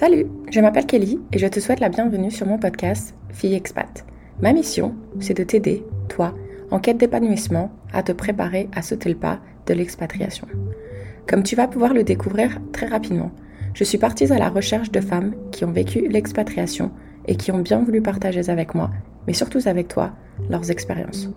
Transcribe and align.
Salut, 0.00 0.28
je 0.50 0.60
m'appelle 0.60 0.86
Kelly 0.86 1.20
et 1.30 1.38
je 1.38 1.46
te 1.46 1.60
souhaite 1.60 1.80
la 1.80 1.90
bienvenue 1.90 2.30
sur 2.30 2.46
mon 2.46 2.56
podcast 2.56 3.14
Fille 3.28 3.52
Expat. 3.52 4.06
Ma 4.40 4.54
mission, 4.54 4.94
c'est 5.18 5.36
de 5.36 5.44
t'aider, 5.44 5.84
toi, 6.08 6.34
en 6.70 6.78
quête 6.78 6.96
d'épanouissement, 6.96 7.70
à 7.92 8.02
te 8.02 8.12
préparer 8.12 8.70
à 8.74 8.80
sauter 8.80 9.10
le 9.10 9.14
pas 9.14 9.40
de 9.66 9.74
l'expatriation. 9.74 10.46
Comme 11.28 11.42
tu 11.42 11.54
vas 11.54 11.68
pouvoir 11.68 11.92
le 11.92 12.02
découvrir 12.02 12.62
très 12.72 12.86
rapidement, 12.86 13.30
je 13.74 13.84
suis 13.84 13.98
partie 13.98 14.32
à 14.32 14.38
la 14.38 14.48
recherche 14.48 14.90
de 14.90 15.02
femmes 15.02 15.34
qui 15.52 15.66
ont 15.66 15.70
vécu 15.70 16.08
l'expatriation 16.08 16.92
et 17.26 17.36
qui 17.36 17.52
ont 17.52 17.58
bien 17.58 17.84
voulu 17.84 18.00
partager 18.00 18.48
avec 18.48 18.74
moi, 18.74 18.90
mais 19.26 19.34
surtout 19.34 19.60
avec 19.66 19.88
toi, 19.88 20.12
leurs 20.48 20.70
expériences. 20.70 21.28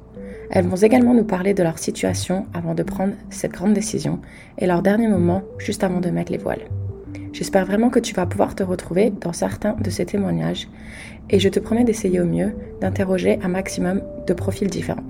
Elles 0.51 0.67
vont 0.67 0.77
également 0.77 1.13
nous 1.13 1.25
parler 1.25 1.53
de 1.53 1.63
leur 1.63 1.79
situation 1.79 2.45
avant 2.53 2.75
de 2.75 2.83
prendre 2.83 3.15
cette 3.29 3.51
grande 3.51 3.73
décision 3.73 4.21
et 4.57 4.67
leur 4.67 4.81
dernier 4.81 5.09
moment 5.09 5.41
juste 5.57 5.83
avant 5.83 5.99
de 5.99 6.11
mettre 6.11 6.31
les 6.31 6.37
voiles. 6.37 6.63
J'espère 7.33 7.65
vraiment 7.65 7.89
que 7.89 7.97
tu 7.97 8.13
vas 8.13 8.27
pouvoir 8.27 8.53
te 8.53 8.61
retrouver 8.61 9.09
dans 9.09 9.33
certains 9.33 9.73
de 9.73 9.89
ces 9.89 10.05
témoignages 10.05 10.69
et 11.31 11.39
je 11.39 11.49
te 11.49 11.59
promets 11.59 11.83
d'essayer 11.83 12.21
au 12.21 12.25
mieux 12.25 12.55
d'interroger 12.79 13.39
un 13.41 13.47
maximum 13.47 14.03
de 14.27 14.33
profils 14.35 14.69
différents. 14.69 15.03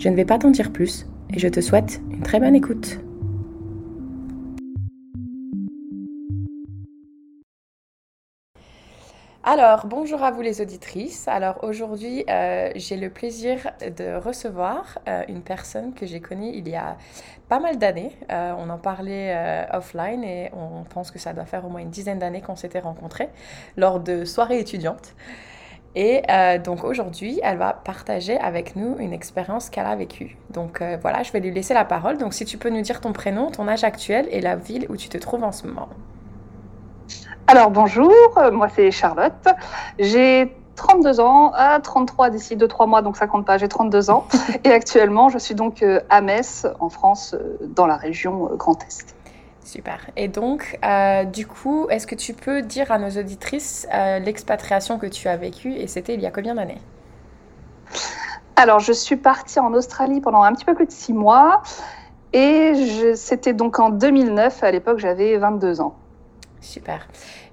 Je 0.00 0.08
ne 0.08 0.16
vais 0.16 0.24
pas 0.24 0.38
t'en 0.38 0.50
dire 0.50 0.72
plus 0.72 1.06
et 1.32 1.38
je 1.38 1.46
te 1.46 1.60
souhaite 1.60 2.02
une 2.10 2.22
très 2.22 2.40
bonne 2.40 2.56
écoute. 2.56 2.98
Alors, 9.46 9.86
bonjour 9.86 10.22
à 10.22 10.30
vous 10.30 10.40
les 10.40 10.62
auditrices. 10.62 11.28
Alors 11.28 11.62
aujourd'hui, 11.62 12.24
euh, 12.30 12.70
j'ai 12.76 12.96
le 12.96 13.10
plaisir 13.10 13.72
de 13.80 14.16
recevoir 14.16 14.98
euh, 15.06 15.22
une 15.28 15.42
personne 15.42 15.92
que 15.92 16.06
j'ai 16.06 16.20
connue 16.20 16.50
il 16.54 16.66
y 16.66 16.74
a 16.74 16.96
pas 17.54 17.60
mal 17.60 17.78
d'années. 17.78 18.12
Euh, 18.32 18.52
on 18.58 18.68
en 18.70 18.78
parlait 18.78 19.36
offline 19.72 20.24
et 20.24 20.50
on 20.52 20.82
pense 20.84 21.10
que 21.10 21.18
ça 21.18 21.32
doit 21.32 21.44
faire 21.44 21.64
au 21.64 21.68
moins 21.68 21.80
une 21.80 21.90
dizaine 21.90 22.18
d'années 22.18 22.40
qu'on 22.40 22.56
s'était 22.56 22.80
rencontrés 22.80 23.28
lors 23.76 24.00
de 24.00 24.24
soirées 24.24 24.58
étudiantes. 24.58 25.14
Et 25.96 26.22
donc 26.64 26.82
aujourd'hui, 26.82 27.38
elle 27.44 27.58
va 27.58 27.72
partager 27.72 28.36
avec 28.40 28.74
nous 28.74 28.96
une 28.98 29.12
expérience 29.12 29.70
qu'elle 29.70 29.86
a 29.86 29.94
vécue. 29.94 30.36
Donc 30.50 30.82
voilà, 31.00 31.22
je 31.22 31.30
vais 31.30 31.38
lui 31.38 31.52
laisser 31.52 31.74
la 31.74 31.84
parole. 31.84 32.18
Donc 32.18 32.34
si 32.34 32.44
tu 32.44 32.58
peux 32.58 32.70
nous 32.70 32.80
dire 32.80 33.00
ton 33.00 33.12
prénom, 33.12 33.52
ton 33.52 33.68
âge 33.68 33.84
actuel 33.84 34.26
et 34.32 34.40
la 34.40 34.56
ville 34.56 34.86
où 34.88 34.96
tu 34.96 35.08
te 35.08 35.18
trouves 35.18 35.44
en 35.44 35.52
ce 35.52 35.68
moment. 35.68 35.88
Alors 37.46 37.70
bonjour, 37.70 38.10
euh, 38.38 38.50
moi 38.50 38.68
c'est 38.74 38.90
Charlotte. 38.90 39.48
J'ai 39.98 40.56
32 40.76 41.20
ans, 41.20 41.52
à 41.54 41.78
33 41.80 42.30
d'ici 42.30 42.56
2-3 42.56 42.88
mois, 42.88 43.02
donc 43.02 43.16
ça 43.16 43.26
compte 43.26 43.46
pas, 43.46 43.58
j'ai 43.58 43.68
32 43.68 44.10
ans. 44.10 44.26
Et 44.64 44.72
actuellement, 44.72 45.28
je 45.28 45.38
suis 45.38 45.54
donc 45.54 45.82
euh, 45.82 46.00
à 46.10 46.20
Metz, 46.20 46.66
en 46.80 46.88
France, 46.88 47.34
euh, 47.34 47.56
dans 47.60 47.86
la 47.86 47.96
région 47.96 48.50
Grand 48.56 48.82
Est. 48.82 49.14
Super. 49.64 50.10
Et 50.16 50.28
donc, 50.28 50.78
du 51.32 51.46
coup, 51.46 51.86
est-ce 51.88 52.06
que 52.06 52.14
tu 52.14 52.34
peux 52.34 52.60
dire 52.60 52.92
à 52.92 52.98
nos 52.98 53.08
auditrices 53.08 53.88
l'expatriation 54.22 54.98
que 54.98 55.06
tu 55.06 55.26
as 55.26 55.38
vécue 55.38 55.72
et 55.72 55.86
c'était 55.86 56.12
il 56.12 56.20
y 56.20 56.26
a 56.26 56.30
combien 56.30 56.54
d'années? 56.54 56.82
Alors, 58.56 58.78
je 58.78 58.92
suis 58.92 59.16
partie 59.16 59.58
en 59.58 59.72
Australie 59.72 60.20
pendant 60.20 60.42
un 60.42 60.52
petit 60.52 60.66
peu 60.66 60.74
plus 60.74 60.84
de 60.84 60.92
6 60.92 61.14
mois 61.14 61.62
et 62.34 63.14
c'était 63.14 63.52
donc 63.52 63.78
en 63.78 63.90
2009, 63.90 64.62
à 64.64 64.70
l'époque 64.70 64.98
j'avais 64.98 65.36
22 65.36 65.80
ans. 65.80 65.94
Super. 66.64 67.06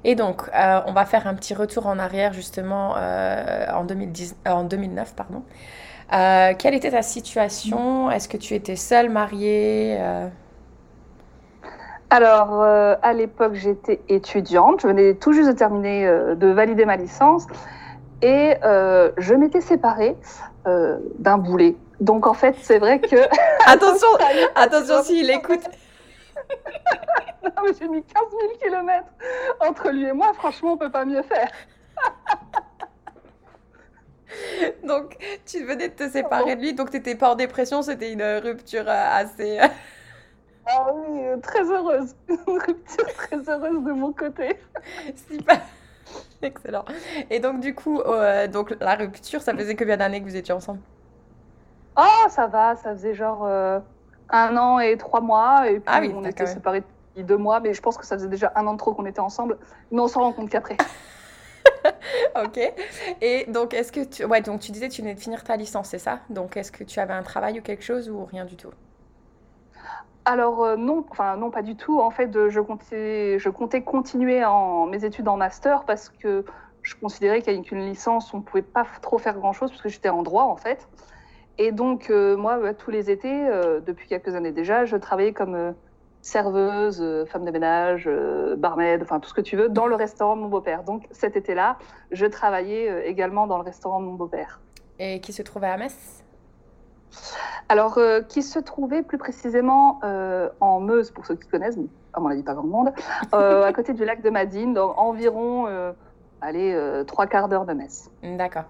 Et 0.06 0.16
donc, 0.16 0.44
euh, 0.56 0.80
on 0.88 0.94
va 0.94 1.06
faire 1.06 1.28
un 1.28 1.34
petit 1.34 1.54
retour 1.54 1.86
en 1.86 2.00
arrière 2.00 2.32
justement 2.32 2.96
euh, 2.98 3.68
en, 3.74 3.84
2010, 3.84 4.38
euh, 4.48 4.52
en 4.52 4.64
2009. 4.64 5.14
Pardon. 5.16 5.44
quelle 6.58 6.74
était 6.74 6.92
ta 6.92 7.02
situation? 7.02 8.10
Est-ce 8.10 8.30
que 8.30 8.38
tu 8.38 8.56
étais 8.56 8.78
seule, 8.78 9.10
mariée 9.10 10.00
Alors, 12.10 12.64
à 12.64 13.14
l'époque, 13.14 13.54
j'étais 13.54 14.02
étudiante. 14.08 14.82
Je 14.82 14.88
venais 14.88 15.14
tout 15.16 15.34
juste 15.34 15.50
de 15.50 15.56
terminer 15.56 16.06
de 16.36 16.48
valider 16.48 16.86
ma 16.86 16.96
licence. 16.96 17.48
Et 18.22 18.56
je 18.64 19.34
m'étais 19.34 19.62
séparée 19.62 20.16
d'un 20.66 21.38
boulet. 21.38 21.76
Donc, 22.00 22.28
en 22.28 22.34
fait, 22.34 22.56
c'est 22.62 22.80
vrai 22.80 23.00
que... 23.00 23.16
attention, 23.68 24.08
attention 24.56 25.04
s'il 25.04 25.30
écoute 25.30 25.64
non, 27.44 27.64
mais 27.66 27.74
j'ai 27.80 27.88
mis 27.88 28.04
15 28.04 28.24
000 28.30 28.54
km 28.62 29.06
entre 29.60 29.90
lui 29.90 30.06
et 30.06 30.14
moi. 30.14 30.34
Franchement, 30.34 30.74
on 30.74 30.78
peut 30.78 30.92
pas 30.92 31.06
mieux 31.06 31.24
faire. 31.24 31.52
donc, 34.84 35.18
tu 35.46 35.64
venais 35.66 35.90
de 35.90 35.94
te 35.94 36.10
séparer 36.10 36.56
de 36.56 36.62
lui, 36.62 36.74
donc 36.74 36.92
tu 36.92 36.98
n'étais 36.98 37.16
pas 37.16 37.32
en 37.32 37.36
dépression, 37.36 37.82
c'était 37.82 38.12
une 38.12 38.24
rupture 38.24 38.88
euh, 38.88 39.08
assez. 39.12 39.60
Euh, 39.60 39.68
ah 40.66 40.88
oui, 40.94 41.20
euh, 41.24 41.38
très 41.38 41.64
heureuse. 41.64 42.16
Une 42.30 42.60
rupture 42.60 43.14
très 43.16 43.38
heureuse 43.50 43.84
de 43.84 43.92
mon 43.92 44.14
côté. 44.14 44.58
Super. 45.30 45.62
Excellent. 46.42 46.86
Et 47.30 47.40
donc, 47.40 47.60
du 47.60 47.74
coup, 47.74 48.02
donc, 48.52 48.76
la 48.80 48.96
rupture, 48.96 49.42
ça 49.42 49.56
faisait 49.56 49.76
combien 49.76 49.98
d'années 49.98 50.20
que 50.22 50.26
vous 50.26 50.36
étiez 50.36 50.54
ensemble? 50.54 50.80
Oh, 51.98 52.28
ça 52.30 52.48
va, 52.48 52.76
ça 52.76 52.94
faisait 52.94 53.14
genre 53.14 53.48
un 54.32 54.58
an 54.58 54.80
et 54.80 54.98
trois 54.98 55.22
mois. 55.22 55.70
Et 55.70 55.80
puis 55.80 55.84
ah 55.88 56.02
on 56.14 56.24
était 56.24 56.46
séparés 56.46 56.82
depuis 56.82 57.24
deux 57.24 57.38
mois, 57.38 57.60
mais 57.60 57.74
je 57.74 57.82
pense 57.82 57.98
que 57.98 58.06
ça 58.06 58.18
faisait 58.18 58.30
déjà 58.30 58.52
un 58.56 58.66
an 58.68 58.74
de 58.74 58.78
trop 58.78 58.94
qu'on 58.94 59.06
était 59.06 59.20
ensemble. 59.20 59.58
Mais 59.92 60.00
on 60.00 60.08
s'en 60.08 60.22
rend 60.22 60.34
compte 60.34 60.50
qu'après. 60.50 60.78
ok. 62.44 62.60
Et 63.22 63.46
donc, 63.48 63.74
est-ce 63.74 63.92
que 63.92 64.04
tu. 64.04 64.26
Ouais, 64.26 64.42
donc 64.42 64.62
tu 64.62 64.72
disais 64.72 64.90
que 64.90 64.94
tu 64.94 65.02
venais 65.02 65.16
de 65.16 65.20
finir 65.20 65.44
ta 65.44 65.56
licence, 65.56 65.90
c'est 65.90 66.00
ça? 66.00 66.20
Donc, 66.30 66.58
est-ce 66.58 66.72
que 66.72 66.84
tu 66.84 67.00
avais 67.00 67.14
un 67.14 67.24
travail 67.24 67.60
ou 67.60 67.62
quelque 67.62 67.84
chose 67.84 68.10
ou 68.10 68.26
rien 68.26 68.46
du 68.46 68.56
tout? 68.56 68.72
Alors 70.24 70.64
euh, 70.64 70.76
non, 70.76 71.04
enfin 71.10 71.36
non 71.36 71.50
pas 71.50 71.64
du 71.64 71.76
tout. 71.76 72.00
En 72.00 72.12
fait, 72.12 72.32
je 72.50 72.60
comptais, 72.60 73.40
je 73.40 73.50
comptais 73.50 73.82
continuer 73.82 74.46
en, 74.46 74.86
mes 74.86 75.04
études 75.04 75.28
en 75.28 75.38
master 75.38 75.84
parce 75.86 76.10
que 76.10 76.46
je 76.84 76.96
considérais 76.96 77.42
qu'avec 77.42 77.72
une 77.72 77.86
licence, 77.86 78.34
on 78.34 78.38
ne 78.38 78.44
pouvait 78.44 78.62
pas 78.62 78.86
trop 79.02 79.18
faire 79.18 79.36
grand-chose 79.38 79.72
parce 79.72 79.82
que 79.82 79.90
j'étais 79.90 80.10
en 80.10 80.22
droit 80.22 80.44
en 80.44 80.58
fait. 80.58 80.88
Et 81.58 81.72
donc, 81.72 82.10
euh, 82.10 82.38
moi, 82.38 82.58
bah, 82.60 82.74
tous 82.74 82.92
les 82.92 83.12
étés, 83.12 83.48
euh, 83.48 83.80
depuis 83.80 84.08
quelques 84.08 84.36
années 84.36 84.52
déjà, 84.52 84.86
je 84.86 84.98
travaillais 84.98 85.34
comme 85.34 85.56
euh, 85.56 85.72
serveuse, 86.22 87.04
femme 87.28 87.46
de 87.46 87.52
ménage, 87.52 88.10
barmaid, 88.58 89.02
enfin 89.02 89.20
tout 89.20 89.30
ce 89.30 89.34
que 89.34 89.42
tu 89.42 89.58
veux, 89.58 89.70
dans 89.70 89.88
le 89.88 89.96
restaurant 89.96 90.36
de 90.36 90.42
mon 90.42 90.50
beau-père. 90.50 90.84
Donc, 90.84 91.08
cet 91.12 91.36
été-là, 91.36 91.78
je 92.12 92.26
travaillais 92.26 93.08
également 93.08 93.48
dans 93.48 93.58
le 93.58 93.64
restaurant 93.64 94.00
de 94.00 94.06
mon 94.06 94.14
beau-père. 94.14 94.60
Et 95.00 95.20
qui 95.20 95.34
se 95.34 95.42
trouvait 95.42 95.70
à 95.70 95.78
Metz? 95.78 96.24
Alors, 97.70 97.98
qui 98.28 98.44
se 98.44 98.60
trouvait 98.60 99.02
plus 99.02 99.18
précisément 99.18 100.00
en 100.60 100.80
Meuse, 100.80 101.10
pour 101.10 101.26
ceux 101.26 101.34
qui 101.34 101.48
connaissent, 101.48 101.80
à 102.14 102.20
mon 102.20 102.30
avis 102.30 102.44
pas 102.44 102.54
grand 102.54 102.68
monde, 102.68 102.94
à 103.32 103.74
côté 103.74 103.94
du 103.94 104.06
lac 104.06 104.22
de 104.22 104.30
Madine, 104.30 104.76
dans 104.76 104.94
environ 104.98 105.66
allez, 106.42 106.74
euh, 106.74 107.04
trois 107.04 107.28
quarts 107.28 107.48
d'heure 107.48 107.66
de 107.66 107.74
messe. 107.74 108.10
D'accord. 108.24 108.66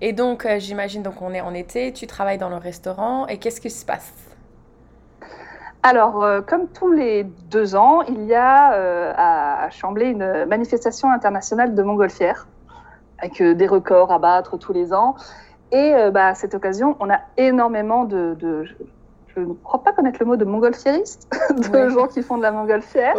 Et 0.00 0.12
donc, 0.12 0.46
euh, 0.46 0.58
j'imagine, 0.58 1.02
donc 1.02 1.20
on 1.20 1.32
est 1.32 1.40
en 1.40 1.54
été, 1.54 1.92
tu 1.92 2.06
travailles 2.06 2.38
dans 2.38 2.48
le 2.48 2.56
restaurant, 2.56 3.26
et 3.26 3.38
qu'est-ce 3.38 3.60
qui 3.60 3.70
se 3.70 3.84
passe? 3.84 4.12
Alors, 5.82 6.24
euh, 6.24 6.40
comme 6.40 6.68
tous 6.68 6.90
les 6.90 7.24
deux 7.24 7.76
ans, 7.76 8.02
il 8.02 8.24
y 8.24 8.34
a 8.34 9.64
à 9.64 9.70
Chamblay 9.70 10.10
une 10.10 10.46
manifestation 10.46 11.10
internationale 11.10 11.74
de 11.74 11.82
montgolfière, 11.82 12.46
avec 13.18 13.42
des 13.42 13.66
records 13.66 14.12
à 14.12 14.18
battre 14.18 14.56
tous 14.56 14.72
les 14.72 14.92
ans. 14.92 15.14
Et 15.72 15.94
bah, 16.12 16.28
à 16.28 16.34
cette 16.34 16.54
occasion, 16.54 16.96
on 17.00 17.10
a 17.10 17.20
énormément 17.36 18.04
de, 18.04 18.64
je 19.36 19.42
ne 19.42 19.52
crois 19.52 19.82
pas 19.82 19.92
connaître 19.92 20.18
le 20.20 20.26
mot 20.26 20.36
de 20.36 20.44
montgolfiériste, 20.44 21.28
de 21.72 21.88
gens 21.90 22.06
qui 22.06 22.22
font 22.22 22.38
de 22.38 22.42
la 22.42 22.52
montgolfière. 22.52 23.14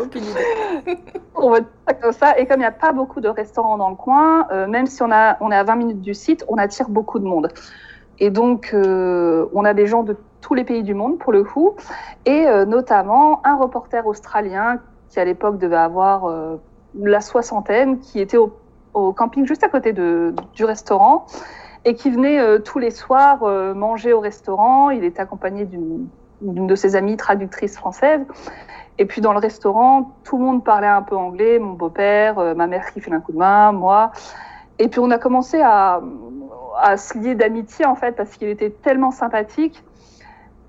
on 1.35 1.51
va 1.51 1.59
dire 1.59 1.69
comme 2.01 2.11
ça. 2.11 2.38
Et 2.39 2.47
comme 2.47 2.57
il 2.57 2.61
n'y 2.61 2.66
a 2.66 2.72
pas 2.72 2.91
beaucoup 2.91 3.22
de 3.22 3.28
restaurants 3.28 3.78
dans 3.78 3.89
le 3.89 3.95
coin, 3.95 4.47
euh, 4.51 4.67
même 4.67 4.88
si 4.88 5.03
on, 5.03 5.11
a, 5.11 5.38
on 5.41 5.51
est 5.51 5.55
à 5.55 5.63
20 5.63 5.75
minutes 5.75 6.01
du 6.01 6.16
site, 6.16 6.44
on 6.47 6.57
attire 6.57 6.89
beaucoup 6.89 7.19
de 7.19 7.25
monde. 7.25 7.50
Et 8.19 8.31
donc, 8.31 8.72
euh, 8.73 9.45
on 9.53 9.63
a 9.63 9.75
des 9.75 9.85
gens 9.85 10.01
de 10.01 10.17
tous 10.41 10.55
les 10.55 10.63
pays 10.63 10.81
du 10.81 10.95
monde, 10.95 11.19
pour 11.19 11.31
le 11.31 11.44
coup, 11.44 11.75
et 12.25 12.47
euh, 12.47 12.66
notamment 12.66 13.45
un 13.45 13.55
reporter 13.55 14.07
australien 14.07 14.79
qui, 15.09 15.19
à 15.19 15.25
l'époque, 15.25 15.59
devait 15.59 15.75
avoir 15.75 16.34
la 16.95 17.22
soixantaine, 17.22 17.99
qui 17.99 18.19
était 18.19 18.37
au, 18.37 18.53
au, 18.93 19.14
camping 19.14 19.46
juste 19.46 19.64
à 19.64 19.69
côté 19.69 19.93
de, 19.93 20.34
du 20.53 20.66
restaurant 20.66 21.28
et 21.85 21.96
qui 21.96 22.09
venait 22.09 22.40
euh, 22.40 22.59
tous 22.59 22.79
les 22.79 22.91
soirs 22.91 23.44
euh, 23.44 23.74
manger 23.74 24.14
au 24.14 24.20
restaurant. 24.20 24.90
Il 24.90 25.03
était 25.03 25.22
accompagné 25.22 25.66
d'une 25.66 26.08
de 26.41 26.76
ses 26.76 26.96
amies 26.96 27.18
traductrices 27.18 27.78
françaises. 27.78 28.22
Et 29.00 29.06
puis 29.06 29.22
dans 29.22 29.34
le 29.34 29.40
restaurant, 29.40 30.16
tout 30.24 30.38
le 30.38 30.44
monde 30.44 30.64
parlait 30.64 30.88
un 30.88 31.02
peu 31.02 31.16
anglais, 31.16 31.59
mon 31.59 31.74
beau-père, 31.74 32.40
euh, 32.40 32.53
ma 32.56 32.68
mère 32.68 32.91
qui 32.91 33.02
fait 33.02 33.12
un 33.12 33.20
coup 33.20 33.32
de 33.32 33.38
main, 33.38 33.72
moi. 33.72 34.12
Et 34.79 34.88
puis 34.88 35.00
on 35.00 35.09
a 35.12 35.18
commencé 35.18 35.59
à, 35.62 36.02
à 36.79 36.97
se 36.97 37.18
lier 37.18 37.35
d'amitié 37.35 37.85
en 37.85 37.96
fait 37.96 38.16
parce 38.16 38.32
qu'il 38.32 38.50
était 38.50 38.70
tellement 38.70 39.12
sympathique. 39.12 39.84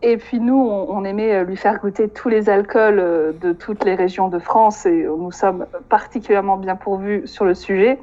Et 0.00 0.16
puis 0.16 0.38
nous, 0.38 0.56
on, 0.56 0.96
on, 0.96 1.04
aimait 1.04 1.44
lui 1.44 1.56
faire 1.56 1.80
goûter 1.80 2.08
tous 2.08 2.28
les 2.28 2.48
alcools 2.48 3.34
de 3.40 3.52
toutes 3.52 3.84
les 3.84 3.96
régions 3.96 4.28
de 4.28 4.38
France 4.38 4.86
et 4.86 5.02
nous 5.04 5.32
sommes 5.32 5.66
particulièrement 5.88 6.56
bien 6.56 6.76
pourvus 6.76 7.26
sur 7.26 7.44
le 7.44 7.54
sujet. 7.54 7.98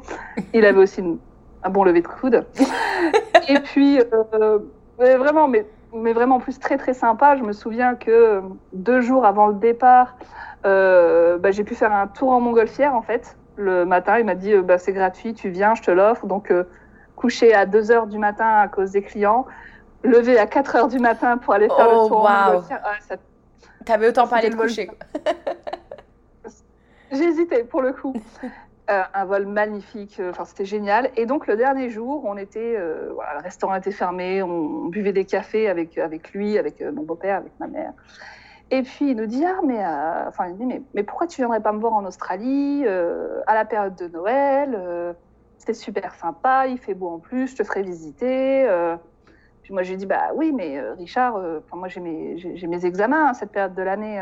Il 0.53 0.65
avait 0.65 0.81
aussi 0.81 0.99
une 0.99 1.17
un 1.65 1.69
bon 1.69 1.83
lever 1.83 2.01
de 2.01 2.07
coude. 2.07 2.45
et 3.49 3.59
puis, 3.59 3.99
euh, 3.99 4.59
vraiment, 4.99 5.47
mais, 5.47 5.65
mais 5.93 6.13
vraiment 6.13 6.35
en 6.35 6.39
plus 6.39 6.59
très 6.59 6.77
très 6.77 6.93
sympa. 6.93 7.35
Je 7.35 7.43
me 7.43 7.51
souviens 7.51 7.95
que 7.95 8.41
deux 8.71 9.01
jours 9.01 9.25
avant 9.25 9.47
le 9.47 9.55
départ, 9.55 10.15
euh, 10.65 11.37
bah, 11.37 11.51
j'ai 11.51 11.63
pu 11.63 11.75
faire 11.75 11.91
un 11.91 12.07
tour 12.07 12.31
en 12.31 12.39
montgolfière 12.39 12.93
en 12.95 13.01
fait. 13.01 13.35
le 13.57 13.85
matin. 13.85 14.19
Il 14.19 14.25
m'a 14.25 14.35
dit 14.35 14.55
bah, 14.57 14.77
c'est 14.77 14.93
gratuit, 14.93 15.33
tu 15.33 15.49
viens, 15.49 15.75
je 15.75 15.81
te 15.81 15.91
l'offre. 15.91 16.27
Donc, 16.27 16.53
coucher 17.15 17.53
à 17.53 17.65
2 17.65 17.91
heures 17.91 18.07
du 18.07 18.19
matin 18.19 18.47
à 18.47 18.67
cause 18.67 18.91
des 18.91 19.01
clients, 19.01 19.45
lever 20.03 20.37
à 20.37 20.45
4 20.45 20.75
heures 20.75 20.87
du 20.87 20.99
matin 20.99 21.37
pour 21.37 21.53
aller 21.53 21.69
faire 21.69 21.87
le 21.89 21.95
Oh, 21.97 22.07
tour. 22.09 22.27
Ah, 22.29 22.53
ça- 22.99 23.15
T'avais 23.85 24.09
autant 24.09 24.27
pas 24.27 24.37
aller 24.37 24.49
te 24.49 24.55
coucher. 24.55 24.89
hésité 27.11 27.63
pour 27.63 27.81
le 27.81 27.93
coup. 27.93 28.13
Euh, 28.91 29.01
un 29.15 29.25
vol 29.25 29.47
magnifique, 29.47 30.19
euh, 30.19 30.29
enfin 30.29 30.45
c'était 30.45 30.65
génial. 30.65 31.09
Et 31.15 31.25
donc 31.25 31.47
le 31.47 31.55
dernier 31.55 31.89
jour, 31.89 32.23
on 32.23 32.37
était, 32.37 32.75
euh, 32.77 33.09
le 33.09 33.41
restaurant 33.41 33.73
était 33.73 33.91
fermé, 33.91 34.43
on, 34.43 34.85
buvait 34.89 35.11
des 35.11 35.25
cafés 35.25 35.67
avec 35.67 35.97
avec 35.97 36.33
lui, 36.33 36.59
avec 36.59 36.81
mon 36.81 37.01
beau-père, 37.01 37.37
avec 37.37 37.51
ma 37.59 37.65
mère. 37.65 37.93
Et 38.69 38.83
puis 38.83 39.09
il 39.09 39.15
nous 39.15 39.25
dit 39.25 39.43
ah 39.43 39.59
mais, 39.65 39.83
il 40.49 40.55
dit 40.55 40.65
mais, 40.67 40.83
mais 40.93 41.01
pourquoi 41.01 41.25
tu 41.25 41.37
viendrais 41.37 41.61
pas 41.61 41.71
me 41.71 41.79
voir 41.79 41.93
en 41.93 42.05
Australie 42.05 42.85
à 42.87 43.55
la 43.55 43.65
période 43.65 43.95
de 43.95 44.07
Noël 44.07 45.15
C'est 45.57 45.73
super 45.73 46.13
sympa, 46.13 46.67
il 46.67 46.77
fait 46.77 46.93
beau 46.93 47.09
en 47.09 47.19
plus, 47.19 47.47
je 47.47 47.55
te 47.55 47.63
ferai 47.63 47.81
visiter. 47.81 48.67
Puis 49.63 49.73
moi 49.73 49.81
j'ai 49.81 49.97
dit 49.97 50.05
bah 50.05 50.29
oui 50.35 50.51
mais 50.51 50.79
Richard, 50.91 51.41
moi 51.73 51.87
j'ai 51.87 52.01
mes 52.01 52.37
mes 52.67 52.85
examens 52.85 53.27
à 53.29 53.33
cette 53.33 53.51
période 53.51 53.73
de 53.73 53.81
l'année. 53.81 54.21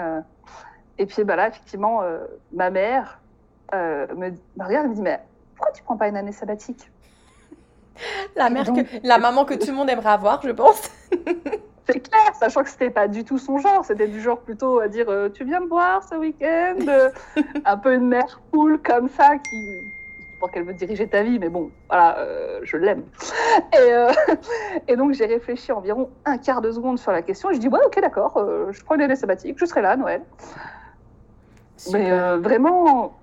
Et 0.98 1.06
puis 1.06 1.24
bah 1.26 1.36
là, 1.36 1.50
effectivement, 1.50 2.02
ma 2.54 2.70
mère 2.70 3.23
euh, 3.74 4.08
me, 4.16 4.30
me 4.32 4.66
regarde 4.66 4.86
et 4.86 4.90
me 4.90 4.96
dit 4.96 5.02
Mais 5.02 5.20
pourquoi 5.56 5.72
tu 5.74 5.84
prends 5.84 5.98
pas 5.98 6.08
une 6.08 6.18
année 6.18 6.32
sabbatique? 6.32 6.90
La, 8.36 8.50
mère 8.50 8.64
donc- 8.66 8.84
que, 8.90 9.08
la 9.08 9.18
maman 9.20 9.46
que 9.46 9.54
tout 9.60 9.68
le 9.68 9.74
monde 9.74 9.90
aimerait 9.90 10.10
avoir, 10.10 10.42
je 10.42 10.52
pense. 10.52 10.90
C'est 11.86 12.00
clair, 12.00 12.34
sachant 12.36 12.64
que 12.64 12.70
c'était 12.70 12.90
pas 12.90 13.10
du 13.10 13.26
tout 13.26 13.38
son 13.38 13.58
genre. 13.58 13.84
C'était 13.84 14.08
du 14.08 14.22
genre 14.22 14.40
plutôt 14.40 14.80
à 14.80 14.88
dire 14.88 15.10
euh, 15.10 15.28
Tu 15.30 15.44
viens 15.44 15.60
me 15.60 15.68
voir 15.68 16.02
ce 16.04 16.16
week-end 16.16 16.78
Euh, 16.88 17.10
Un 17.66 17.78
peu 17.78 17.94
une 17.94 18.08
mère 18.08 18.40
cool 18.52 18.82
comme 18.82 19.10
ça 19.10 19.38
qui. 19.38 19.82
Qu'elle 20.52 20.66
veut 20.66 20.74
diriger 20.74 21.08
ta 21.08 21.24
vie, 21.24 21.40
mais 21.40 21.48
bon, 21.48 21.72
voilà, 21.88 22.18
euh, 22.20 22.60
je 22.64 22.76
l'aime. 22.76 23.04
Et, 23.72 23.78
euh, 23.94 24.12
et 24.90 24.98
donc 24.98 25.14
j'ai 25.14 25.26
réfléchi 25.26 25.72
environ 25.72 26.10
un 26.26 26.38
quart 26.38 26.60
de 26.60 26.70
seconde 26.70 27.00
sur 27.00 27.14
la 27.14 27.22
question. 27.22 27.50
Et 27.50 27.54
je 27.54 27.60
dis 27.60 27.70
Ouais, 27.70 27.80
ok, 27.86 28.02
d'accord, 28.02 28.36
euh, 28.36 28.70
je 28.72 28.84
prends 28.84 28.96
une 28.96 29.02
année 29.04 29.16
sabbatique, 29.16 29.58
je 29.58 29.64
serai 29.64 29.82
là 29.82 29.92
à 29.92 29.96
Noël. 29.96 30.22
Mais 31.94 32.04
Super. 32.04 32.40
vraiment, 32.40 33.14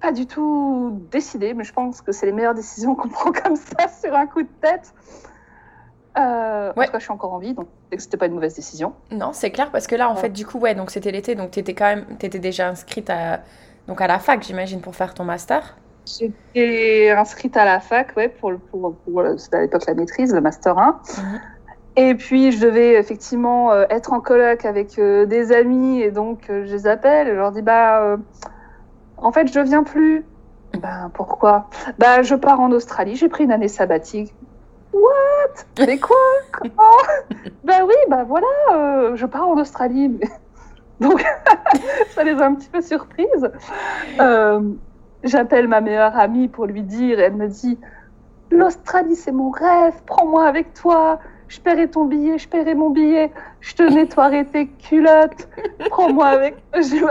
pas 0.00 0.12
du 0.12 0.26
tout 0.26 0.98
décidé, 1.10 1.54
mais 1.54 1.64
je 1.64 1.72
pense 1.72 2.00
que 2.02 2.12
c'est 2.12 2.26
les 2.26 2.32
meilleures 2.32 2.54
décisions 2.54 2.94
qu'on 2.94 3.08
prend 3.18 3.32
comme 3.32 3.56
ça 3.56 3.88
sur 4.02 4.14
un 4.14 4.26
coup 4.26 4.42
de 4.42 4.48
tête. 4.60 4.92
Euh, 6.18 6.72
En 6.74 6.84
tout 6.84 6.90
cas, 6.92 6.98
je 6.98 7.04
suis 7.04 7.12
encore 7.12 7.32
en 7.32 7.38
vie, 7.38 7.54
donc 7.54 7.68
c'était 7.96 8.16
pas 8.16 8.26
une 8.26 8.34
mauvaise 8.34 8.54
décision. 8.54 8.94
Non, 9.12 9.32
c'est 9.32 9.50
clair 9.50 9.70
parce 9.70 9.86
que 9.86 9.94
là, 9.94 10.08
en 10.10 10.14
Ouais. 10.14 10.20
fait, 10.20 10.30
du 10.30 10.44
coup, 10.46 10.58
ouais, 10.58 10.74
donc 10.74 10.90
c'était 10.90 11.12
l'été, 11.12 11.34
donc 11.34 11.52
t'étais 11.52 11.74
quand 11.74 11.84
même, 11.84 12.04
t'étais 12.18 12.38
déjà 12.40 12.68
inscrite 12.68 13.08
à, 13.10 13.40
donc 13.86 14.00
à 14.00 14.06
la 14.08 14.18
fac, 14.18 14.42
j'imagine, 14.42 14.80
pour 14.80 14.96
faire 14.96 15.14
ton 15.14 15.24
master. 15.24 15.76
J'étais 16.06 17.10
inscrite 17.10 17.56
à 17.56 17.64
la 17.64 17.80
fac, 17.80 18.16
ouais, 18.16 18.28
pour, 18.28 18.52
pour, 18.70 18.94
c'était 19.36 19.58
à 19.58 19.60
l'époque 19.60 19.84
la 19.86 19.94
maîtrise, 19.94 20.34
le 20.34 20.40
master 20.40 20.76
1. 20.78 21.00
Mhm. 21.18 21.40
Et 21.96 22.14
puis, 22.14 22.52
je 22.52 22.60
devais 22.64 22.94
effectivement 22.94 23.72
euh, 23.72 23.84
être 23.90 24.12
en 24.12 24.20
coloc 24.20 24.64
avec 24.64 24.98
euh, 24.98 25.26
des 25.26 25.52
amis, 25.52 26.00
et 26.00 26.10
donc 26.10 26.48
euh, 26.50 26.64
je 26.66 26.72
les 26.72 26.86
appelle, 26.86 27.28
et 27.28 27.30
je 27.32 27.36
leur 27.36 27.52
dis, 27.52 27.62
bah, 27.62 28.00
euh, 28.02 28.16
en 29.22 29.32
fait, 29.32 29.52
je 29.52 29.60
viens 29.60 29.82
plus. 29.82 30.24
Ben, 30.80 31.10
pourquoi? 31.14 31.68
Bah, 31.98 32.22
je 32.22 32.34
pars 32.34 32.60
en 32.60 32.70
Australie, 32.72 33.16
j'ai 33.16 33.28
pris 33.28 33.44
une 33.44 33.52
année 33.52 33.68
sabbatique. 33.68 34.34
What? 34.92 35.86
Mais 35.86 35.98
quoi? 35.98 36.16
Comment? 36.52 36.72
Bah 37.64 37.84
oui, 37.86 37.94
bah 38.08 38.24
voilà, 38.24 38.46
euh, 38.72 39.16
je 39.16 39.26
pars 39.26 39.46
en 39.46 39.58
Australie. 39.58 40.18
Donc, 41.00 41.22
ça 42.10 42.24
les 42.24 42.40
a 42.40 42.46
un 42.46 42.54
petit 42.54 42.68
peu 42.70 42.80
surprises. 42.80 43.50
Euh, 44.20 44.60
J'appelle 45.24 45.66
ma 45.66 45.80
meilleure 45.80 46.16
amie 46.16 46.48
pour 46.48 46.66
lui 46.66 46.82
dire, 46.82 47.18
et 47.18 47.22
elle 47.22 47.34
me 47.34 47.48
dit, 47.48 47.78
l'Australie, 48.50 49.16
c'est 49.16 49.32
mon 49.32 49.50
rêve, 49.50 49.94
prends-moi 50.06 50.46
avec 50.46 50.74
toi. 50.74 51.18
Je 51.48 51.60
paierai 51.60 51.88
ton 51.88 52.04
billet, 52.04 52.38
je 52.38 52.48
paierai 52.48 52.74
mon 52.74 52.90
billet, 52.90 53.32
je 53.60 53.74
te 53.74 53.82
nettoierai 53.82 54.46
tes 54.46 54.68
culottes, 54.68 55.48
prends-moi 55.90 56.26
avec. 56.26 56.56
Je 56.74 57.04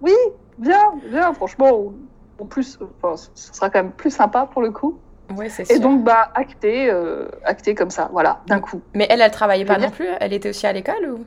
oui, 0.00 0.14
viens, 0.62 0.92
viens, 1.10 1.32
franchement. 1.32 1.92
En 2.40 2.46
plus, 2.46 2.78
enfin, 3.02 3.16
ce 3.34 3.54
sera 3.54 3.70
quand 3.70 3.82
même 3.82 3.92
plus 3.92 4.10
sympa 4.10 4.48
pour 4.50 4.62
le 4.62 4.70
coup. 4.70 4.98
Ouais, 5.36 5.48
c'est 5.48 5.62
Et 5.62 5.74
sûr. 5.74 5.80
donc, 5.80 6.02
bah, 6.02 6.30
acté, 6.34 6.90
euh, 6.90 7.28
comme 7.76 7.90
ça, 7.90 8.08
voilà, 8.12 8.40
d'un 8.46 8.60
coup. 8.60 8.80
Mais 8.94 9.06
elle, 9.10 9.20
elle 9.20 9.30
travaillait 9.30 9.64
pas 9.64 9.78
non 9.78 9.90
plus 9.90 10.08
Elle 10.20 10.32
était 10.32 10.48
aussi 10.48 10.66
à 10.66 10.72
l'école 10.72 11.10
ou? 11.10 11.24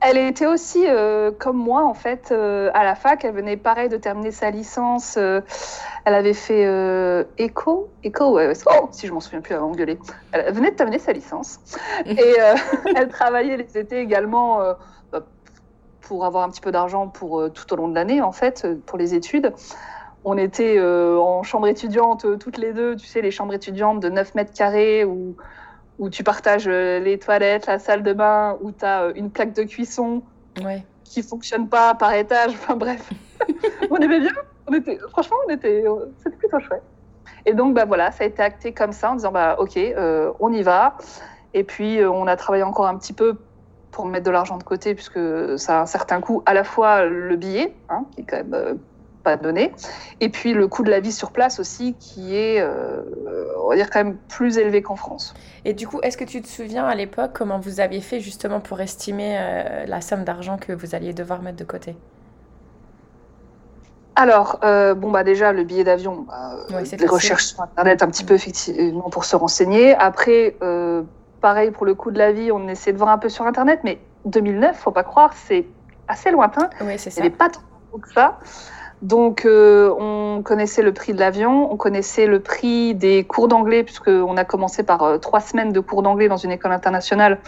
Elle 0.00 0.18
était 0.18 0.46
aussi, 0.46 0.84
euh, 0.86 1.30
comme 1.32 1.56
moi, 1.56 1.84
en 1.84 1.94
fait, 1.94 2.28
euh, 2.30 2.70
à 2.74 2.84
la 2.84 2.94
fac. 2.94 3.24
Elle 3.24 3.34
venait, 3.34 3.56
pareil, 3.56 3.88
de 3.88 3.96
terminer 3.96 4.30
sa 4.30 4.50
licence. 4.50 5.16
euh, 5.16 5.40
elle 6.04 6.14
avait 6.14 6.34
fait 6.34 6.64
éco. 7.38 7.88
Éco, 8.04 8.34
ouais, 8.34 8.52
oh, 8.66 8.88
si 8.92 9.06
je 9.06 9.12
m'en 9.12 9.20
souviens 9.20 9.40
plus, 9.40 9.54
elle 9.54 9.60
va. 9.60 9.66
Elle 10.32 10.54
venait 10.54 10.70
de 10.70 10.76
terminer 10.76 10.98
sa 10.98 11.12
licence. 11.12 11.58
Et 12.06 12.36
elle 12.96 13.08
travaillait 13.08 13.56
les 13.56 13.78
étés 13.78 13.98
également 13.98 14.60
pour 16.06 16.24
avoir 16.24 16.44
un 16.44 16.50
petit 16.50 16.60
peu 16.60 16.70
d'argent 16.72 17.08
pour 17.08 17.40
euh, 17.40 17.48
tout 17.50 17.72
au 17.72 17.76
long 17.76 17.88
de 17.88 17.94
l'année, 17.94 18.20
en 18.22 18.32
fait, 18.32 18.62
euh, 18.64 18.76
pour 18.86 18.98
les 18.98 19.14
études. 19.14 19.52
On 20.24 20.36
était 20.38 20.76
euh, 20.78 21.18
en 21.18 21.42
chambre 21.42 21.68
étudiante 21.68 22.38
toutes 22.38 22.58
les 22.58 22.72
deux, 22.72 22.96
tu 22.96 23.06
sais, 23.06 23.20
les 23.20 23.30
chambres 23.30 23.54
étudiantes 23.54 24.00
de 24.00 24.08
9 24.08 24.34
mètres 24.34 24.52
carrés 24.52 25.04
où, 25.04 25.36
où 25.98 26.10
tu 26.10 26.24
partages 26.24 26.68
les 26.68 27.18
toilettes, 27.18 27.66
la 27.66 27.78
salle 27.78 28.02
de 28.02 28.12
bain, 28.12 28.56
où 28.60 28.72
tu 28.72 28.84
as 28.84 29.10
une 29.14 29.30
plaque 29.30 29.52
de 29.52 29.62
cuisson 29.62 30.22
Ouais. 30.64 30.84
qui 31.04 31.22
fonctionne 31.22 31.68
pas 31.68 31.94
par 31.94 32.12
étage. 32.14 32.52
Enfin 32.54 32.76
bref, 32.76 33.08
on 33.90 33.96
aimait 33.96 34.20
bien. 34.20 34.32
On 34.66 34.72
était, 34.74 34.98
franchement, 35.10 35.36
on 35.46 35.50
était, 35.52 35.84
c'était 36.22 36.36
plutôt 36.36 36.58
chouette. 36.60 36.82
Et 37.44 37.54
donc 37.54 37.74
bah 37.74 37.84
voilà, 37.84 38.10
ça 38.10 38.24
a 38.24 38.26
été 38.26 38.42
acté 38.42 38.72
comme 38.72 38.92
ça 38.92 39.12
en 39.12 39.14
disant 39.14 39.30
bah 39.32 39.56
ok, 39.60 39.76
euh, 39.76 40.32
on 40.40 40.52
y 40.52 40.62
va. 40.62 40.96
Et 41.54 41.62
puis 41.62 42.00
euh, 42.00 42.10
on 42.10 42.26
a 42.26 42.36
travaillé 42.36 42.64
encore 42.64 42.86
un 42.86 42.96
petit 42.98 43.12
peu 43.12 43.38
pour 43.96 44.04
mettre 44.04 44.26
de 44.26 44.30
l'argent 44.30 44.58
de 44.58 44.62
côté 44.62 44.94
puisque 44.94 45.18
ça 45.58 45.78
a 45.78 45.82
un 45.82 45.86
certain 45.86 46.20
coût 46.20 46.42
à 46.44 46.52
la 46.52 46.64
fois 46.64 47.06
le 47.06 47.34
billet 47.36 47.74
hein, 47.88 48.04
qui 48.12 48.20
est 48.20 48.24
quand 48.24 48.36
même 48.36 48.52
euh, 48.52 48.74
pas 49.24 49.38
donné 49.38 49.72
et 50.20 50.28
puis 50.28 50.52
le 50.52 50.68
coût 50.68 50.82
de 50.82 50.90
la 50.90 51.00
vie 51.00 51.12
sur 51.12 51.32
place 51.32 51.58
aussi 51.58 51.94
qui 51.98 52.36
est 52.36 52.60
euh, 52.60 53.00
on 53.64 53.70
va 53.70 53.76
dire 53.76 53.88
quand 53.88 54.04
même 54.04 54.16
plus 54.28 54.58
élevé 54.58 54.82
qu'en 54.82 54.96
France. 54.96 55.34
Et 55.64 55.72
du 55.72 55.88
coup, 55.88 55.98
est-ce 56.02 56.16
que 56.16 56.24
tu 56.24 56.40
te 56.42 56.46
souviens 56.46 56.84
à 56.84 56.94
l'époque 56.94 57.30
comment 57.34 57.58
vous 57.58 57.80
aviez 57.80 58.02
fait 58.02 58.20
justement 58.20 58.60
pour 58.60 58.80
estimer 58.80 59.36
euh, 59.38 59.86
la 59.86 60.00
somme 60.02 60.24
d'argent 60.24 60.58
que 60.58 60.72
vous 60.72 60.94
alliez 60.94 61.14
devoir 61.14 61.40
mettre 61.42 61.56
de 61.56 61.64
côté? 61.64 61.96
Alors, 64.18 64.60
euh, 64.64 64.94
bon, 64.94 65.10
bah 65.10 65.24
déjà, 65.24 65.52
le 65.52 65.62
billet 65.62 65.84
d'avion, 65.84 66.24
bah, 66.26 66.56
Ouais, 66.70 66.80
les 66.80 66.86
facile. 66.86 67.10
recherches 67.10 67.46
sur 67.48 67.60
Internet 67.60 68.02
un 68.02 68.06
petit 68.06 68.24
peu, 68.24 68.32
effectivement, 68.32 69.10
pour 69.10 69.26
se 69.26 69.36
renseigner. 69.36 69.94
Après, 69.94 70.56
pareil, 71.46 71.70
pour 71.70 71.86
le 71.86 71.94
coût 71.94 72.10
de 72.10 72.18
la 72.18 72.32
vie, 72.32 72.50
on 72.50 72.66
essaie 72.66 72.92
de 72.92 72.98
voir 72.98 73.10
un 73.10 73.18
peu 73.18 73.28
sur 73.28 73.46
Internet, 73.46 73.78
mais 73.84 74.00
2009, 74.24 74.76
faut 74.76 74.90
pas 74.90 75.04
croire, 75.04 75.30
c'est 75.32 75.64
assez 76.08 76.32
lointain. 76.32 76.68
Oui, 76.80 76.94
c'est 76.98 77.10
Il 77.10 77.12
ça. 77.12 77.20
n'y 77.20 77.28
avait 77.28 77.36
pas 77.36 77.48
tant 77.48 77.98
que 78.02 78.12
ça. 78.12 78.40
Donc, 79.00 79.44
euh, 79.44 79.94
on 79.96 80.42
connaissait 80.42 80.82
le 80.82 80.92
prix 80.92 81.14
de 81.14 81.20
l'avion, 81.20 81.72
on 81.72 81.76
connaissait 81.76 82.26
le 82.26 82.40
prix 82.40 82.96
des 82.96 83.22
cours 83.22 83.46
d'anglais, 83.46 83.84
puisqu'on 83.84 84.36
a 84.36 84.44
commencé 84.44 84.82
par 84.82 85.04
euh, 85.04 85.18
trois 85.18 85.38
semaines 85.38 85.70
de 85.70 85.78
cours 85.78 86.02
d'anglais 86.02 86.26
dans 86.26 86.36
une 86.36 86.50
école 86.50 86.72
internationale, 86.72 87.38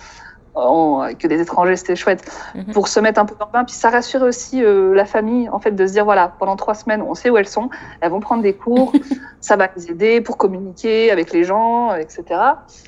en- 0.67 1.01
avec 1.01 1.27
des 1.27 1.41
étrangers, 1.41 1.77
c'était 1.77 1.97
chouette, 1.97 2.25
Mhm. 2.55 2.73
pour 2.73 2.89
se 2.89 3.01
mettre 3.01 3.21
un 3.21 3.25
peu 3.25 3.35
dans 3.39 3.47
le 3.47 3.53
bain. 3.53 3.65
Puis 3.65 3.75
ça 3.75 3.91
rassurait 3.91 4.27
aussi 4.29 4.63
euh, 4.65 4.95
la 4.95 5.05
famille, 5.05 5.49
en 5.51 5.59
fait, 5.61 5.71
de 5.73 5.87
se 5.87 5.93
dire, 5.93 6.05
voilà, 6.05 6.33
pendant 6.39 6.57
trois 6.57 6.75
semaines, 6.75 7.03
on 7.03 7.15
sait 7.15 7.31
où 7.31 7.37
elles 7.37 7.49
sont, 7.49 7.71
elles 8.01 8.11
vont 8.11 8.21
prendre 8.21 8.43
des 8.43 8.55
cours, 8.55 8.93
ça 9.41 9.57
va 9.57 9.69
les 9.77 9.91
aider 9.91 10.21
pour 10.21 10.37
communiquer 10.37 11.11
avec 11.11 11.33
les 11.33 11.45
gens, 11.45 11.95
etc. 11.95 12.25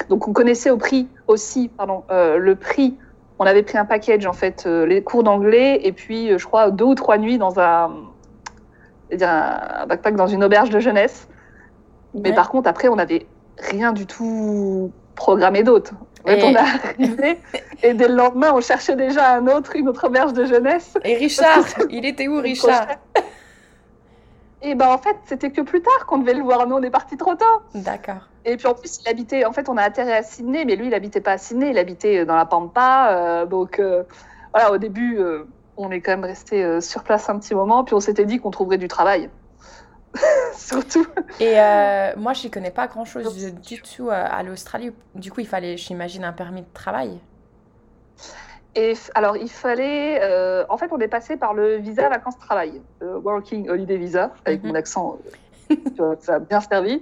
Donc, 0.08 0.26
on 0.28 0.32
connaissait 0.32 0.70
au 0.70 0.76
prix 0.76 1.08
aussi, 1.26 1.68
pardon, 1.68 2.04
euh, 2.10 2.36
le 2.38 2.56
prix. 2.56 2.96
On 3.38 3.44
avait 3.46 3.62
pris 3.62 3.78
un 3.78 3.86
package, 3.86 4.26
en 4.26 4.34
fait, 4.34 4.64
euh, 4.66 4.84
les 4.86 5.02
cours 5.02 5.22
d'anglais, 5.22 5.80
et 5.82 5.92
puis, 5.92 6.30
euh, 6.32 6.38
je 6.38 6.46
crois, 6.46 6.70
deux 6.70 6.84
ou 6.84 6.94
trois 6.94 7.16
nuits 7.18 7.38
dans 7.38 7.58
un, 7.58 7.90
backpack 9.88 10.14
dans 10.16 10.26
une 10.26 10.44
auberge 10.44 10.70
de 10.70 10.78
jeunesse. 10.80 11.26
Mais 12.14 12.30
Ouais. 12.30 12.34
par 12.34 12.50
contre, 12.50 12.68
après, 12.68 12.88
on 12.88 12.96
n'avait 12.96 13.26
rien 13.58 13.92
du 13.92 14.06
tout 14.06 14.90
programmé 15.14 15.62
d'autre. 15.62 15.92
Et- 16.26 16.42
on 16.44 16.50
est 16.52 16.56
arrivé 16.56 17.38
et 17.82 17.94
dès 17.94 18.08
le 18.08 18.14
lendemain, 18.14 18.52
on 18.54 18.60
cherchait 18.60 18.96
déjà 18.96 19.34
un 19.34 19.46
autre, 19.46 19.74
une 19.76 19.88
autre 19.88 20.06
auberge 20.06 20.32
de 20.34 20.44
jeunesse. 20.44 20.98
Et 21.04 21.16
Richard, 21.16 21.64
il 21.90 22.04
était 22.04 22.28
où 22.28 22.36
Richard 22.40 22.86
Et 24.62 24.74
ben 24.74 24.88
en 24.88 24.98
fait, 24.98 25.16
c'était 25.24 25.50
que 25.50 25.62
plus 25.62 25.80
tard 25.80 26.04
qu'on 26.06 26.18
devait 26.18 26.34
le 26.34 26.42
voir. 26.42 26.66
Nous, 26.66 26.76
on 26.76 26.82
est 26.82 26.90
parti 26.90 27.16
trop 27.16 27.34
tôt. 27.34 27.62
D'accord. 27.74 28.28
Et 28.44 28.56
puis 28.58 28.66
en 28.66 28.74
plus, 28.74 29.00
il 29.02 29.08
habitait. 29.08 29.44
En 29.46 29.52
fait, 29.52 29.68
on 29.70 29.76
a 29.78 29.82
atterri 29.82 30.12
à 30.12 30.22
Sydney, 30.22 30.64
mais 30.66 30.76
lui, 30.76 30.88
il 30.88 30.94
habitait 30.94 31.22
pas 31.22 31.32
à 31.32 31.38
Sydney. 31.38 31.70
Il 31.70 31.78
habitait 31.78 32.26
dans 32.26 32.36
la 32.36 32.44
Pampa. 32.44 33.08
euh, 33.12 33.46
donc 33.46 33.78
euh, 33.78 34.02
voilà, 34.52 34.72
au 34.72 34.76
début, 34.78 35.18
euh, 35.18 35.44
on 35.78 35.90
est 35.90 36.02
quand 36.02 36.12
même 36.12 36.24
resté 36.24 36.62
euh, 36.62 36.80
sur 36.82 37.02
place 37.04 37.30
un 37.30 37.38
petit 37.38 37.54
moment. 37.54 37.84
Puis 37.84 37.94
on 37.94 38.00
s'était 38.00 38.26
dit 38.26 38.38
qu'on 38.38 38.50
trouverait 38.50 38.76
du 38.78 38.88
travail. 38.88 39.30
Surtout. 40.56 41.06
Et 41.38 41.60
euh, 41.60 42.12
moi, 42.16 42.32
je 42.32 42.44
n'y 42.44 42.50
connais 42.50 42.70
pas 42.70 42.86
grand-chose 42.86 43.34
du 43.62 43.80
tout 43.82 44.10
à 44.10 44.42
l'Australie. 44.42 44.92
Du 45.14 45.30
coup, 45.30 45.40
il 45.40 45.46
fallait, 45.46 45.76
j'imagine, 45.76 46.24
un 46.24 46.32
permis 46.32 46.62
de 46.62 46.72
travail. 46.72 47.18
Et 48.74 48.94
alors, 49.14 49.36
il 49.36 49.50
fallait. 49.50 50.20
euh, 50.22 50.64
en 50.68 50.76
fait, 50.76 50.90
on 50.92 50.98
est 51.00 51.08
passé 51.08 51.36
par 51.36 51.54
le 51.54 51.76
visa 51.76 52.08
vacances-travail, 52.08 52.80
euh, 53.02 53.18
Working 53.18 53.68
Holiday 53.68 53.96
Visa, 53.96 54.32
avec 54.44 54.62
Mhm. 54.62 54.68
mon 54.70 54.74
accent 54.74 55.18
ça 56.20 56.34
a 56.34 56.38
bien 56.40 56.60
servi. 56.60 57.00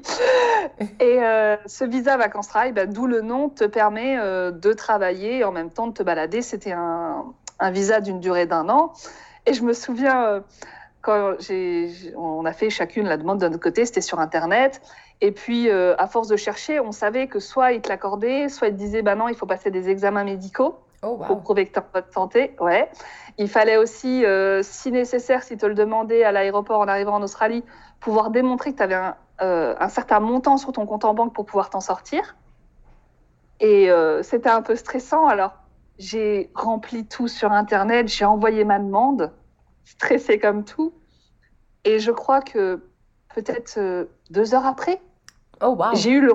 Et 1.01 1.21
ce 1.65 1.85
visa 1.85 2.19
vacances 2.19 2.49
travail, 2.49 2.73
bah, 2.73 2.85
d'où 2.85 3.07
le 3.07 3.23
nom, 3.23 3.49
te 3.49 3.65
permet 3.65 4.19
de 4.19 4.73
travailler 4.75 5.39
et 5.39 5.45
en 5.45 5.53
même 5.53 5.71
temps 5.71 5.87
de 5.87 5.95
te 5.95 6.03
balader. 6.03 6.43
C'était 6.43 6.73
un, 6.73 7.25
un, 7.61 7.71
visa 7.71 8.03
d'une 8.03 8.21
durée 8.21 8.45
d'un 8.45 8.69
an. 8.69 8.93
Et 9.47 9.55
je 9.55 9.63
me 9.63 9.73
souviens, 9.73 10.45
quand 11.01 11.37
on 12.17 12.45
a 12.45 12.53
fait 12.53 12.71
chacune 12.71 13.07
la 13.07 13.17
demande 13.17 13.41
de 13.41 13.49
notre 13.49 13.63
côté, 13.63 13.87
c'était 13.87 14.01
sur 14.01 14.21
Internet. 14.21 14.81
Et 15.21 15.33
puis, 15.33 15.71
à 15.71 16.07
force 16.07 16.29
de 16.29 16.37
chercher, 16.37 16.81
on 16.81 16.93
savait 16.93 17.29
que 17.29 17.41
soit 17.41 17.73
ils 17.73 17.81
te 17.81 17.89
l'accordaient, 17.89 18.49
soit 18.49 18.69
ils 18.69 18.75
te 18.75 18.79
disaient, 18.79 19.03
bah 19.03 19.15
non, 19.15 19.29
il 19.29 19.35
faut 19.35 19.47
passer 19.47 19.71
des 19.71 19.89
examens 19.89 20.25
médicaux. 20.25 20.77
Oh, 21.03 21.17
pour 21.17 21.41
prouver 21.43 21.65
que 21.67 21.73
tu 21.73 21.79
es 21.79 21.83
en 21.83 21.87
bonne 21.93 22.13
santé. 22.13 22.57
Ouais. 22.59 22.91
Il 23.39 23.49
fallait 23.49 23.77
aussi, 23.77 24.25
si 24.63 24.93
nécessaire, 24.93 25.43
si 25.45 25.57
te 25.57 25.67
le 25.67 25.75
demandais 25.75 26.25
à 26.25 26.33
l'aéroport 26.33 26.81
en 26.81 26.89
arrivant 26.89 27.15
en 27.15 27.23
Australie, 27.23 27.65
pouvoir 28.01 28.31
démontrer 28.31 28.73
que 28.73 28.79
tu 28.79 28.83
avais 28.83 28.95
un, 28.95 29.15
euh, 29.41 29.77
un, 29.79 29.89
certain 29.89 30.19
montant 30.19 30.57
sur 30.57 30.73
ton 30.73 30.85
compte 30.85 31.05
en 31.05 31.15
banque 31.15 31.33
pour 31.33 31.47
pouvoir 31.47 31.71
t'en 31.71 31.81
sortir. 31.81 32.37
Et 33.61 33.89
euh, 33.89 34.23
c'était 34.25 34.49
un 34.49 34.63
peu 34.63 34.75
stressant. 34.75 35.29
Alors, 35.29 35.53
j'ai 35.99 36.51
rempli 36.55 37.07
tout 37.07 37.29
sur 37.29 37.53
Internet, 37.53 38.09
j'ai 38.09 38.25
envoyé 38.25 38.65
ma 38.65 38.81
demande, 38.81 39.33
stressé 39.91 40.39
comme 40.39 40.65
tout. 40.65 40.93
Et 41.85 41.99
je 41.99 42.11
crois 42.11 42.41
que 42.41 42.81
peut-être 43.35 43.79
euh, 43.79 44.05
deux 44.31 44.55
heures 44.55 44.67
après, 44.67 45.01
oh, 45.63 45.77
wow. 45.79 45.95
j'ai 45.95 46.11
eu 46.11 46.21
le. 46.21 46.35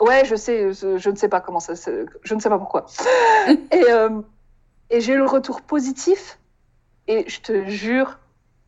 Ouais, 0.00 0.24
je 0.24 0.34
sais, 0.34 0.72
je, 0.72 1.10
ne 1.10 1.16
sais 1.16 1.28
pas 1.28 1.40
comment 1.40 1.60
ça. 1.60 1.74
Je 1.74 2.34
ne 2.34 2.40
sais 2.40 2.48
pas 2.48 2.58
pourquoi. 2.58 2.86
et, 3.70 3.84
et 4.90 5.00
j'ai 5.00 5.12
eu 5.12 5.18
le 5.18 5.26
retour 5.26 5.62
positif. 5.62 6.38
Et 7.06 7.28
je 7.28 7.40
te 7.40 7.66
jure, 7.66 8.18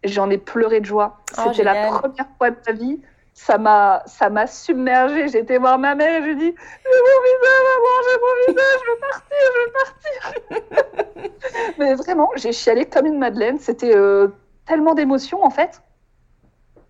J'en 0.04 0.28
ai 0.28 0.38
pleuré 0.38 0.80
de 0.80 0.84
joie. 0.84 1.18
Oh, 1.38 1.42
C'était 1.48 1.64
la 1.64 1.88
première 1.88 2.28
fois 2.36 2.50
de 2.50 2.56
ma 2.66 2.72
vie. 2.72 3.00
Ça 3.34 3.58
m'a, 3.58 4.02
ça 4.06 4.30
m'a 4.30 4.46
submergée. 4.46 5.36
Été 5.36 5.58
voir 5.58 5.78
ma 5.78 5.96
mère 5.96 6.22
et 6.22 6.24
j'ai 6.24 6.34
dit 6.36 6.54
J'ai 6.54 7.00
mon 7.00 7.20
visage, 7.26 7.64
maman, 7.74 7.94
j'ai 8.06 8.18
mon 8.20 8.34
visage, 8.46 8.80
je 8.80 8.90
veux 8.90 8.98
partir, 9.10 9.44
je 9.54 9.60
veux 9.60 9.72
partir. 9.72 11.32
Mais 11.78 11.94
vraiment, 11.94 12.30
j'ai 12.36 12.52
chialé 12.52 12.86
comme 12.86 13.06
une 13.06 13.18
madeleine. 13.18 13.58
C'était 13.58 13.94
euh, 13.94 14.28
tellement 14.66 14.94
d'émotions 14.94 15.44
en 15.44 15.50
fait. 15.50 15.82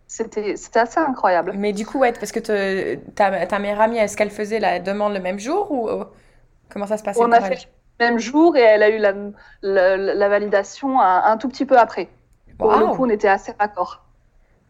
C'était, 0.06 0.56
c'était 0.56 0.80
assez 0.80 1.00
incroyable. 1.00 1.54
Mais 1.56 1.72
du 1.72 1.86
coup, 1.86 1.98
ouais, 1.98 2.12
parce 2.12 2.30
que 2.30 2.38
ta, 2.38 3.46
ta 3.46 3.58
meilleure 3.58 3.80
amie, 3.80 3.98
est-ce 3.98 4.16
qu'elle 4.16 4.30
faisait 4.30 4.60
la 4.60 4.78
demande 4.78 5.14
le 5.14 5.20
même 5.20 5.38
jour 5.38 5.72
ou 5.72 5.88
euh, 5.88 6.04
comment 6.68 6.86
ça 6.86 6.98
se 6.98 7.02
passait 7.02 7.20
On 7.22 7.32
a 7.32 7.40
fait 7.40 7.66
le 7.98 8.06
même 8.06 8.18
jour 8.18 8.56
et 8.56 8.60
elle 8.60 8.82
a 8.82 8.90
eu 8.90 8.98
la, 8.98 9.14
la, 9.96 10.28
validation 10.28 11.00
un, 11.00 11.36
tout 11.38 11.48
petit 11.48 11.64
peu 11.64 11.78
après. 11.78 12.08
Pour 12.58 12.76
le 12.76 12.86
coup, 12.88 13.06
on 13.06 13.08
était 13.08 13.28
assez 13.28 13.52
raccord. 13.58 14.03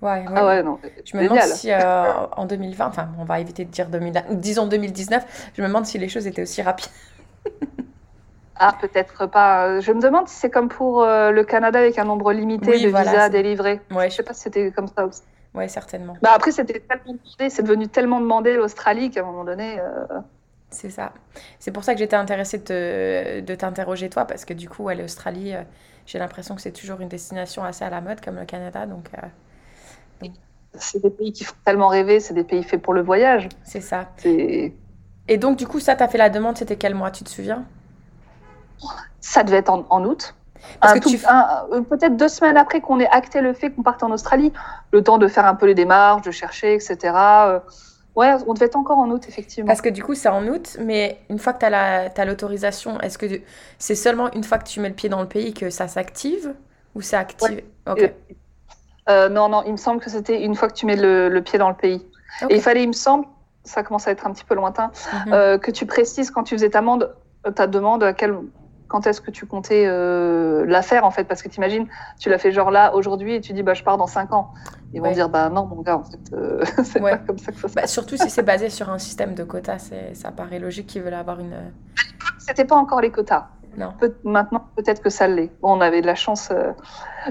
Ouais, 0.04 0.23
Ah 0.37 0.44
ouais, 0.44 0.62
non, 0.62 0.78
je 1.02 1.16
me 1.16 1.23
demande 1.23 1.40
si 1.40 1.73
euh, 1.73 2.26
en 2.37 2.44
2020, 2.44 2.87
enfin, 2.87 3.08
on 3.18 3.25
va 3.25 3.40
éviter 3.40 3.64
de 3.64 3.70
dire 3.70 3.88
2000, 3.88 4.25
disons 4.32 4.66
2019, 4.66 5.50
je 5.56 5.62
me 5.62 5.66
demande 5.66 5.87
si 5.87 5.96
les 5.96 6.11
choses 6.11 6.26
étaient 6.26 6.42
aussi 6.42 6.61
rapides. 6.61 6.90
ah, 8.56 8.76
peut-être 8.78 9.25
pas. 9.25 9.80
Je 9.80 9.92
me 9.92 10.02
demande 10.02 10.28
si 10.28 10.34
c'est 10.34 10.50
comme 10.50 10.68
pour 10.68 11.02
euh, 11.02 11.30
le 11.30 11.42
Canada 11.42 11.78
avec 11.78 11.99
un 11.99 12.04
nombre 12.04 12.34
limité 12.34 12.73
de 12.73 12.88
visas 12.88 13.30
délivrés. 13.30 13.80
Ouais, 13.90 14.11
je 14.11 14.16
sais 14.16 14.23
pas 14.23 14.34
si 14.34 14.42
c'était 14.42 14.70
comme 14.73 14.88
ça 14.88 15.06
aussi. 15.06 15.23
Ouais, 15.54 15.68
certainement. 15.68 16.18
Bah 16.20 16.32
après, 16.34 16.52
c'était 16.52 16.80
tellement 16.80 17.14
demandé, 17.14 17.49
c'est 17.49 17.62
devenu 17.62 17.88
tellement 17.88 18.20
demandé 18.20 18.56
l'Australie 18.56 19.11
qu'à 19.11 19.23
un 19.23 19.25
moment 19.25 19.44
donné. 19.44 19.80
Euh, 19.80 20.20
c'est 20.68 20.90
ça. 20.90 21.12
C'est 21.58 21.70
pour 21.70 21.82
ça 21.82 21.94
que 21.94 22.00
j'étais 22.00 22.16
intéressée 22.16 22.58
de, 22.58 23.40
de 23.40 23.54
t'interroger 23.54 24.11
toi, 24.11 24.26
parce 24.26 24.44
que 24.44 24.52
du 24.52 24.68
coup, 24.68 24.87
l'Australie, 24.90 25.54
j'ai 26.04 26.18
l'impression 26.18 26.56
que 26.56 26.61
c'est 26.61 26.73
toujours 26.73 27.00
une 27.00 27.08
destination 27.08 27.64
assez 27.64 27.84
à 27.87 27.90
la 27.90 28.02
mode 28.02 28.20
comme 28.20 28.37
le 28.37 28.44
Canada. 28.44 28.84
Donc, 28.84 29.08
c'est 30.76 31.00
des 31.02 31.11
pays 31.11 31.33
qui 31.33 31.44
font 31.44 31.54
tellement 31.64 31.88
rêver, 31.88 32.21
c'est 32.21 32.35
des 32.35 32.44
pays 32.44 32.62
faits 32.62 32.83
pour 32.83 32.94
le 32.94 33.02
voyage. 33.02 33.49
C'est 33.64 33.80
ça. 33.80 34.09
Et 34.25 35.38
donc, 35.38 35.56
du 35.56 35.66
coup, 35.66 35.80
ça, 35.80 35.97
tu 35.97 36.02
as 36.02 36.09
fait 36.09 36.18
la 36.18 36.30
demande, 36.30 36.56
c'était 36.56 36.76
quel 36.76 36.94
mois, 36.94 37.11
tu 37.11 37.25
te 37.25 37.30
souviens? 37.30 37.64
Ça 39.21 39.42
devait 39.42 39.59
être 39.59 39.71
en, 39.71 40.04
août. 40.04 40.35
Parce 40.80 40.99
que 40.99 41.09
tu... 41.09 41.16
Euh, 41.16 41.80
peut-être 41.83 42.16
deux 42.16 42.28
semaines 42.28 42.56
après 42.56 42.80
qu'on 42.80 42.99
ait 43.00 43.09
acté 43.09 43.40
le 43.40 43.52
fait 43.52 43.71
qu'on 43.71 43.83
parte 43.83 44.02
en 44.02 44.11
Australie, 44.11 44.52
le 44.92 45.02
temps 45.02 45.18
de 45.18 45.28
faire 45.28 45.47
un 45.47 45.54
peu 45.54 45.66
les 45.66 45.75
démarches, 45.75 46.23
de 46.23 46.30
chercher, 46.30 46.75
etc. 46.75 47.12
Ouais, 48.16 48.33
on 48.47 48.54
devait 48.54 48.66
être 48.66 48.76
encore 48.76 48.99
en 48.99 49.11
août, 49.11 49.25
effectivement. 49.28 49.66
Parce 49.66 49.80
que 49.80 49.88
du 49.88 50.02
coup, 50.02 50.14
c'est 50.14 50.28
en 50.28 50.47
août, 50.47 50.76
mais 50.80 51.18
une 51.30 51.38
fois 51.38 51.52
que 51.52 51.59
tu 51.59 52.21
as 52.21 52.25
l'autorisation, 52.25 53.00
est-ce 53.00 53.18
que 53.18 53.26
c'est 53.78 53.97
seulement 53.97 54.30
une 54.33 54.44
fois 54.44 54.59
que 54.59 54.68
tu 54.68 54.80
mets 54.80 54.88
le 54.88 54.94
pied 54.94 55.09
dans 55.09 55.21
le 55.21 55.28
pays 55.28 55.52
que 55.52 55.71
ça 55.71 55.88
s'active 55.88 56.54
Ou 56.94 57.00
c'est 57.00 57.16
activé? 57.16 57.64
Ok. 57.88 58.12
Euh, 59.08 59.28
non, 59.28 59.49
non, 59.49 59.62
il 59.66 59.73
me 59.73 59.76
semble 59.76 60.00
que 60.00 60.11
c'était 60.11 60.42
une 60.42 60.54
fois 60.54 60.68
que 60.68 60.75
tu 60.75 60.87
mets 60.87 60.96
le, 60.96 61.40
pied 61.40 61.58
dans 61.58 61.68
le 61.68 61.76
pays. 61.76 62.06
Et 62.49 62.56
il 62.56 62.62
fallait, 62.62 62.82
il 62.82 62.88
me 62.88 62.92
semble, 62.92 63.26
ça 63.62 63.82
commence 63.82 64.08
à 64.08 64.11
être 64.11 64.26
un 64.26 64.32
petit 64.32 64.44
peu 64.44 64.54
lointain, 64.54 64.90
mhm. 65.26 65.32
euh, 65.32 65.58
que 65.58 65.70
tu 65.70 65.87
précises 65.87 66.30
quand 66.30 66.44
tu 66.44 66.54
faisais 66.54 66.70
ta 66.70 66.80
demande, 66.80 67.14
ta 67.54 67.66
demande 67.66 68.02
à 68.02 68.12
quel 68.12 68.34
quand 68.88 69.06
est-ce 69.06 69.20
que 69.20 69.30
tu 69.30 69.46
comptais 69.46 69.87
euh, 69.87 70.64
la 70.66 70.82
faire 70.82 71.04
en 71.04 71.11
fait? 71.11 71.25
Parce 71.25 71.42
que 71.42 71.49
tu 71.49 71.56
imagines, 71.56 71.88
tu 72.20 72.28
l'as 72.28 72.38
fait 72.38 72.52
genre 72.52 72.70
là 72.70 72.94
aujourd'hui 72.94 73.34
et 73.34 73.40
tu 73.40 73.52
dis 73.52 73.62
bah 73.62 73.75
je 73.75 73.82
pars 73.82 73.96
dans 73.96 74.06
5 74.06 74.32
ans. 74.32 74.52
Ils 74.92 75.00
vont 75.00 75.11
dire 75.11 75.28
bah 75.28 75.49
non 75.49 75.66
mon 75.66 75.82
gars 75.82 75.96
en 75.96 76.04
fait 76.04 76.32
euh, 76.32 76.62
c'est 76.84 77.00
pas 77.00 77.18
comme 77.18 77.38
ça 77.38 77.50
que 77.50 77.58
ça 77.58 77.68
se 77.68 77.75
bah, 77.75 77.87
Surtout 77.87 78.16
si 78.16 78.30
c'est 78.30 78.42
basé 78.42 78.70
sur 78.70 78.90
un 78.90 78.99
système 78.99 79.34
de 79.34 79.42
quotas, 79.42 79.90
ça 80.12 80.30
paraît 80.30 80.58
logique 80.58 80.87
qu'ils 80.87 81.02
veulent 81.02 81.14
avoir 81.14 81.40
une. 81.40 81.56
C'était 82.38 82.64
pas 82.64 82.76
encore 82.76 83.00
les 83.00 83.11
quotas. 83.11 83.49
Non. 83.76 83.92
maintenant 84.23 84.68
peut-être 84.76 85.02
que 85.02 85.11
ça 85.11 85.26
l'est. 85.26 85.50
Bon, 85.61 85.76
on 85.76 85.80
avait 85.80 86.00
de 86.00 86.06
la 86.06 86.14
chance, 86.14 86.50
euh. 86.52 86.70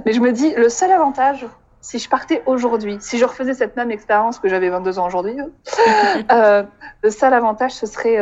mais 0.06 0.12
je 0.12 0.20
me 0.20 0.34
dis 0.34 0.54
le 0.56 0.68
seul 0.68 0.92
avantage. 0.92 1.46
Si 1.84 2.00
je 2.00 2.10
partais 2.10 2.42
aujourd'hui, 2.48 2.98
si 3.00 3.20
je 3.20 3.26
refaisais 3.26 3.54
cette 3.54 3.76
même 3.76 3.92
expérience 3.92 4.40
que 4.40 4.50
j'avais 4.50 4.70
22 4.70 4.98
ans 4.98 5.06
aujourd'hui, 5.06 5.38
euh, 6.32 6.64
le 7.04 7.10
seul 7.12 7.34
avantage, 7.36 7.74
ce 7.74 7.86
serait 7.86 8.18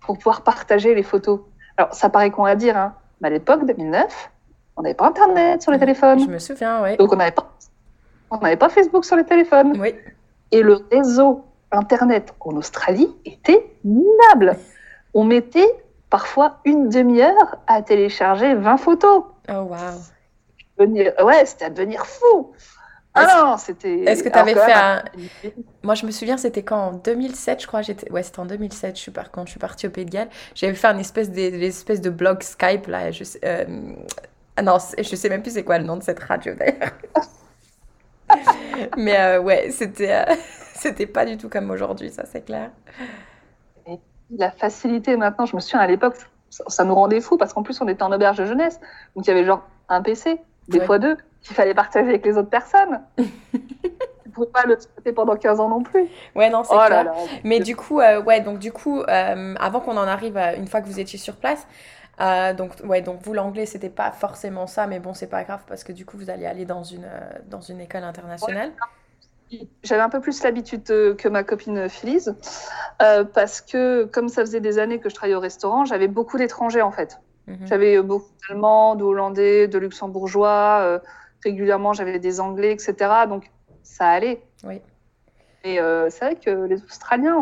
pour 0.00 0.18
pouvoir 0.18 0.42
partager 0.42 0.94
les 0.94 1.02
photos 1.02 1.40
alors, 1.76 1.94
ça 1.94 2.08
paraît 2.08 2.30
con 2.30 2.44
à 2.44 2.54
dire, 2.54 2.76
hein, 2.76 2.94
mais 3.20 3.28
à 3.28 3.30
l'époque, 3.30 3.64
2009, 3.66 4.30
on 4.76 4.82
n'avait 4.82 4.94
pas 4.94 5.06
Internet 5.06 5.62
sur 5.62 5.72
les 5.72 5.78
téléphones. 5.78 6.20
Je 6.20 6.26
me 6.26 6.38
souviens, 6.38 6.82
oui. 6.82 6.96
Donc, 6.96 7.12
on 7.12 7.16
n'avait 7.16 7.30
pas, 7.30 7.50
on 8.30 8.38
pas 8.38 8.68
Facebook 8.68 9.04
sur 9.04 9.16
les 9.16 9.24
téléphones. 9.24 9.78
Oui. 9.80 9.94
Et 10.50 10.62
le 10.62 10.78
réseau 10.90 11.44
Internet 11.70 12.34
en 12.40 12.56
Australie 12.56 13.08
était 13.24 13.74
minable. 13.84 14.56
On 15.14 15.24
mettait 15.24 15.70
parfois 16.10 16.58
une 16.64 16.90
demi-heure 16.90 17.56
à 17.66 17.80
télécharger 17.80 18.54
20 18.54 18.76
photos. 18.76 19.24
Oh, 19.48 19.52
wow. 19.52 19.76
Ouais, 20.86 21.44
c'était 21.46 21.66
à 21.66 21.70
devenir 21.70 22.06
fou. 22.06 22.52
Ah 23.14 23.42
non, 23.42 23.56
c'était. 23.58 24.04
Est-ce 24.04 24.22
que 24.22 24.30
tu 24.30 24.38
avais 24.38 24.54
fait 24.54 24.72
un. 24.72 25.04
Moi, 25.82 25.94
je 25.94 26.06
me 26.06 26.10
souviens, 26.10 26.38
c'était 26.38 26.62
quand 26.62 26.78
en 26.78 26.92
2007, 26.92 27.60
je 27.60 27.66
crois. 27.66 27.82
J'étais... 27.82 28.10
Ouais, 28.10 28.22
c'était 28.22 28.40
en 28.40 28.46
2007, 28.46 28.96
je 28.96 29.00
suis 29.00 29.10
par... 29.10 29.30
quand 29.30 29.44
je 29.44 29.50
suis 29.50 29.60
partie 29.60 29.86
au 29.86 29.90
Pays 29.90 30.06
de 30.06 30.10
Galles. 30.10 30.30
J'avais 30.54 30.74
fait 30.74 30.86
une 30.88 31.00
espèce 31.00 31.30
de, 31.30 32.00
de 32.00 32.10
blog 32.10 32.42
Skype, 32.42 32.86
là. 32.86 33.10
Je 33.10 33.24
sais... 33.24 33.40
Euh... 33.44 33.94
Ah 34.56 34.62
non, 34.62 34.78
je 34.96 35.16
sais 35.16 35.28
même 35.28 35.42
plus 35.42 35.52
c'est 35.52 35.64
quoi 35.64 35.78
le 35.78 35.84
nom 35.84 35.96
de 35.96 36.02
cette 36.02 36.20
radio, 36.20 36.54
d'ailleurs. 36.54 36.92
Mais 38.96 39.18
euh, 39.18 39.40
ouais, 39.40 39.70
c'était... 39.70 40.12
Euh, 40.12 40.34
c'était 40.74 41.06
pas 41.06 41.24
du 41.24 41.36
tout 41.36 41.48
comme 41.48 41.70
aujourd'hui, 41.70 42.10
ça, 42.10 42.24
c'est 42.24 42.44
clair. 42.44 42.70
Et 43.86 43.98
la 44.30 44.50
facilité 44.50 45.16
maintenant, 45.16 45.46
je 45.46 45.54
me 45.54 45.60
souviens 45.60 45.80
à 45.80 45.86
l'époque, 45.86 46.16
ça, 46.48 46.84
nous 46.84 46.94
rendait 46.94 47.20
fous 47.20 47.36
parce 47.36 47.52
qu'en 47.52 47.62
plus, 47.62 47.80
on 47.80 47.88
était 47.88 48.02
en 48.02 48.12
auberge 48.12 48.38
de 48.38 48.44
jeunesse. 48.44 48.80
Donc, 49.14 49.26
il 49.26 49.28
y 49.28 49.32
avait 49.32 49.44
genre 49.44 49.62
un 49.88 50.02
PC, 50.02 50.40
des 50.68 50.80
fois 50.80 50.98
deux 50.98 51.16
qu'il 51.42 51.56
fallait 51.56 51.74
partager 51.74 52.08
avec 52.08 52.24
les 52.24 52.36
autres 52.36 52.50
personnes. 52.50 53.00
tu 53.18 53.22
ne 54.26 54.32
pouvais 54.32 54.46
pas 54.46 54.64
le 54.64 54.76
traiter 54.76 55.12
pendant 55.12 55.36
15 55.36 55.60
ans 55.60 55.68
non 55.68 55.82
plus. 55.82 56.06
Ouais, 56.34 56.48
non, 56.50 56.64
c'est 56.64 56.74
oh 56.74 56.86
clair. 56.86 57.12
Mais 57.44 57.60
du 57.60 57.76
coup, 57.76 58.00
euh, 58.00 58.22
ouais, 58.22 58.40
donc 58.40 58.58
du 58.58 58.72
coup, 58.72 59.00
euh, 59.00 59.54
avant 59.58 59.80
qu'on 59.80 59.96
en 59.96 60.06
arrive, 60.06 60.36
une 60.36 60.68
fois 60.68 60.80
que 60.80 60.86
vous 60.86 61.00
étiez 61.00 61.18
sur 61.18 61.36
place, 61.36 61.66
euh, 62.20 62.54
donc, 62.54 62.72
ouais, 62.84 63.02
donc 63.02 63.20
vous, 63.22 63.34
l'anglais, 63.34 63.66
c'était 63.66 63.90
pas 63.90 64.12
forcément 64.12 64.66
ça, 64.66 64.86
mais 64.86 65.00
bon, 65.00 65.14
c'est 65.14 65.26
pas 65.26 65.42
grave 65.44 65.62
parce 65.66 65.82
que 65.82 65.92
du 65.92 66.06
coup, 66.06 66.16
vous 66.16 66.30
allez 66.30 66.46
aller 66.46 66.64
dans 66.64 66.84
une, 66.84 67.08
dans 67.48 67.60
une 67.60 67.80
école 67.80 68.04
internationale. 68.04 68.70
J'avais 69.82 70.00
un 70.00 70.08
peu 70.08 70.20
plus 70.20 70.42
l'habitude 70.42 70.84
que 70.84 71.28
ma 71.28 71.42
copine 71.42 71.88
Phyllis, 71.88 72.28
parce 72.98 73.60
que 73.60 74.04
comme 74.04 74.28
ça 74.28 74.42
faisait 74.42 74.60
des 74.60 74.78
années 74.78 74.98
que 74.98 75.10
je 75.10 75.14
travaillais 75.14 75.36
au 75.36 75.40
restaurant, 75.40 75.84
j'avais 75.84 76.08
beaucoup 76.08 76.38
d'étrangers 76.38 76.80
en 76.80 76.92
fait. 76.92 77.18
Mhm. 77.46 77.66
J'avais 77.66 78.00
beaucoup 78.02 78.30
d'Allemands, 78.48 78.94
de 78.94 79.04
Hollandais, 79.04 79.68
de 79.68 79.78
Luxembourgeois 79.78 81.00
régulièrement, 81.44 81.92
j'avais 81.92 82.18
des 82.18 82.40
Anglais, 82.40 82.72
etc. 82.72 82.94
Donc, 83.28 83.50
ça 83.82 84.08
allait. 84.08 84.42
Oui. 84.64 84.80
Et 85.64 85.80
euh, 85.80 86.10
c'est 86.10 86.24
vrai 86.24 86.36
que 86.36 86.66
les 86.66 86.82
Australiens 86.82 87.36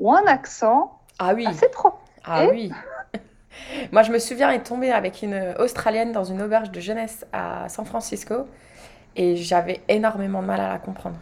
ont, 0.00 0.12
un 0.12 0.26
accent 0.26 1.00
ah 1.18 1.32
oui. 1.34 1.46
assez 1.46 1.68
propre. 1.68 2.00
Ah 2.24 2.46
oui. 2.50 2.70
Moi, 3.92 4.02
je 4.02 4.12
me 4.12 4.18
souviens 4.18 4.50
être 4.50 4.68
tombée 4.68 4.92
avec 4.92 5.22
une 5.22 5.54
Australienne 5.58 6.12
dans 6.12 6.24
une 6.24 6.42
auberge 6.42 6.70
de 6.70 6.80
jeunesse 6.80 7.24
à 7.32 7.68
San 7.68 7.86
Francisco 7.86 8.46
et 9.14 9.36
j'avais 9.36 9.80
énormément 9.88 10.42
de 10.42 10.46
mal 10.46 10.60
à 10.60 10.68
la 10.68 10.78
comprendre. 10.78 11.16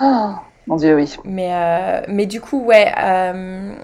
Oh, 0.00 0.34
mon 0.68 0.76
Dieu, 0.76 0.94
oui. 0.94 1.16
Mais, 1.24 1.52
euh, 1.52 2.02
mais 2.06 2.26
du 2.26 2.40
coup, 2.40 2.62
ouais. 2.62 2.92
Euh, 2.96 3.74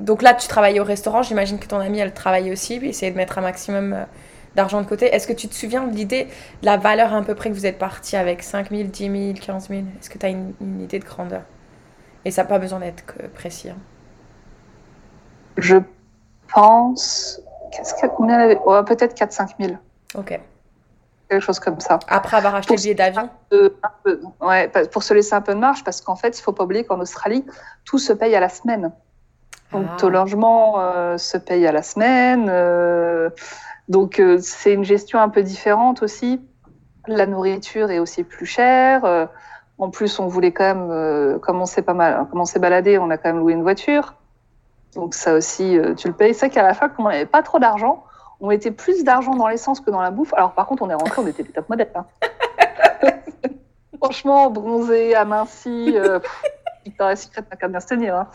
donc 0.00 0.22
là, 0.22 0.34
tu 0.34 0.48
travaillais 0.48 0.80
au 0.80 0.84
restaurant. 0.84 1.22
J'imagine 1.22 1.58
que 1.58 1.66
ton 1.66 1.78
amie, 1.78 2.00
elle 2.00 2.12
travaillait 2.12 2.52
aussi. 2.52 2.74
Essayer 2.74 3.12
de 3.12 3.16
mettre 3.16 3.38
un 3.38 3.42
maximum 3.42 4.06
d'argent 4.54 4.80
de 4.80 4.86
côté. 4.86 5.06
Est-ce 5.06 5.26
que 5.26 5.32
tu 5.32 5.48
te 5.48 5.54
souviens 5.54 5.84
de 5.84 5.94
l'idée, 5.94 6.24
de 6.24 6.66
la 6.66 6.76
valeur 6.76 7.14
à 7.14 7.22
peu 7.22 7.34
près 7.34 7.50
que 7.50 7.54
vous 7.54 7.66
êtes 7.66 7.78
parti 7.78 8.16
avec? 8.16 8.42
5 8.42 8.70
000, 8.70 8.84
10 8.84 9.34
000, 9.34 9.46
15 9.46 9.68
000 9.68 9.80
Est-ce 10.00 10.10
que 10.10 10.18
tu 10.18 10.26
as 10.26 10.30
une, 10.30 10.54
idée 10.80 10.98
de 10.98 11.04
grandeur? 11.04 11.42
Et 12.24 12.30
ça 12.30 12.42
n'a 12.42 12.48
pas 12.48 12.58
besoin 12.58 12.80
d'être 12.80 13.04
précis. 13.34 13.70
Hein. 13.70 13.76
Je 15.56 15.76
pense. 16.52 17.40
Qu'est-ce 17.72 17.94
qu'il 17.94 18.08
combien 18.08 18.38
avait? 18.38 18.56
Peut-être 18.86 19.14
4-5 19.14 19.50
000. 19.60 19.76
Ok. 20.16 20.40
Quelque 21.28 21.40
chose 21.40 21.58
comme 21.58 21.80
ça. 21.80 21.98
Après 22.08 22.36
avoir 22.36 22.54
acheté 22.54 22.74
le 22.74 22.80
billet 22.80 22.94
d'avion? 22.94 23.30
Ouais, 24.40 24.70
pour 24.92 25.02
se 25.02 25.14
laisser 25.14 25.34
un 25.34 25.40
peu 25.40 25.54
de 25.54 25.58
marge, 25.58 25.82
parce 25.84 26.00
qu'en 26.00 26.16
fait, 26.16 26.36
il 26.36 26.40
ne 26.40 26.42
faut 26.42 26.52
pas 26.52 26.64
oublier 26.64 26.84
qu'en 26.84 27.00
Australie, 27.00 27.44
tout 27.84 27.98
se 27.98 28.12
paye 28.12 28.34
à 28.34 28.40
la 28.40 28.48
semaine. 28.48 28.92
Donc, 29.74 29.86
ah. 29.90 29.96
ton 29.98 30.08
logement 30.08 30.74
euh, 30.78 31.18
se 31.18 31.36
paye 31.36 31.66
à 31.66 31.72
la 31.72 31.82
semaine. 31.82 32.46
Euh, 32.48 33.28
donc, 33.88 34.20
euh, 34.20 34.38
c'est 34.40 34.72
une 34.72 34.84
gestion 34.84 35.20
un 35.20 35.28
peu 35.28 35.42
différente 35.42 36.02
aussi. 36.02 36.40
La 37.08 37.26
nourriture 37.26 37.90
est 37.90 37.98
aussi 37.98 38.24
plus 38.24 38.46
chère. 38.46 39.28
en 39.76 39.90
plus, 39.90 40.18
on 40.20 40.26
voulait 40.26 40.52
quand 40.52 40.74
même, 40.74 41.38
comme 41.40 41.60
on 41.60 41.66
s'est 41.66 41.82
pas 41.82 41.92
mal, 41.92 42.26
comme 42.30 42.40
on 42.40 42.46
s'est 42.46 42.60
baladé, 42.60 42.96
on 42.96 43.10
a 43.10 43.18
quand 43.18 43.28
même 43.28 43.40
loué 43.40 43.52
une 43.52 43.62
voiture. 43.62 44.14
Donc, 44.94 45.12
ça 45.14 45.34
aussi, 45.34 45.78
tu 45.98 46.08
le 46.08 46.14
payes. 46.14 46.32
C'est 46.32 46.48
qu'à 46.48 46.62
la 46.62 46.72
fin, 46.72 46.88
comme 46.88 47.04
on 47.04 47.10
n'avait 47.10 47.26
pas 47.26 47.42
trop 47.42 47.58
d'argent, 47.58 48.04
on 48.40 48.48
mettait 48.48 48.70
plus 48.70 49.04
d'argent 49.04 49.34
dans 49.34 49.48
l'essence 49.48 49.80
que 49.80 49.90
dans 49.90 50.00
la 50.00 50.10
bouffe. 50.10 50.32
Alors, 50.32 50.52
par 50.52 50.66
contre, 50.66 50.82
on 50.82 50.88
est 50.88 50.94
rentré, 50.94 51.20
on 51.20 51.26
était 51.26 51.42
des 51.42 51.52
top 51.52 51.68
modèles. 51.68 51.92
Hein. 51.94 52.06
Franchement, 54.00 54.48
bronzé, 54.48 55.14
aminci, 55.14 55.92
euh, 55.96 56.20
Victoria's 56.84 57.22
Secret 57.22 57.44
n'a 57.50 57.56
qu'à 57.56 57.68
bien 57.68 57.80
se 57.80 57.88
tenir. 57.88 58.16
Hein. 58.16 58.28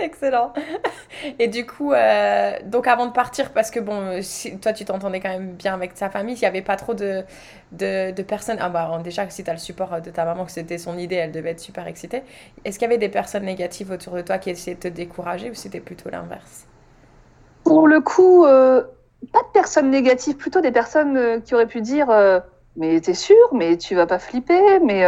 Excellent. 0.02 0.52
Et 1.38 1.48
du 1.48 1.66
coup, 1.66 1.92
euh, 1.92 2.52
donc 2.64 2.86
avant 2.86 3.06
de 3.06 3.12
partir, 3.12 3.52
parce 3.52 3.70
que 3.70 3.80
bon, 3.80 4.20
toi 4.60 4.72
tu 4.72 4.84
t'entendais 4.84 5.20
quand 5.20 5.28
même 5.28 5.52
bien 5.52 5.74
avec 5.74 5.94
ta 5.94 6.10
famille, 6.10 6.34
il 6.34 6.40
n'y 6.40 6.46
avait 6.46 6.62
pas 6.62 6.76
trop 6.76 6.94
de, 6.94 7.24
de, 7.72 8.22
personnes. 8.22 8.58
Ah 8.60 8.68
bah 8.68 9.00
déjà, 9.02 9.28
si 9.28 9.44
tu 9.44 9.50
as 9.50 9.52
le 9.52 9.58
support 9.58 10.00
de 10.00 10.10
ta 10.10 10.24
maman, 10.24 10.44
que 10.44 10.52
c'était 10.52 10.78
son 10.78 10.98
idée, 10.98 11.16
elle 11.16 11.32
devait 11.32 11.50
être 11.50 11.60
super 11.60 11.86
excitée. 11.86 12.22
Est-ce 12.64 12.78
qu'il 12.78 12.86
y 12.86 12.90
avait 12.90 12.98
des 12.98 13.08
personnes 13.08 13.44
négatives 13.44 13.90
autour 13.90 14.14
de 14.14 14.22
toi 14.22 14.38
qui 14.38 14.50
essayaient 14.50 14.76
de 14.76 14.80
te 14.80 14.88
décourager 14.88 15.50
ou 15.50 15.54
c'était 15.54 15.80
plutôt 15.80 16.10
l'inverse? 16.10 16.66
Pour 17.64 17.86
le 17.86 18.00
coup, 18.00 18.46
euh, 18.46 18.82
pas 19.32 19.40
de 19.40 19.52
personnes 19.52 19.90
négatives, 19.90 20.36
plutôt 20.36 20.60
des 20.60 20.72
personnes 20.72 21.16
euh, 21.16 21.40
qui 21.40 21.54
auraient 21.54 21.66
pu 21.66 21.82
dire 21.82 22.08
Mais 22.76 23.00
t'es 23.00 23.14
sûr, 23.14 23.36
mais 23.52 23.76
tu 23.76 23.94
vas 23.94 24.06
pas 24.06 24.18
flipper, 24.18 24.80
mais 24.80 25.04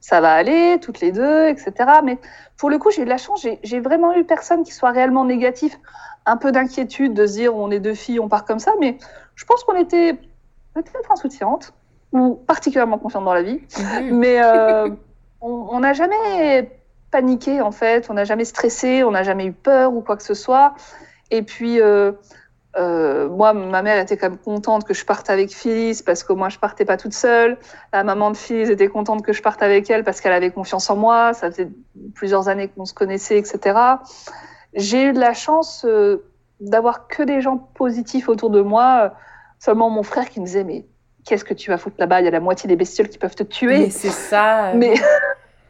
ça 0.00 0.20
va 0.20 0.32
aller, 0.32 0.78
toutes 0.80 1.00
les 1.00 1.12
deux, 1.12 1.48
etc. 1.48 1.72
Mais 2.04 2.18
pour 2.56 2.70
le 2.70 2.78
coup, 2.78 2.90
j'ai 2.90 3.02
eu 3.02 3.04
de 3.04 3.10
la 3.10 3.18
chance, 3.18 3.46
j'ai 3.62 3.80
vraiment 3.80 4.14
eu 4.14 4.24
personne 4.24 4.62
qui 4.62 4.72
soit 4.72 4.90
réellement 4.90 5.24
négatif. 5.24 5.78
Un 6.26 6.36
peu 6.36 6.52
d'inquiétude 6.52 7.14
de 7.14 7.26
se 7.26 7.34
dire 7.34 7.56
on 7.56 7.70
est 7.70 7.80
deux 7.80 7.94
filles, 7.94 8.20
on 8.20 8.28
part 8.28 8.44
comme 8.44 8.58
ça, 8.58 8.72
mais 8.80 8.98
je 9.34 9.44
pense 9.44 9.64
qu'on 9.64 9.76
était 9.76 10.14
peut-être 10.74 11.10
insouciantes 11.10 11.72
ou 12.12 12.34
particulièrement 12.34 12.98
confiantes 12.98 13.24
dans 13.24 13.34
la 13.34 13.42
vie. 13.42 13.60
Mhm. 13.78 14.18
Mais 14.18 14.42
euh, 14.42 14.90
on 15.40 15.80
n'a 15.80 15.94
jamais 15.94 16.70
paniqué 17.10 17.60
en 17.60 17.70
fait, 17.70 18.10
on 18.10 18.14
n'a 18.14 18.24
jamais 18.24 18.44
stressé, 18.44 19.04
on 19.04 19.12
n'a 19.12 19.22
jamais 19.22 19.46
eu 19.46 19.52
peur 19.52 19.94
ou 19.94 20.02
quoi 20.02 20.16
que 20.16 20.22
ce 20.22 20.34
soit. 20.34 20.74
Et 21.30 21.42
puis, 21.42 21.80
euh, 21.80 22.12
euh, 22.76 23.28
moi, 23.28 23.54
ma 23.54 23.82
mère 23.82 23.98
était 23.98 24.16
quand 24.16 24.30
même 24.30 24.38
contente 24.38 24.84
que 24.84 24.94
je 24.94 25.04
parte 25.04 25.30
avec 25.30 25.50
Phyllis 25.50 26.02
parce 26.04 26.22
que 26.22 26.32
moi, 26.32 26.48
je 26.48 26.58
partais 26.58 26.84
pas 26.84 26.96
toute 26.96 27.14
seule. 27.14 27.56
La 27.92 28.04
maman 28.04 28.30
de 28.30 28.36
Phyllis 28.36 28.70
était 28.70 28.88
contente 28.88 29.24
que 29.24 29.32
je 29.32 29.42
parte 29.42 29.62
avec 29.62 29.88
elle 29.90 30.04
parce 30.04 30.20
qu'elle 30.20 30.32
avait 30.32 30.50
confiance 30.50 30.88
en 30.90 30.96
moi. 30.96 31.32
Ça 31.32 31.50
faisait 31.50 31.70
plusieurs 32.14 32.48
années 32.48 32.68
qu'on 32.68 32.84
se 32.84 32.94
connaissait, 32.94 33.38
etc. 33.38 33.78
J'ai 34.74 35.04
eu 35.04 35.12
de 35.12 35.18
la 35.18 35.32
chance 35.32 35.84
euh, 35.88 36.28
d'avoir 36.60 37.08
que 37.08 37.22
des 37.22 37.40
gens 37.40 37.56
positifs 37.56 38.28
autour 38.28 38.50
de 38.50 38.60
moi. 38.60 39.14
Seulement 39.58 39.90
mon 39.90 40.02
frère 40.02 40.28
qui 40.28 40.40
me 40.40 40.44
disait 40.44 40.64
mais 40.64 40.84
qu'est-ce 41.24 41.44
que 41.44 41.54
tu 41.54 41.70
vas 41.70 41.78
foutre 41.78 41.96
là-bas? 41.98 42.20
Il 42.20 42.24
y 42.26 42.28
a 42.28 42.32
la 42.32 42.40
moitié 42.40 42.68
des 42.68 42.76
bestioles 42.76 43.08
qui 43.08 43.18
peuvent 43.18 43.34
te 43.34 43.42
tuer. 43.42 43.78
Mais 43.78 43.90
c'est 43.90 44.10
ça. 44.10 44.72
Mais 44.74 44.94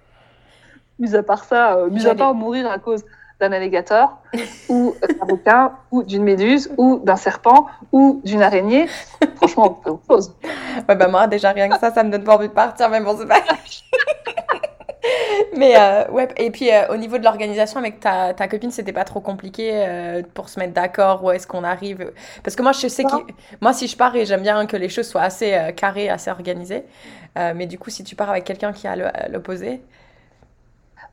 mis 0.98 1.14
à 1.14 1.22
part 1.22 1.44
ça, 1.44 1.76
euh, 1.76 1.90
mis 1.90 2.06
à 2.06 2.14
part 2.14 2.34
mourir 2.34 2.70
à 2.70 2.78
cause 2.78 3.04
d'un 3.40 3.52
alligator 3.52 4.18
ou 4.68 4.94
d'un 5.00 5.24
requin 5.24 5.72
ou 5.90 6.02
d'une 6.02 6.24
méduse 6.24 6.70
ou 6.76 7.00
d'un 7.04 7.16
serpent 7.16 7.66
ou 7.92 8.20
d'une 8.24 8.42
araignée. 8.42 8.86
Franchement, 9.36 9.80
on 9.86 9.96
pose. 9.96 10.34
Ouais, 10.88 10.96
bah 10.96 11.08
moi, 11.08 11.26
déjà, 11.26 11.52
rien 11.52 11.68
que 11.68 11.78
ça, 11.78 11.92
ça 11.92 12.02
me 12.02 12.10
donne 12.10 12.24
pas 12.24 12.36
envie 12.36 12.48
de 12.48 12.52
partir, 12.52 12.88
mais 12.90 13.00
bon, 13.00 13.16
c'est 13.18 13.26
pas. 13.26 13.40
mais 15.56 15.74
euh, 15.76 16.08
ouais, 16.10 16.28
et 16.36 16.50
puis 16.50 16.72
euh, 16.72 16.88
au 16.88 16.96
niveau 16.96 17.18
de 17.18 17.24
l'organisation 17.24 17.78
avec 17.78 18.00
ta, 18.00 18.34
ta 18.34 18.48
copine, 18.48 18.70
c'était 18.70 18.92
pas 18.92 19.04
trop 19.04 19.20
compliqué 19.20 19.70
euh, 19.74 20.22
pour 20.34 20.48
se 20.48 20.58
mettre 20.58 20.72
d'accord 20.72 21.24
où 21.24 21.30
est-ce 21.30 21.46
qu'on 21.46 21.64
arrive 21.64 22.12
Parce 22.42 22.56
que 22.56 22.62
moi, 22.62 22.72
je 22.72 22.88
sais 22.88 23.04
que 23.04 23.16
moi, 23.60 23.72
si 23.72 23.86
je 23.86 23.96
pars, 23.96 24.14
et 24.16 24.26
j'aime 24.26 24.42
bien 24.42 24.66
que 24.66 24.76
les 24.76 24.88
choses 24.88 25.08
soient 25.08 25.22
assez 25.22 25.56
carrées, 25.76 26.08
assez 26.08 26.30
organisées. 26.30 26.84
mais 27.36 27.66
du 27.66 27.78
coup, 27.78 27.90
si 27.90 28.04
tu 28.04 28.16
pars 28.16 28.30
avec 28.30 28.44
quelqu'un 28.44 28.72
qui 28.72 28.86
a 28.86 28.96
l'opposé, 29.28 29.82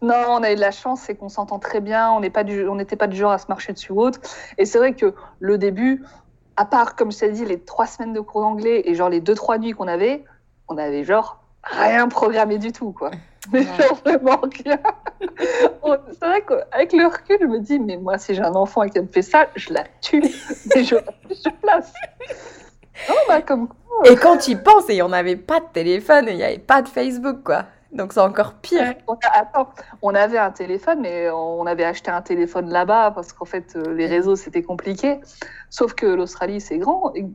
non, 0.01 0.15
on 0.29 0.43
a 0.43 0.51
eu 0.51 0.55
de 0.55 0.59
la 0.59 0.71
chance, 0.71 1.01
c'est 1.01 1.15
qu'on 1.15 1.29
s'entend 1.29 1.59
très 1.59 1.81
bien, 1.81 2.11
on 2.11 2.19
n'était 2.19 2.95
pas 2.95 3.07
du 3.07 3.15
genre 3.15 3.31
à 3.31 3.37
se 3.37 3.47
marcher 3.47 3.73
dessus 3.73 3.91
ou 3.91 4.01
autre. 4.01 4.19
Et 4.57 4.65
c'est 4.65 4.77
vrai 4.77 4.93
que 4.93 5.13
le 5.39 5.57
début, 5.57 6.03
à 6.57 6.65
part, 6.65 6.95
comme 6.95 7.11
je 7.11 7.19
t'ai 7.19 7.31
dit, 7.31 7.45
les 7.45 7.59
trois 7.59 7.87
semaines 7.87 8.13
de 8.13 8.19
cours 8.19 8.41
d'anglais 8.41 8.83
et 8.85 8.95
genre 8.95 9.09
les 9.09 9.21
deux, 9.21 9.35
trois 9.35 9.57
nuits 9.57 9.71
qu'on 9.71 9.87
avait, 9.87 10.23
on 10.67 10.77
avait 10.77 11.03
genre 11.03 11.39
rien 11.63 12.07
programmé 12.07 12.57
du 12.57 12.71
tout, 12.71 12.91
quoi. 12.91 13.11
Mais 13.51 13.63
genre 13.63 13.99
vraiment 14.03 14.41
rien. 14.41 14.79
c'est 16.11 16.25
vrai 16.25 16.43
qu'avec 16.47 16.93
le 16.93 17.05
recul, 17.05 17.37
je 17.39 17.45
me 17.45 17.59
dis, 17.59 17.77
mais 17.77 17.97
moi, 17.97 18.17
si 18.17 18.33
j'ai 18.33 18.41
un 18.41 18.55
enfant 18.55 18.87
qu'elle 18.87 19.03
me 19.03 19.07
fait 19.07 19.21
ça, 19.21 19.47
je 19.55 19.71
la 19.71 19.83
tue. 20.01 20.23
Et 20.75 20.83
je, 20.83 20.95
je 21.29 21.49
place. 21.61 21.93
Oh, 23.09 23.13
bah, 23.27 23.41
comme 23.43 23.67
quoi. 23.67 23.77
Et 24.09 24.15
quand 24.15 24.37
tu 24.37 24.51
y 24.51 24.55
penses, 24.55 24.89
et 24.89 25.01
on 25.01 25.09
n'avait 25.09 25.35
pas 25.35 25.59
de 25.59 25.67
téléphone, 25.71 26.25
il 26.29 26.37
n'y 26.37 26.43
avait 26.43 26.57
pas 26.57 26.81
de 26.81 26.89
Facebook, 26.89 27.43
quoi. 27.43 27.65
Donc 27.91 28.13
c'est 28.13 28.19
encore 28.19 28.55
pire. 28.55 28.95
attends, 29.33 29.69
on 30.01 30.13
avait 30.13 30.37
un 30.37 30.51
téléphone, 30.51 31.01
mais 31.01 31.29
on 31.29 31.65
avait 31.65 31.85
acheté 31.85 32.11
un 32.11 32.21
téléphone 32.21 32.69
là-bas 32.69 33.11
parce 33.11 33.31
qu'en 33.31 33.45
fait, 33.45 33.75
euh, 33.75 33.93
les 33.93 34.07
réseaux, 34.07 34.35
c'était 34.35 34.63
compliqué. 34.63 35.19
Sauf 35.69 35.93
que 35.93 36.05
l'Australie, 36.05 36.61
c'est 36.61 36.77
grand. 36.77 37.13
Et 37.15 37.25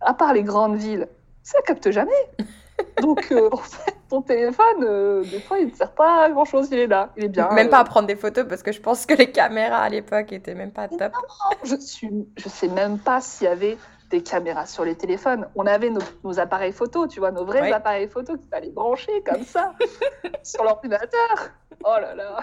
à 0.00 0.14
part 0.14 0.32
les 0.32 0.42
grandes 0.42 0.76
villes, 0.76 1.08
ça 1.42 1.60
capte 1.66 1.90
jamais. 1.90 2.12
Donc, 3.02 3.26
euh, 3.32 3.48
en 3.52 3.56
fait, 3.56 3.96
ton 4.08 4.22
téléphone, 4.22 4.82
euh, 4.82 5.24
des 5.24 5.40
fois, 5.40 5.58
il 5.58 5.68
ne 5.68 5.74
sert 5.74 5.92
pas 5.92 6.24
à 6.24 6.30
grand-chose. 6.30 6.68
Il 6.70 6.78
est 6.78 6.86
là, 6.86 7.10
il 7.16 7.24
est 7.24 7.28
bien. 7.28 7.50
Même 7.52 7.68
pas 7.68 7.78
à 7.78 7.84
prendre 7.84 8.06
des 8.06 8.16
photos 8.16 8.46
parce 8.48 8.62
que 8.62 8.72
je 8.72 8.80
pense 8.80 9.04
que 9.04 9.14
les 9.14 9.30
caméras 9.30 9.82
à 9.82 9.88
l'époque 9.88 10.32
étaient 10.32 10.54
même 10.54 10.70
pas 10.70 10.88
top. 10.88 11.12
Non, 11.12 11.56
je 11.64 11.76
suis, 11.76 12.10
je 12.36 12.48
sais 12.48 12.68
même 12.68 12.98
pas 12.98 13.20
s'il 13.20 13.46
y 13.46 13.50
avait 13.50 13.76
des 14.10 14.22
caméras 14.22 14.66
sur 14.66 14.84
les 14.84 14.94
téléphones. 14.94 15.48
On 15.54 15.66
avait 15.66 15.90
nos, 15.90 16.38
appareils 16.38 16.72
photo, 16.72 17.06
tu 17.06 17.20
vois, 17.20 17.30
nos 17.30 17.44
vrais 17.44 17.72
appareils 17.72 18.08
photo 18.08 18.36
qu'il 18.36 18.48
fallait 18.48 18.70
brancher 18.70 19.22
comme 19.24 19.44
ça 19.44 19.74
sur 20.42 20.64
l'ordinateur. 20.64 21.50
Oh 21.84 21.96
là 22.00 22.14
là. 22.14 22.40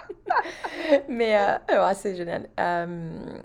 Mais 1.10 1.38
euh, 1.70 1.94
c'est 1.94 2.16
génial. 2.16 2.50
Euh, 2.60 3.40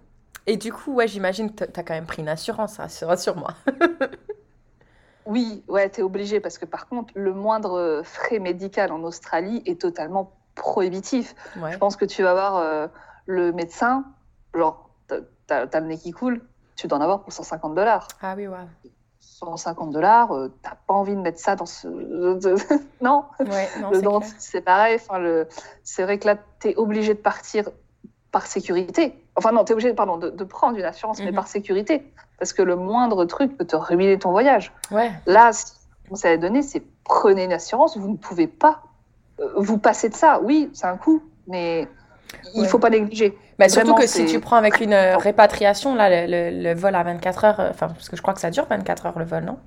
et 0.47 0.57
du 0.57 0.73
coup, 0.73 0.95
ouais, 0.95 1.09
j'imagine 1.09 1.55
que 1.55 1.65
tu 1.65 1.81
as 1.81 1.83
quand 1.83 1.95
même 1.95 2.07
pris 2.07 2.23
une 2.23 2.29
assurance, 2.29 2.79
rassure-moi. 2.79 3.55
oui, 5.27 5.65
ouais, 5.69 5.89
tu 5.91 6.01
es 6.01 6.03
obligé 6.03 6.41
parce 6.41 6.59
que 6.59 6.67
par 6.67 6.89
contre, 6.89 7.13
le 7.17 7.33
moindre 7.33 8.03
frais 8.05 8.39
médical 8.39 8.93
en 8.93 9.03
Australie 9.03 9.63
est 9.67 9.81
totalement 9.81 10.33
prohibitif. 10.55 11.35
Je 11.71 11.77
pense 11.79 11.97
que 11.97 12.05
tu 12.05 12.23
vas 12.23 12.33
voir 12.33 12.57
euh, 12.57 12.87
le 13.27 13.53
médecin, 13.53 14.05
genre, 14.55 14.91
tu 15.09 15.15
as 15.49 15.81
le 15.81 15.87
nez 15.87 15.99
qui 15.99 16.13
coule, 16.13 16.43
tu 16.81 16.87
dois 16.87 16.99
en 16.99 17.03
avoir 17.03 17.21
pour 17.21 17.33
150 17.33 17.75
dollars. 17.75 18.09
Ah 18.23 18.35
oui, 18.37 18.47
ouais. 18.47 18.57
150 19.21 19.91
dollars, 19.91 20.33
euh, 20.33 20.51
t'as 20.63 20.77
pas 20.87 20.95
envie 20.95 21.15
de 21.15 21.21
mettre 21.21 21.39
ça 21.39 21.55
dans 21.55 21.67
ce. 21.67 21.89
non, 23.03 23.25
ouais, 23.39 23.69
non 23.81 23.91
Le 23.91 24.01
dentiste, 24.01 24.37
c'est 24.39 24.63
pareil. 24.63 24.97
Enfin, 24.97 25.19
le... 25.19 25.47
C'est 25.85 26.03
vrai 26.05 26.19
que 26.19 26.27
là, 26.27 26.37
tu 26.61 26.71
es 26.71 26.77
obligé 26.77 27.13
de 27.13 27.19
partir 27.19 27.69
par 28.33 28.47
sécurité. 28.47 29.23
Enfin, 29.37 29.53
non, 29.53 29.65
tu 29.65 29.73
es 29.73 29.75
obligé 29.75 29.93
pardon, 29.93 30.17
de, 30.17 30.45
prendre 30.45 30.79
une 30.79 30.85
assurance, 30.85 31.19
mais 31.19 31.27
mhm. 31.27 31.35
par 31.35 31.49
sécurité. 31.49 32.11
Parce 32.39 32.55
que 32.55 32.63
le 32.63 32.77
moindre 32.77 33.27
truc 33.27 33.59
peut 33.59 33.67
te 33.67 33.77
ruiner 33.77 34.19
ton 34.19 34.31
voyage. 34.31 34.73
Ouais. 34.91 35.13
Là, 35.27 35.53
ce 35.53 35.73
qu'on 36.09 36.17
s'est 36.17 36.39
donné, 36.39 36.63
c'est 36.63 36.83
prenez 37.05 37.45
une 37.45 37.53
assurance, 37.53 37.99
vous 37.99 38.09
ne 38.09 38.17
pouvez 38.17 38.47
pas 38.47 38.83
euh, 39.41 39.53
vous 39.57 39.77
passer 39.77 40.09
de 40.09 40.15
ça. 40.15 40.41
Oui, 40.43 40.71
c'est 40.73 40.87
un 40.87 40.97
coût, 40.97 41.23
mais 41.47 41.89
il 42.55 42.63
ne 42.63 42.67
faut 42.67 42.79
pas 42.79 42.91
négliger. 42.91 43.37
Bah, 43.59 43.69
surtout 43.69 43.95
que 43.95 44.07
si 44.07 44.27
tu 44.27 44.41
prends 44.41 44.57
avec 44.57 44.81
une 44.81 44.93
euh, 44.93 45.17
répatriation, 45.17 45.95
là, 45.95 46.27
le, 46.27 46.75
vol 46.75 46.95
à 46.95 47.03
24 47.03 47.45
heures, 47.45 47.61
euh, 47.61 47.71
enfin, 47.71 47.89
parce 47.89 48.09
que 48.09 48.17
je 48.17 48.23
crois 48.23 48.35
que 48.35 48.41
ça 48.41 48.51
dure 48.51 48.67
24 48.69 49.07
heures 49.07 49.19
le 49.19 49.25
vol, 49.25 49.45
non? 49.45 49.59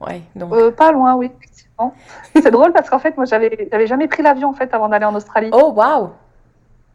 Ouais, 0.00 0.22
donc. 0.34 0.52
Euh, 0.52 0.70
pas 0.70 0.92
loin, 0.92 1.14
oui, 1.14 1.30
effectivement. 1.36 1.94
C'est 2.34 2.50
drôle 2.50 2.72
parce 2.72 2.88
qu'en 2.88 2.98
fait, 2.98 3.16
moi, 3.16 3.26
j'avais, 3.26 3.68
j'avais 3.70 3.86
jamais 3.86 4.08
pris 4.08 4.22
l'avion 4.22 4.50
en 4.50 4.54
fait 4.54 4.72
avant 4.74 4.88
d'aller 4.88 5.04
en 5.04 5.14
Australie. 5.14 5.50
Oh, 5.52 5.72
waouh 5.74 6.10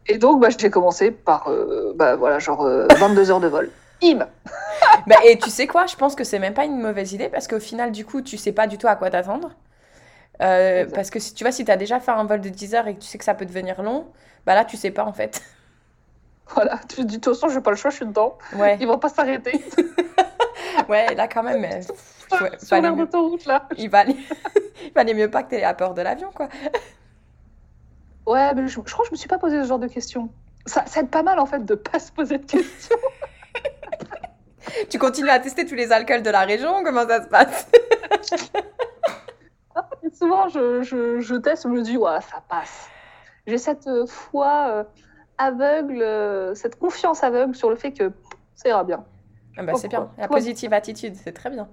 Et 0.07 0.17
donc, 0.17 0.41
bah, 0.41 0.49
j'ai 0.57 0.69
commencé 0.69 1.11
par, 1.11 1.49
bah, 1.95 2.15
voilà, 2.15 2.39
genre 2.39 2.67
22 2.97 3.31
heures 3.31 3.39
de 3.39 3.47
vol. 3.47 3.69
Im 4.03 4.25
bah, 5.07 5.15
Et 5.25 5.37
tu 5.37 5.49
sais 5.49 5.67
quoi? 5.67 5.85
Je 5.85 5.95
pense 5.95 6.15
que 6.15 6.23
c'est 6.23 6.39
même 6.39 6.53
pas 6.53 6.65
une 6.65 6.79
mauvaise 6.79 7.13
idée 7.13 7.29
parce 7.29 7.47
qu'au 7.47 7.59
final, 7.59 7.91
du 7.91 8.05
coup, 8.05 8.21
tu 8.21 8.37
sais 8.37 8.51
pas 8.51 8.67
du 8.67 8.77
tout 8.77 8.87
à 8.87 8.95
quoi 8.95 9.09
t'attendre. 9.09 9.51
Parce 10.39 11.09
que 11.09 11.19
si 11.19 11.33
tu 11.33 11.43
vois, 11.43 11.51
si 11.51 11.65
tu 11.65 11.71
as 11.71 11.77
déjà 11.77 11.99
fait 11.99 12.11
un 12.11 12.23
vol 12.25 12.41
de 12.41 12.49
10 12.49 12.75
heures 12.75 12.87
et 12.87 12.95
que 12.95 12.99
tu 12.99 13.07
sais 13.07 13.17
que 13.17 13.23
ça 13.23 13.33
peut 13.33 13.45
devenir 13.45 13.81
long, 13.81 14.07
bah 14.45 14.55
là, 14.55 14.65
tu 14.65 14.77
sais 14.77 14.91
pas 14.91 15.05
en 15.05 15.13
fait. 15.13 15.41
Voilà, 16.53 16.79
tu 16.87 17.03
dis, 17.05 17.17
de 17.17 17.21
toute 17.21 17.33
façon, 17.33 17.49
je 17.49 17.55
n'ai 17.55 17.63
pas 17.63 17.71
le 17.71 17.75
choix, 17.75 17.89
je 17.89 17.95
suis 17.95 18.05
dedans. 18.05 18.37
Ouais. 18.55 18.77
Ils 18.79 18.85
vont 18.85 18.99
pas 18.99 19.09
s'arrêter. 19.09 19.65
ouais, 20.89 21.15
là, 21.15 21.27
quand 21.27 21.41
même. 21.41 21.63
euh, 21.63 22.37
ouais, 22.39 22.51
Sur 22.61 22.79
l'air 22.79 22.95
d'autoroute, 22.95 23.45
là. 23.47 23.67
il 23.79 23.89
valait... 23.89 24.15
il 24.85 24.93
valait 24.93 25.15
mieux 25.15 25.31
pas 25.31 25.41
que 25.41 25.49
tu 25.49 25.55
aies 25.55 25.73
peur 25.73 25.95
de 25.95 26.03
l'avion, 26.03 26.29
quoi. 26.35 26.47
Ouais, 28.27 28.53
mais 28.53 28.67
je, 28.67 28.79
je 28.85 28.93
crois 28.93 29.03
que 29.05 29.07
je 29.07 29.11
me 29.13 29.17
suis 29.17 29.27
pas 29.27 29.39
posé 29.39 29.63
ce 29.63 29.67
genre 29.67 29.79
de 29.79 29.87
questions. 29.87 30.29
Ça, 30.67 30.85
ça 30.85 30.99
aide 30.99 31.09
pas 31.09 31.23
mal, 31.23 31.39
en 31.39 31.47
fait, 31.47 31.65
de 31.65 31.73
pas 31.73 31.97
se 31.97 32.11
poser 32.11 32.37
de 32.37 32.45
questions. 32.45 32.95
Tu 34.89 34.99
continues 34.99 35.29
à 35.29 35.39
tester 35.39 35.65
tous 35.65 35.75
les 35.75 35.91
alcools 35.91 36.21
de 36.21 36.29
la 36.29 36.41
région 36.41 36.83
Comment 36.83 37.07
ça 37.07 37.23
se 37.23 37.27
passe? 37.27 37.67
Souvent, 40.13 40.47
je, 40.49 40.81
je, 40.83 41.19
je 41.19 41.35
teste, 41.35 41.63
je 41.63 41.67
me 41.69 41.81
dis, 41.81 41.97
ouais, 41.97 42.21
ça 42.21 42.41
passe. 42.47 42.89
J'ai 43.47 43.57
cette 43.57 43.87
euh, 43.87 44.05
foi 44.07 44.67
euh, 44.69 44.83
aveugle, 45.37 46.01
euh, 46.01 46.55
cette 46.55 46.77
confiance 46.79 47.23
aveugle 47.23 47.55
sur 47.55 47.69
le 47.69 47.75
fait 47.75 47.91
que 47.91 48.11
ça 48.55 48.69
ira 48.69 48.83
bien. 48.83 49.05
Ah 49.57 49.63
bah, 49.63 49.73
C'est 49.75 49.87
bien. 49.87 50.09
La 50.17 50.27
positive 50.27 50.73
attitude, 50.73 51.15
c'est 51.15 51.31
très 51.33 51.49
bien. 51.49 51.67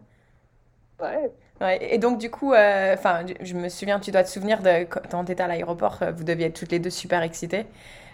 Ouais. 1.00 1.32
Ouais, 1.60 1.94
et 1.94 1.98
donc 1.98 2.18
du 2.18 2.30
coup, 2.30 2.52
euh, 2.54 2.96
je 3.40 3.54
me 3.54 3.68
souviens, 3.68 4.00
tu 4.00 4.10
dois 4.10 4.24
te 4.24 4.28
souvenir 4.28 4.62
de 4.62 4.84
quand 4.84 5.24
tu 5.24 5.32
étais 5.32 5.42
à 5.42 5.46
l'aéroport, 5.46 5.98
vous 6.16 6.24
deviez 6.24 6.46
être 6.46 6.58
toutes 6.58 6.72
les 6.72 6.78
deux 6.80 6.90
super 6.90 7.22
excitées. 7.22 7.66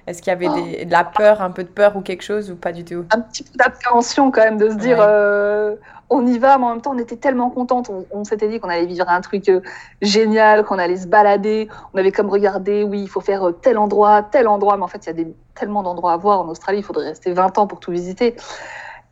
Est-ce 0.06 0.22
qu'il 0.22 0.30
y 0.30 0.36
avait 0.36 0.48
Oh. 0.48 0.54
des- 0.54 0.84
de 0.86 0.92
la 0.92 1.04
peur, 1.04 1.42
un 1.42 1.50
peu 1.50 1.64
de 1.64 1.68
peur 1.68 1.96
ou 1.96 2.00
quelque 2.00 2.22
chose 2.22 2.50
ou 2.50 2.56
pas 2.56 2.72
du 2.72 2.84
tout? 2.84 3.04
Un 3.10 3.20
petit 3.20 3.42
peu 3.42 3.50
d'appréhension 3.56 4.30
quand 4.30 4.42
même, 4.42 4.56
de 4.58 4.70
se 4.70 4.76
dire, 4.76 4.98
Ouais. 4.98 5.76
On 6.10 6.26
y 6.26 6.38
va, 6.38 6.56
mais 6.58 6.64
en 6.64 6.70
même 6.70 6.80
temps, 6.80 6.92
on 6.94 6.98
était 6.98 7.16
tellement 7.16 7.50
contentes. 7.50 7.90
On, 7.90 8.06
on 8.10 8.24
s'était 8.24 8.48
dit 8.48 8.60
qu'on 8.60 8.68
allait 8.68 8.86
vivre 8.86 9.08
un 9.08 9.20
truc 9.20 9.48
euh, 9.48 9.60
génial, 10.00 10.64
qu'on 10.64 10.78
allait 10.78 10.96
se 10.96 11.06
balader. 11.06 11.68
On 11.92 11.98
avait 11.98 12.12
comme 12.12 12.30
regardé, 12.30 12.82
oui, 12.82 13.02
il 13.02 13.08
faut 13.08 13.20
faire 13.20 13.48
euh, 13.48 13.52
tel 13.52 13.76
endroit, 13.78 14.22
tel 14.22 14.48
endroit, 14.48 14.76
mais 14.76 14.84
en 14.84 14.88
fait, 14.88 15.04
il 15.04 15.06
y 15.06 15.10
a 15.10 15.12
des, 15.12 15.34
tellement 15.54 15.82
d'endroits 15.82 16.12
à 16.12 16.16
voir 16.16 16.40
en 16.40 16.48
Australie, 16.48 16.78
il 16.78 16.84
faudrait 16.84 17.08
rester 17.08 17.32
20 17.32 17.58
ans 17.58 17.66
pour 17.66 17.80
tout 17.80 17.90
visiter. 17.90 18.36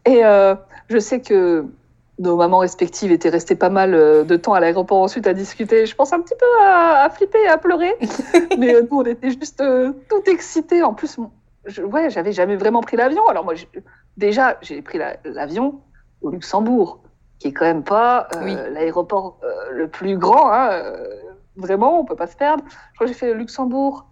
Et 0.07 0.25
euh, 0.25 0.55
je 0.89 0.99
sais 0.99 1.21
que 1.21 1.67
nos 2.19 2.37
mamans 2.37 2.59
respectives 2.59 3.13
étaient 3.13 3.29
restées 3.29 3.57
pas 3.57 3.69
mal 3.69 3.91
de 3.93 4.37
temps 4.37 4.55
à 4.55 4.61
l'aéroport 4.61 5.03
ensuite 5.03 5.27
à 5.27 5.35
discuter. 5.35 5.85
Je 5.85 5.95
pense 5.95 6.15
un 6.15 6.21
petit 6.21 6.35
peu 6.39 6.47
à, 6.63 7.03
à 7.03 7.11
flipper 7.11 7.47
à 7.47 7.59
pleurer. 7.59 7.95
Mais 8.59 8.73
nous, 8.81 9.01
on 9.01 9.03
était 9.03 9.29
juste 9.29 9.63
tout 10.09 10.23
excités. 10.31 10.83
En 10.83 10.95
plus, 10.95 11.19
je, 11.67 11.83
ouais, 11.83 12.09
j'avais 12.09 12.33
jamais 12.33 12.57
vraiment 12.57 12.81
pris 12.81 12.97
l'avion. 12.97 13.27
Alors 13.27 13.45
moi, 13.45 13.53
déjà, 14.17 14.57
j'ai 14.63 14.81
pris 14.81 14.97
la- 14.97 15.17
l'avion 15.25 15.81
au 16.27 16.31
Luxembourg, 16.31 17.01
qui 17.39 17.49
est 17.49 17.53
quand 17.53 17.65
même 17.65 17.83
pas 17.85 18.29
euh, 18.37 18.41
Oui. 18.45 18.57
l'aéroport 18.73 19.39
euh, 19.45 19.71
le 19.73 19.89
plus 19.89 20.17
grand. 20.19 20.51
hein, 20.53 20.71
euh, 20.73 21.07
vraiment, 21.57 22.01
on 22.01 22.05
peut 22.05 22.17
pas 22.17 22.27
se 22.27 22.37
perdre. 22.37 22.65
Je 22.93 22.95
crois 22.97 23.07
que 23.07 23.13
j'ai 23.13 23.19
fait 23.19 23.27
le 23.33 23.35
Luxembourg. 23.39 24.07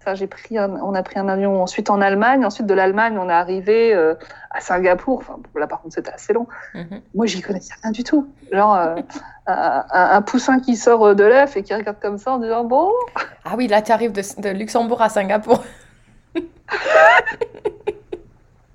Enfin, 0.00 0.14
j'ai 0.14 0.28
pris 0.28 0.56
un- 0.56 0.76
on 0.84 0.94
a 0.94 1.02
pris 1.02 1.18
un 1.18 1.26
avion 1.28 1.60
ensuite 1.60 1.90
en 1.90 2.00
Allemagne. 2.00 2.44
Ensuite 2.44 2.66
de 2.66 2.74
l'Allemagne, 2.74 3.18
on 3.18 3.28
est 3.28 3.32
arrivé 3.32 3.92
euh, 3.92 4.14
à 4.52 4.60
Singapour. 4.60 5.18
Enfin, 5.18 5.36
là, 5.56 5.66
par 5.66 5.80
contre, 5.80 5.94
c'était 5.96 6.12
assez 6.12 6.32
long. 6.32 6.46
Mhm. 6.74 7.00
Moi, 7.14 7.26
j'y 7.26 7.40
connaissais 7.40 7.74
rien 7.82 7.90
du 7.90 8.04
tout. 8.04 8.28
Genre, 8.52 8.74
euh, 8.76 8.94
un, 9.46 10.22
poussin 10.22 10.60
qui 10.60 10.76
sort 10.76 11.14
de 11.16 11.24
l'œuf 11.24 11.56
et 11.56 11.62
qui 11.64 11.74
regarde 11.74 11.96
comme 12.00 12.18
ça 12.18 12.32
en 12.32 12.38
disant 12.38 12.62
Bon, 12.64 12.92
Ah 13.44 13.54
oui, 13.56 13.66
là 13.66 13.82
tu 13.82 13.90
arrives 13.90 14.12
de, 14.12 14.22
de 14.40 14.48
Luxembourg 14.50 15.02
à 15.02 15.08
Singapour. 15.08 15.62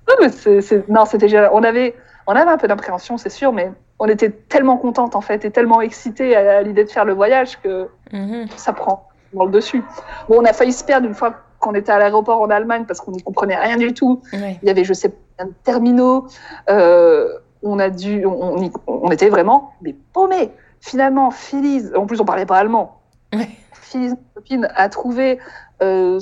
Non, 0.08 0.14
mais 0.20 0.28
c'est- 0.30 0.88
non, 0.88 1.04
c'était. 1.06 1.48
On 1.52 1.62
avait, 1.62 1.94
on 2.26 2.32
avait 2.34 2.50
un 2.50 2.56
peu 2.58 2.68
d'appréhension, 2.68 3.18
c'est 3.18 3.30
sûr, 3.30 3.52
mais 3.52 3.72
on 3.98 4.06
était 4.06 4.30
tellement 4.30 4.76
contente 4.76 5.14
en 5.16 5.20
fait 5.20 5.44
et 5.44 5.50
tellement 5.50 5.80
excitée 5.80 6.36
à, 6.36 6.58
à 6.58 6.62
l'idée 6.62 6.84
de 6.84 6.90
faire 6.90 7.04
le 7.04 7.12
voyage 7.14 7.60
que 7.60 7.88
Mhm. 8.12 8.46
ça 8.56 8.72
prend 8.72 9.08
dans 9.32 9.44
le 9.46 9.50
dessus. 9.50 9.82
Bon, 10.28 10.40
on 10.40 10.44
a 10.44 10.52
failli 10.52 10.72
se 10.72 10.84
perdre 10.84 11.06
une 11.06 11.14
fois 11.14 11.34
qu'on 11.58 11.74
était 11.74 11.92
à 11.92 11.98
l'aéroport 11.98 12.40
en 12.40 12.50
Allemagne 12.50 12.84
parce 12.86 13.00
qu'on 13.00 13.12
n'y 13.12 13.22
comprenait 13.22 13.56
rien 13.56 13.76
du 13.76 13.94
tout. 13.94 14.20
Il 14.32 14.58
y 14.62 14.70
avait, 14.70 14.84
je 14.84 14.92
sais 14.92 15.08
pas, 15.38 15.44
de 15.44 15.52
terminaux. 15.64 16.26
Euh, 16.68 17.28
on 17.62 17.78
a 17.78 17.88
dû, 17.88 18.26
on, 18.26 18.32
on 18.32 18.62
y- 18.62 18.72
on 18.86 19.10
était 19.10 19.28
vraiment 19.28 19.72
des 19.80 19.94
paumés. 20.12 20.50
Finalement, 20.80 21.30
Phyllis, 21.30 21.84
en 21.96 22.06
plus 22.06 22.20
on 22.20 22.24
parlait 22.24 22.44
pas 22.46 22.56
allemand. 22.58 23.00
Ouais. 23.32 23.48
Phyllis, 23.72 24.10
ma 24.10 24.16
copine, 24.34 24.68
a 24.74 24.88
trouvé. 24.88 25.38
euh, 25.82 26.18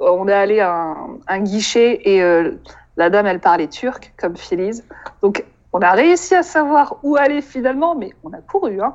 on 0.00 0.26
est 0.26 0.32
allé 0.32 0.60
à 0.60 0.72
un, 0.72 0.96
un 1.28 1.38
guichet 1.40 2.00
et 2.04 2.22
euh, 2.22 2.52
la 2.96 3.10
dame, 3.10 3.26
elle 3.26 3.40
parlait 3.40 3.68
turc 3.68 4.12
comme 4.16 4.36
Phyllis. 4.36 4.82
Donc, 5.22 5.44
on 5.72 5.80
a 5.80 5.92
réussi 5.92 6.34
à 6.34 6.42
savoir 6.42 6.96
où 7.02 7.16
aller 7.16 7.42
finalement, 7.42 7.94
mais 7.94 8.10
on 8.22 8.32
a 8.32 8.38
couru. 8.38 8.80
Hein. 8.80 8.94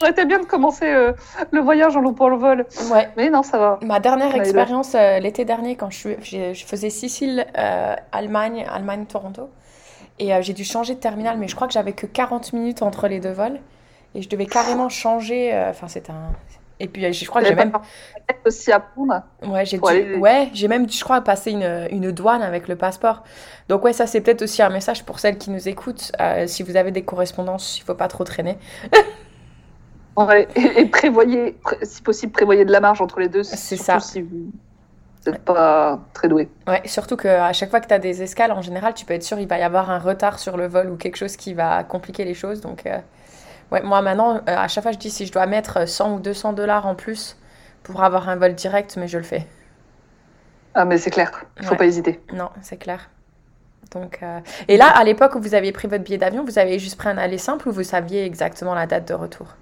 Ça 0.00 0.06
aurait 0.06 0.12
été 0.12 0.24
bien 0.24 0.40
de 0.40 0.46
commencer 0.46 0.86
euh, 0.86 1.12
le 1.50 1.60
voyage 1.60 1.94
en 1.96 2.00
loupant 2.00 2.28
le 2.28 2.36
vol. 2.36 2.66
Ouais. 2.90 3.10
Mais 3.16 3.28
non, 3.28 3.42
ça 3.42 3.58
va. 3.58 3.78
Ma 3.82 4.00
dernière 4.00 4.34
expérience 4.34 4.94
euh, 4.94 5.18
l'été 5.18 5.44
dernier, 5.44 5.76
quand 5.76 5.90
je, 5.90 6.14
faisais 6.54 6.90
Sicile, 6.90 7.46
euh, 7.56 7.94
Allemagne, 8.10 8.66
Allemagne, 8.72 9.04
Toronto. 9.04 9.50
Et 10.18 10.32
j'ai 10.42 10.52
dû 10.52 10.64
changer 10.64 10.94
de 10.94 11.00
terminal, 11.00 11.38
mais 11.38 11.48
je 11.48 11.54
crois 11.54 11.66
que 11.66 11.72
j'avais 11.72 11.94
que 11.94 12.04
40 12.04 12.52
minutes 12.52 12.82
entre 12.82 13.08
les 13.08 13.20
deux 13.20 13.32
vols. 13.32 13.58
Et 14.14 14.20
je 14.20 14.28
devais 14.28 14.44
carrément 14.44 14.90
changer. 14.90 15.50
Enfin, 15.70 15.88
c'était 15.88 16.12
un. 16.12 16.32
Et 16.80 16.88
puis, 16.88 17.04
euh, 17.04 17.12
je 17.12 17.24
crois 17.26 17.42
que 17.42 17.46
j'ai 17.48 17.54
même. 17.54 17.70
Peut-être 17.72 18.46
aussi 18.46 18.72
à 18.72 18.80
prendre. 18.80 19.22
Ouais, 19.46 19.64
j'ai 19.66 19.78
dû- 19.78 19.88
aller- 19.88 20.16
ouais, 20.16 20.50
même, 20.68 20.90
je 20.90 21.04
crois, 21.04 21.20
passer 21.20 21.52
une, 21.52 21.86
une 21.90 22.10
douane 22.10 22.42
avec 22.42 22.66
le 22.68 22.76
passeport. 22.76 23.22
Donc, 23.68 23.84
ouais, 23.84 23.92
ça, 23.92 24.06
c'est 24.06 24.20
peut-être 24.20 24.42
aussi 24.42 24.62
un 24.62 24.70
message 24.70 25.04
pour 25.04 25.20
celles 25.20 25.38
qui 25.38 25.50
nous 25.50 25.68
écoutent. 25.68 26.10
Euh, 26.20 26.46
si 26.46 26.62
vous 26.62 26.76
avez 26.76 26.90
des 26.90 27.02
correspondances, 27.02 27.78
il 27.78 27.82
faut 27.82 27.94
pas 27.94 28.08
trop 28.08 28.24
traîner. 28.24 28.58
Ouais, 30.16 30.48
et, 30.56 30.80
et 30.80 30.86
prévoyez, 30.86 31.52
pré- 31.52 31.78
si 31.82 32.02
possible, 32.02 32.32
prévoyez 32.32 32.64
de 32.64 32.72
la 32.72 32.80
marge 32.80 33.00
entre 33.00 33.20
les 33.20 33.28
deux. 33.28 33.42
C'est 33.42 33.76
ça. 33.76 34.00
si 34.00 34.20
vous 34.20 34.50
n'êtes 35.26 35.42
pas 35.44 36.00
très 36.12 36.28
doué. 36.28 36.48
Ouais, 36.66 36.82
surtout 36.86 37.16
qu'à 37.16 37.52
chaque 37.52 37.70
fois 37.70 37.80
que 37.80 37.86
tu 37.86 37.94
as 37.94 37.98
des 37.98 38.22
escales, 38.22 38.52
en 38.52 38.60
général, 38.60 38.92
tu 38.94 39.04
peux 39.06 39.14
être 39.14 39.22
sûr 39.22 39.38
il 39.38 39.48
va 39.48 39.58
y 39.58 39.62
avoir 39.62 39.90
un 39.90 39.98
retard 39.98 40.38
sur 40.38 40.56
le 40.56 40.66
vol 40.66 40.90
ou 40.90 40.96
quelque 40.96 41.16
chose 41.16 41.36
qui 41.36 41.54
va 41.54 41.84
compliquer 41.84 42.24
les 42.24 42.34
choses. 42.34 42.60
Donc, 42.60 42.86
euh, 42.86 42.98
ouais, 43.72 43.82
moi 43.82 44.02
maintenant, 44.02 44.36
euh, 44.36 44.40
à 44.46 44.68
chaque 44.68 44.82
fois, 44.84 44.92
je 44.92 44.98
dis 44.98 45.10
si 45.10 45.26
je 45.26 45.32
dois 45.32 45.46
mettre 45.46 45.86
100 45.88 46.14
ou 46.14 46.20
200 46.20 46.52
dollars 46.52 46.86
en 46.86 46.94
plus 46.94 47.36
pour 47.82 48.02
avoir 48.02 48.28
un 48.28 48.36
vol 48.36 48.54
direct, 48.54 48.96
mais 48.96 49.08
je 49.08 49.18
le 49.18 49.24
fais. 49.24 49.46
Ah, 50.74 50.84
mais 50.84 50.98
c'est 50.98 51.10
clair, 51.10 51.44
il 51.60 51.64
faut 51.66 51.74
Ouais. 51.74 51.76
pas 51.76 51.86
hésiter. 51.86 52.20
Non, 52.32 52.50
c'est 52.62 52.76
clair. 52.78 53.10
Donc, 53.92 54.20
euh, 54.22 54.40
Et 54.68 54.76
là, 54.76 54.88
à 54.88 55.04
l'époque 55.04 55.34
où 55.36 55.40
vous 55.40 55.54
aviez 55.54 55.72
pris 55.72 55.88
votre 55.88 56.04
billet 56.04 56.18
d'avion, 56.18 56.44
vous 56.44 56.58
avez 56.58 56.78
juste 56.78 56.98
pris 56.98 57.08
un 57.10 57.18
aller 57.18 57.38
simple 57.38 57.68
ou 57.68 57.72
vous 57.72 57.84
saviez 57.84 58.24
exactement 58.24 58.74
la 58.74 58.86
date 58.86 59.08
de 59.08 59.14
retour? 59.14 59.56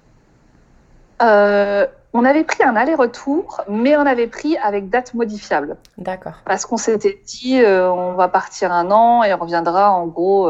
Euh, 1.21 1.85
on 2.13 2.25
avait 2.25 2.43
pris 2.43 2.63
un 2.63 2.75
aller-retour, 2.75 3.61
mais 3.67 3.95
on 3.97 4.05
avait 4.05 4.27
pris 4.27 4.57
avec 4.57 4.89
date 4.89 5.13
modifiable. 5.13 5.77
D'accord. 5.97 6.41
Parce 6.45 6.65
qu'on 6.65 6.77
s'était 6.77 7.21
dit, 7.25 7.61
euh, 7.61 7.91
on 7.91 8.13
va 8.13 8.27
partir 8.29 8.71
un 8.71 8.91
an 8.91 9.23
et 9.23 9.33
on 9.33 9.37
reviendra 9.37 9.91
en 9.93 10.07
gros 10.07 10.49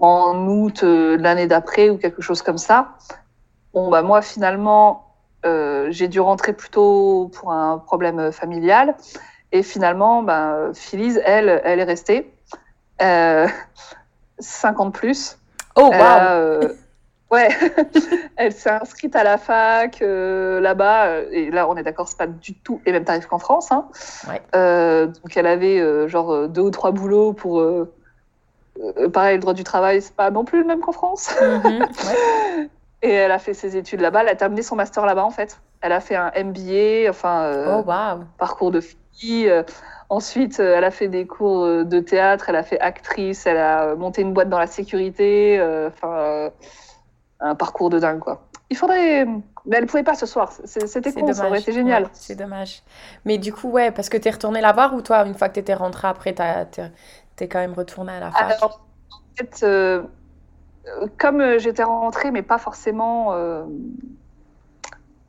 en 0.00 0.46
août 0.48 0.82
euh, 0.82 1.16
l'année 1.16 1.46
d'après 1.46 1.90
ou 1.90 1.98
quelque 1.98 2.22
chose 2.22 2.42
comme 2.42 2.58
ça. 2.58 2.96
Bon, 3.72 3.90
bah 3.90 4.02
moi 4.02 4.22
finalement, 4.22 5.14
euh, 5.46 5.88
j'ai 5.90 6.08
dû 6.08 6.20
rentrer 6.20 6.52
plutôt 6.52 7.30
pour 7.34 7.52
un 7.52 7.78
problème 7.78 8.32
familial. 8.32 8.96
Et 9.52 9.62
finalement, 9.62 10.22
bah, 10.22 10.70
Phyllis, 10.74 11.18
elle, 11.24 11.60
elle 11.64 11.80
est 11.80 11.84
restée. 11.84 12.32
Euh, 13.02 13.48
50 14.38 14.94
plus. 14.94 15.38
Oh, 15.76 15.90
a, 15.92 16.34
euh, 16.34 16.72
ouais, 17.30 17.48
elle 18.36 18.52
s'est 18.52 18.70
inscrite 18.70 19.16
à 19.16 19.24
la 19.24 19.38
fac 19.38 20.02
euh, 20.02 20.60
là-bas. 20.60 21.20
Et 21.30 21.50
là, 21.50 21.68
on 21.68 21.76
est 21.76 21.82
d'accord, 21.82 22.08
c'est 22.08 22.18
pas 22.18 22.26
du 22.26 22.54
tout 22.54 22.80
les 22.86 22.92
mêmes 22.92 23.04
tarifs 23.04 23.26
qu'en 23.26 23.38
France. 23.38 23.72
Hein. 23.72 23.88
Ouais. 24.28 24.40
Euh, 24.54 25.06
donc, 25.06 25.36
elle 25.36 25.46
avait 25.46 25.80
euh, 25.80 26.06
genre 26.08 26.48
deux 26.48 26.62
ou 26.62 26.70
trois 26.70 26.92
boulots 26.92 27.32
pour. 27.32 27.64
Euh, 28.78 29.08
pareil, 29.08 29.36
le 29.36 29.40
droit 29.40 29.54
du 29.54 29.64
travail, 29.64 30.00
c'est 30.02 30.14
pas 30.14 30.30
non 30.30 30.44
plus 30.44 30.60
le 30.60 30.66
même 30.66 30.80
qu'en 30.80 30.92
France. 30.92 31.30
Mhm, 31.40 31.62
ouais. 32.04 32.68
Et 33.02 33.10
elle 33.12 33.32
a 33.32 33.38
fait 33.38 33.54
ses 33.54 33.76
études 33.76 34.00
là-bas. 34.00 34.22
Elle 34.22 34.28
a 34.28 34.34
terminé 34.36 34.62
son 34.62 34.76
master 34.76 35.06
là-bas, 35.06 35.24
en 35.24 35.30
fait. 35.30 35.60
Elle 35.80 35.92
a 35.92 36.00
fait 36.00 36.16
un 36.16 36.30
MBA, 36.36 37.08
enfin, 37.08 37.44
euh, 37.44 37.82
Oh, 37.86 37.90
parcours 38.38 38.70
de 38.70 38.80
fille. 38.80 39.48
euh, 39.48 39.62
Ensuite, 40.10 40.58
euh, 40.60 40.74
elle 40.76 40.84
a 40.84 40.90
fait 40.90 41.06
des 41.08 41.26
cours 41.26 41.64
de 41.84 42.00
théâtre, 42.00 42.48
elle 42.48 42.56
a 42.56 42.64
fait 42.64 42.80
actrice, 42.80 43.46
elle 43.46 43.56
a 43.58 43.94
monté 43.94 44.22
une 44.22 44.32
boîte 44.32 44.48
dans 44.48 44.58
la 44.58 44.66
sécurité, 44.66 45.58
enfin, 45.86 46.50
un 47.38 47.54
parcours 47.54 47.90
de 47.90 47.98
dingue, 48.00 48.18
quoi. 48.18 48.48
Il 48.70 48.76
faudrait... 48.76 49.24
Mais 49.66 49.76
elle 49.76 49.86
pouvait 49.86 50.02
pas 50.02 50.14
ce 50.14 50.26
soir, 50.26 50.52
c'était 50.64 51.12
con, 51.12 51.32
ça 51.32 51.42
aurait 51.42 51.48
dommage. 51.50 51.62
été 51.62 51.72
génial. 51.72 52.02
Ouais, 52.04 52.08
c'est 52.12 52.34
dommage. 52.34 52.82
Mais 53.24 53.38
du 53.38 53.52
coup, 53.52 53.68
ouais, 53.70 53.90
parce 53.92 54.08
que 54.08 54.16
t'es 54.16 54.30
retourné 54.30 54.60
la 54.60 54.72
voir 54.72 54.94
ou 54.94 55.00
toi, 55.02 55.24
une 55.26 55.34
fois 55.34 55.48
que 55.48 55.54
t'étais 55.54 55.74
rentré 55.74 56.08
après, 56.08 56.32
t'as- 56.32 56.64
t'es 56.64 56.90
t'es 57.40 57.48
quand 57.48 57.58
même 57.58 57.72
retourné 57.72 58.12
à 58.12 58.20
la 58.20 58.30
fac? 58.30 58.42
Alors, 58.42 58.82
en 59.10 59.34
fait, 59.34 59.60
euh, 59.62 60.02
comme 61.18 61.40
euh, 61.40 61.58
j'étais 61.58 61.82
rentrée, 61.82 62.30
mais 62.30 62.42
pas 62.42 62.58
forcément... 62.58 63.32
euh, 63.32 63.64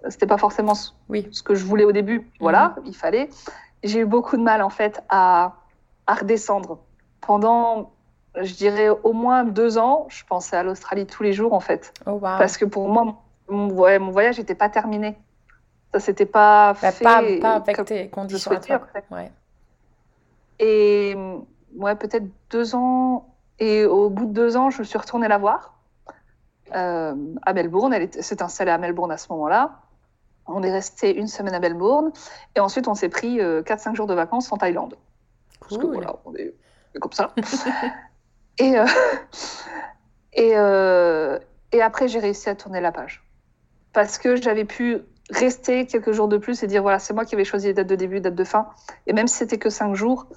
C'était 0.10 0.28
pas 0.28 0.38
forcément 0.38 0.76
ce 0.76 0.92
Oui. 1.08 1.28
ce 1.32 1.42
que 1.42 1.56
je 1.56 1.64
voulais 1.66 1.86
au 1.86 1.94
début. 1.94 2.30
Voilà, 2.42 2.76
il 2.86 2.96
fallait. 2.96 3.30
J'ai 3.84 4.00
eu 4.02 4.06
beaucoup 4.06 4.36
de 4.36 4.44
mal, 4.44 4.62
en 4.62 4.70
fait, 4.70 5.02
à, 5.10 5.54
à 6.06 6.14
redescendre. 6.16 6.80
Pendant, 7.22 7.92
je 8.42 8.54
dirais, 8.56 8.90
au 8.90 9.14
moins 9.14 9.46
deux 9.46 9.78
ans, 9.78 10.06
je 10.10 10.24
pensais 10.26 10.58
à 10.58 10.64
l'Australie 10.64 11.06
tous 11.08 11.24
les 11.24 11.32
jours, 11.34 11.54
en 11.54 11.62
fait. 11.62 11.94
Oh! 12.06 12.20
Parce 12.20 12.58
que 12.58 12.66
pour 12.66 12.90
moi, 12.90 13.22
mon, 13.48 13.68
voyage 14.12 14.38
n'était 14.38 14.56
pas 14.56 14.70
terminé. 14.70 15.18
Ça, 15.94 16.00
c'était 16.02 16.26
pas 16.26 16.74
Bah, 16.82 16.92
fait 16.92 17.04
pas, 17.06 17.22
pas 17.42 17.54
avec 17.56 17.86
tes 17.86 18.10
conditions 18.10 18.52
à 18.52 18.60
toi. 18.60 18.76
en 18.76 18.94
fait. 18.94 19.06
quoi. 19.08 19.18
Ouais. 19.18 19.32
Et 20.60 21.16
ouais, 21.76 21.96
peut-être 21.96 22.26
deux 22.50 22.76
ans. 22.76 23.36
Et 23.60 23.86
au 23.86 24.10
bout 24.10 24.26
de 24.26 24.34
deux 24.34 24.58
ans, 24.58 24.70
je 24.70 24.84
suis 24.84 24.98
retournée 24.98 25.28
la 25.28 25.38
voir 25.38 25.76
euh, 26.74 27.16
à 27.44 27.54
Melbourne. 27.54 27.94
Elle 27.94 28.12
s'est 28.12 28.42
installée 28.42 28.72
à 28.72 28.78
Melbourne 28.78 29.12
à 29.12 29.18
ce 29.18 29.32
moment-là. 29.32 29.82
On 30.48 30.64
est 30.64 30.72
resté 30.72 31.16
une 31.16 31.28
semaine 31.28 31.54
à 31.54 31.60
Melbourne. 31.60 32.12
Et 32.56 32.60
ensuite, 32.60 32.88
on 32.88 32.96
s'est 32.96 33.10
pris 33.10 33.38
4-5 33.38 33.96
jours 33.96 34.08
de 34.08 34.14
vacances 34.14 34.52
en 34.52 34.58
Thaïlande. 34.58 34.96
Parce 35.60 35.78
que 35.78 35.86
voilà, 35.86 36.16
on 36.26 36.34
est 36.36 36.54
comme 37.00 37.12
ça. 37.12 37.34
et, 38.58 38.76
et, 40.34 40.56
et 41.72 41.82
après, 41.82 42.08
j'ai 42.08 42.20
réussi 42.20 42.50
à 42.50 42.56
tourner 42.56 42.82
la 42.82 42.92
page. 42.92 43.24
Parce 43.94 44.18
que 44.18 44.36
j'avais 44.36 44.66
pu 44.66 45.02
rester 45.32 45.86
quelques 45.86 46.12
jours 46.12 46.28
de 46.28 46.38
plus 46.38 46.62
et 46.64 46.68
dire 46.68 46.82
voilà, 46.82 47.00
c'est 47.00 47.14
moi 47.14 47.26
qui 47.26 47.36
avais 47.36 47.46
choisi 47.46 47.68
les 47.68 47.74
dates 47.74 47.88
de 47.88 47.96
début, 47.96 48.20
dates 48.20 48.36
de 48.36 48.44
fin. 48.44 48.68
Et 49.08 49.14
même 49.14 49.28
si 49.28 49.38
c'était 49.38 49.58
que 49.58 49.70
cinq 49.70 49.96
jours, 49.96 50.28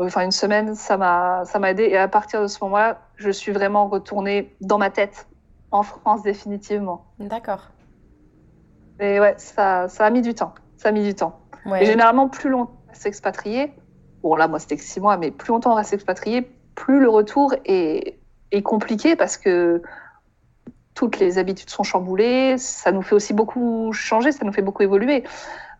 enfin 0.00 0.24
une 0.24 0.32
semaine, 0.32 0.74
ça 0.74 0.96
m'a 0.96 1.44
ça 1.44 1.58
m'a 1.58 1.70
aidé. 1.70 1.84
Et 1.84 1.96
à 1.96 2.08
partir 2.08 2.42
de 2.42 2.46
ce 2.46 2.62
moment-là, 2.64 3.00
je 3.16 3.30
suis 3.30 3.52
vraiment 3.52 3.88
retournée 3.88 4.54
dans 4.60 4.78
ma 4.78 4.90
tête 4.90 5.26
en 5.70 5.82
France 5.82 6.22
définitivement. 6.22 7.06
D'accord. 7.18 7.70
Et 9.00 9.20
ouais, 9.20 9.34
ça, 9.38 9.88
ça 9.88 10.06
a 10.06 10.10
mis 10.10 10.22
du 10.22 10.34
temps. 10.34 10.54
Ça 10.76 10.88
a 10.88 10.92
mis 10.92 11.02
du 11.02 11.14
temps. 11.14 11.40
Et 11.80 11.84
généralement, 11.84 12.28
plus 12.28 12.50
longtemps 12.50 12.72
on 12.86 12.90
reste 12.90 13.06
expatrié, 13.06 13.74
bon 14.22 14.36
là 14.36 14.46
moi 14.46 14.58
c'était 14.58 14.76
que 14.76 14.82
six 14.82 15.00
mois, 15.00 15.16
mais 15.16 15.30
plus 15.32 15.48
longtemps 15.48 15.72
on 15.72 15.74
reste 15.74 15.92
expatrié, 15.92 16.48
plus 16.76 17.00
le 17.00 17.08
retour 17.08 17.54
est, 17.64 18.20
est 18.52 18.62
compliqué 18.62 19.16
parce 19.16 19.36
que 19.36 19.82
toutes 20.94 21.18
les 21.18 21.38
habitudes 21.38 21.68
sont 21.68 21.82
chamboulées, 21.82 22.56
ça 22.56 22.92
nous 22.92 23.02
fait 23.02 23.14
aussi 23.14 23.34
beaucoup 23.34 23.92
changer, 23.92 24.32
ça 24.32 24.44
nous 24.44 24.52
fait 24.52 24.62
beaucoup 24.62 24.82
évoluer. 24.82 25.24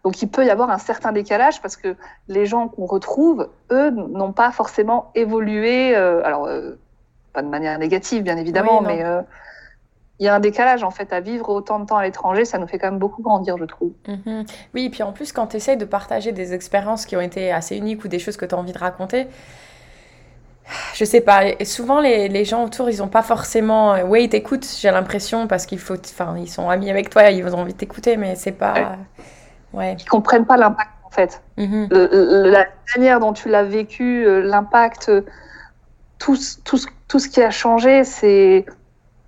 Donc 0.06 0.22
il 0.22 0.28
peut 0.28 0.46
y 0.46 0.50
avoir 0.50 0.70
un 0.70 0.78
certain 0.78 1.10
décalage 1.10 1.60
parce 1.60 1.76
que 1.76 1.96
les 2.28 2.46
gens 2.46 2.68
qu'on 2.68 2.86
retrouve, 2.86 3.48
eux, 3.72 3.90
n'ont 3.90 4.30
pas 4.30 4.52
forcément 4.52 5.10
évolué, 5.16 5.96
euh, 5.96 6.24
alors 6.24 6.46
euh, 6.46 6.78
pas 7.32 7.42
de 7.42 7.48
manière 7.48 7.76
négative 7.80 8.22
bien 8.22 8.36
évidemment, 8.36 8.82
mais 8.82 9.02
euh, 9.02 9.20
il 10.20 10.26
y 10.26 10.28
a 10.28 10.34
un 10.36 10.38
décalage 10.38 10.84
en 10.84 10.92
fait 10.92 11.12
à 11.12 11.18
vivre 11.18 11.48
autant 11.48 11.80
de 11.80 11.86
temps 11.86 11.96
à 11.96 12.04
l'étranger, 12.04 12.44
ça 12.44 12.58
nous 12.58 12.68
fait 12.68 12.78
quand 12.78 12.88
même 12.88 13.00
beaucoup 13.00 13.20
grandir, 13.20 13.58
je 13.58 13.64
trouve. 13.64 13.94
Mhm. 14.06 14.44
Oui, 14.74 14.84
et 14.84 14.90
puis 14.90 15.02
en 15.02 15.10
plus 15.10 15.32
quand 15.32 15.48
tu 15.48 15.56
essayes 15.56 15.76
de 15.76 15.84
partager 15.84 16.30
des 16.30 16.54
expériences 16.54 17.04
qui 17.04 17.16
ont 17.16 17.20
été 17.20 17.50
assez 17.50 17.76
uniques 17.76 18.04
ou 18.04 18.08
des 18.08 18.20
choses 18.20 18.36
que 18.36 18.46
tu 18.46 18.54
as 18.54 18.58
envie 18.58 18.72
de 18.72 18.78
raconter, 18.78 19.26
je 20.94 21.04
sais 21.04 21.20
pas, 21.20 21.46
souvent 21.64 22.00
les, 22.00 22.28
les, 22.28 22.44
gens 22.44 22.62
autour, 22.62 22.88
ils 22.90 23.02
ont 23.02 23.08
pas 23.08 23.22
forcément. 23.22 24.00
Oui, 24.04 24.24
ils 24.24 24.28
t'écoutent, 24.28 24.68
j'ai 24.80 24.92
l'impression, 24.92 25.48
parce 25.48 25.66
qu'il 25.66 25.80
faut. 25.80 25.94
Enfin, 25.94 26.36
ils 26.38 26.48
sont 26.48 26.70
amis 26.70 26.90
avec 26.90 27.10
toi, 27.10 27.28
ils 27.30 27.44
ont 27.44 27.58
envie 27.58 27.72
de 27.72 27.78
t'écouter, 27.78 28.16
mais 28.16 28.36
c'est 28.36 28.52
pas. 28.52 28.72
Ouais. 28.74 29.24
Ils 29.80 30.08
comprennent 30.08 30.46
pas 30.46 30.56
l'impact, 30.56 30.90
en 31.04 31.10
fait. 31.10 31.42
Mm-hmm. 31.58 32.48
la 32.50 32.66
manière 32.96 33.20
dont 33.20 33.32
tu 33.32 33.48
l'as 33.48 33.64
vécu, 33.64 34.26
euh, 34.26 34.42
l'impact, 34.42 35.08
euh, 35.08 35.22
tout, 36.18 36.36
tout, 36.64 36.78
tout 37.08 37.18
ce 37.18 37.28
qui 37.28 37.42
a 37.42 37.50
changé, 37.50 38.04
c'est. 38.04 38.66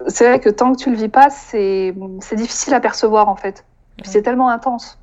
C'est 0.06 0.28
vrai 0.28 0.38
que 0.38 0.48
tant 0.48 0.72
que 0.72 0.78
tu 0.78 0.90
le 0.90 0.96
vis 0.96 1.08
pas, 1.08 1.28
c'est 1.28 1.92
difficile 2.34 2.72
à 2.72 2.78
percevoir, 2.78 3.28
en 3.28 3.34
fait. 3.34 3.64
C'est 4.04 4.22
tellement 4.22 4.48
intense. 4.48 4.96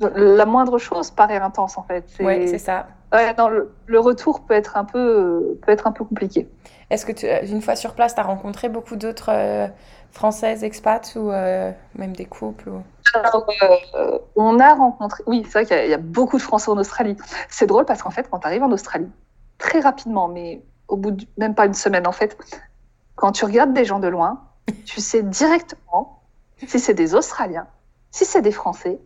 La 0.00 0.46
moindre 0.46 0.78
chose 0.78 1.10
paraît 1.10 1.36
intense, 1.36 1.76
en 1.76 1.82
fait. 1.82 2.04
Oui, 2.20 2.48
c'est 2.48 2.58
ça. 2.58 2.86
Ouais, 3.12 3.34
non, 3.36 3.48
le, 3.48 4.00
retour 4.00 4.40
peut 4.40 4.54
être 4.54 4.78
un 4.78 4.84
peu, 4.84 5.58
peut 5.62 5.70
être 5.70 5.86
un 5.86 5.92
peu 5.92 6.04
compliqué. 6.04 6.48
Est-ce 6.88 7.04
que 7.04 7.12
tu, 7.12 7.26
euh, 7.26 7.44
une 7.46 7.60
fois 7.60 7.76
sur 7.76 7.92
place, 7.92 8.14
tu 8.14 8.20
as 8.20 8.24
rencontré 8.24 8.70
beaucoup 8.70 8.96
d'autres 8.96 9.30
Françaises 10.12 10.64
expats 10.64 11.14
ou 11.16 11.30
euh, 11.30 11.72
même 11.94 12.14
des 12.14 12.24
couples 12.24 12.70
Alors, 13.14 13.46
On 14.36 14.58
a 14.58 14.74
rencontré, 14.74 15.22
oui, 15.26 15.42
c'est 15.44 15.64
vrai 15.64 15.66
qu'il 15.66 15.90
y, 15.90 15.94
a 15.94 15.98
beaucoup 15.98 16.38
de 16.38 16.42
Français 16.42 16.70
en 16.70 16.78
Australie. 16.78 17.16
C'est 17.48 17.66
drôle 17.66 17.84
parce 17.84 18.02
qu'en 18.02 18.10
fait, 18.10 18.28
quand 18.30 18.38
tu 18.38 18.46
arrives 18.46 18.62
en 18.62 18.70
Australie, 18.70 19.10
très 19.58 19.80
rapidement, 19.80 20.28
mais 20.28 20.62
au 20.88 20.96
bout 20.96 21.10
de 21.10 21.26
même 21.36 21.54
pas 21.54 21.66
une 21.66 21.74
semaine 21.74 22.06
en 22.06 22.12
fait, 22.12 22.38
quand 23.14 23.32
tu 23.32 23.44
regardes 23.44 23.72
des 23.72 23.84
gens 23.84 23.98
de 23.98 24.08
loin, 24.08 24.44
tu 24.84 25.00
sais 25.00 25.22
directement 25.22 26.22
si 26.66 26.78
c'est 26.78 26.94
des 26.94 27.14
Australiens, 27.14 27.66
si 28.10 28.24
c'est 28.24 28.42
des 28.42 28.52
Français, 28.52 28.98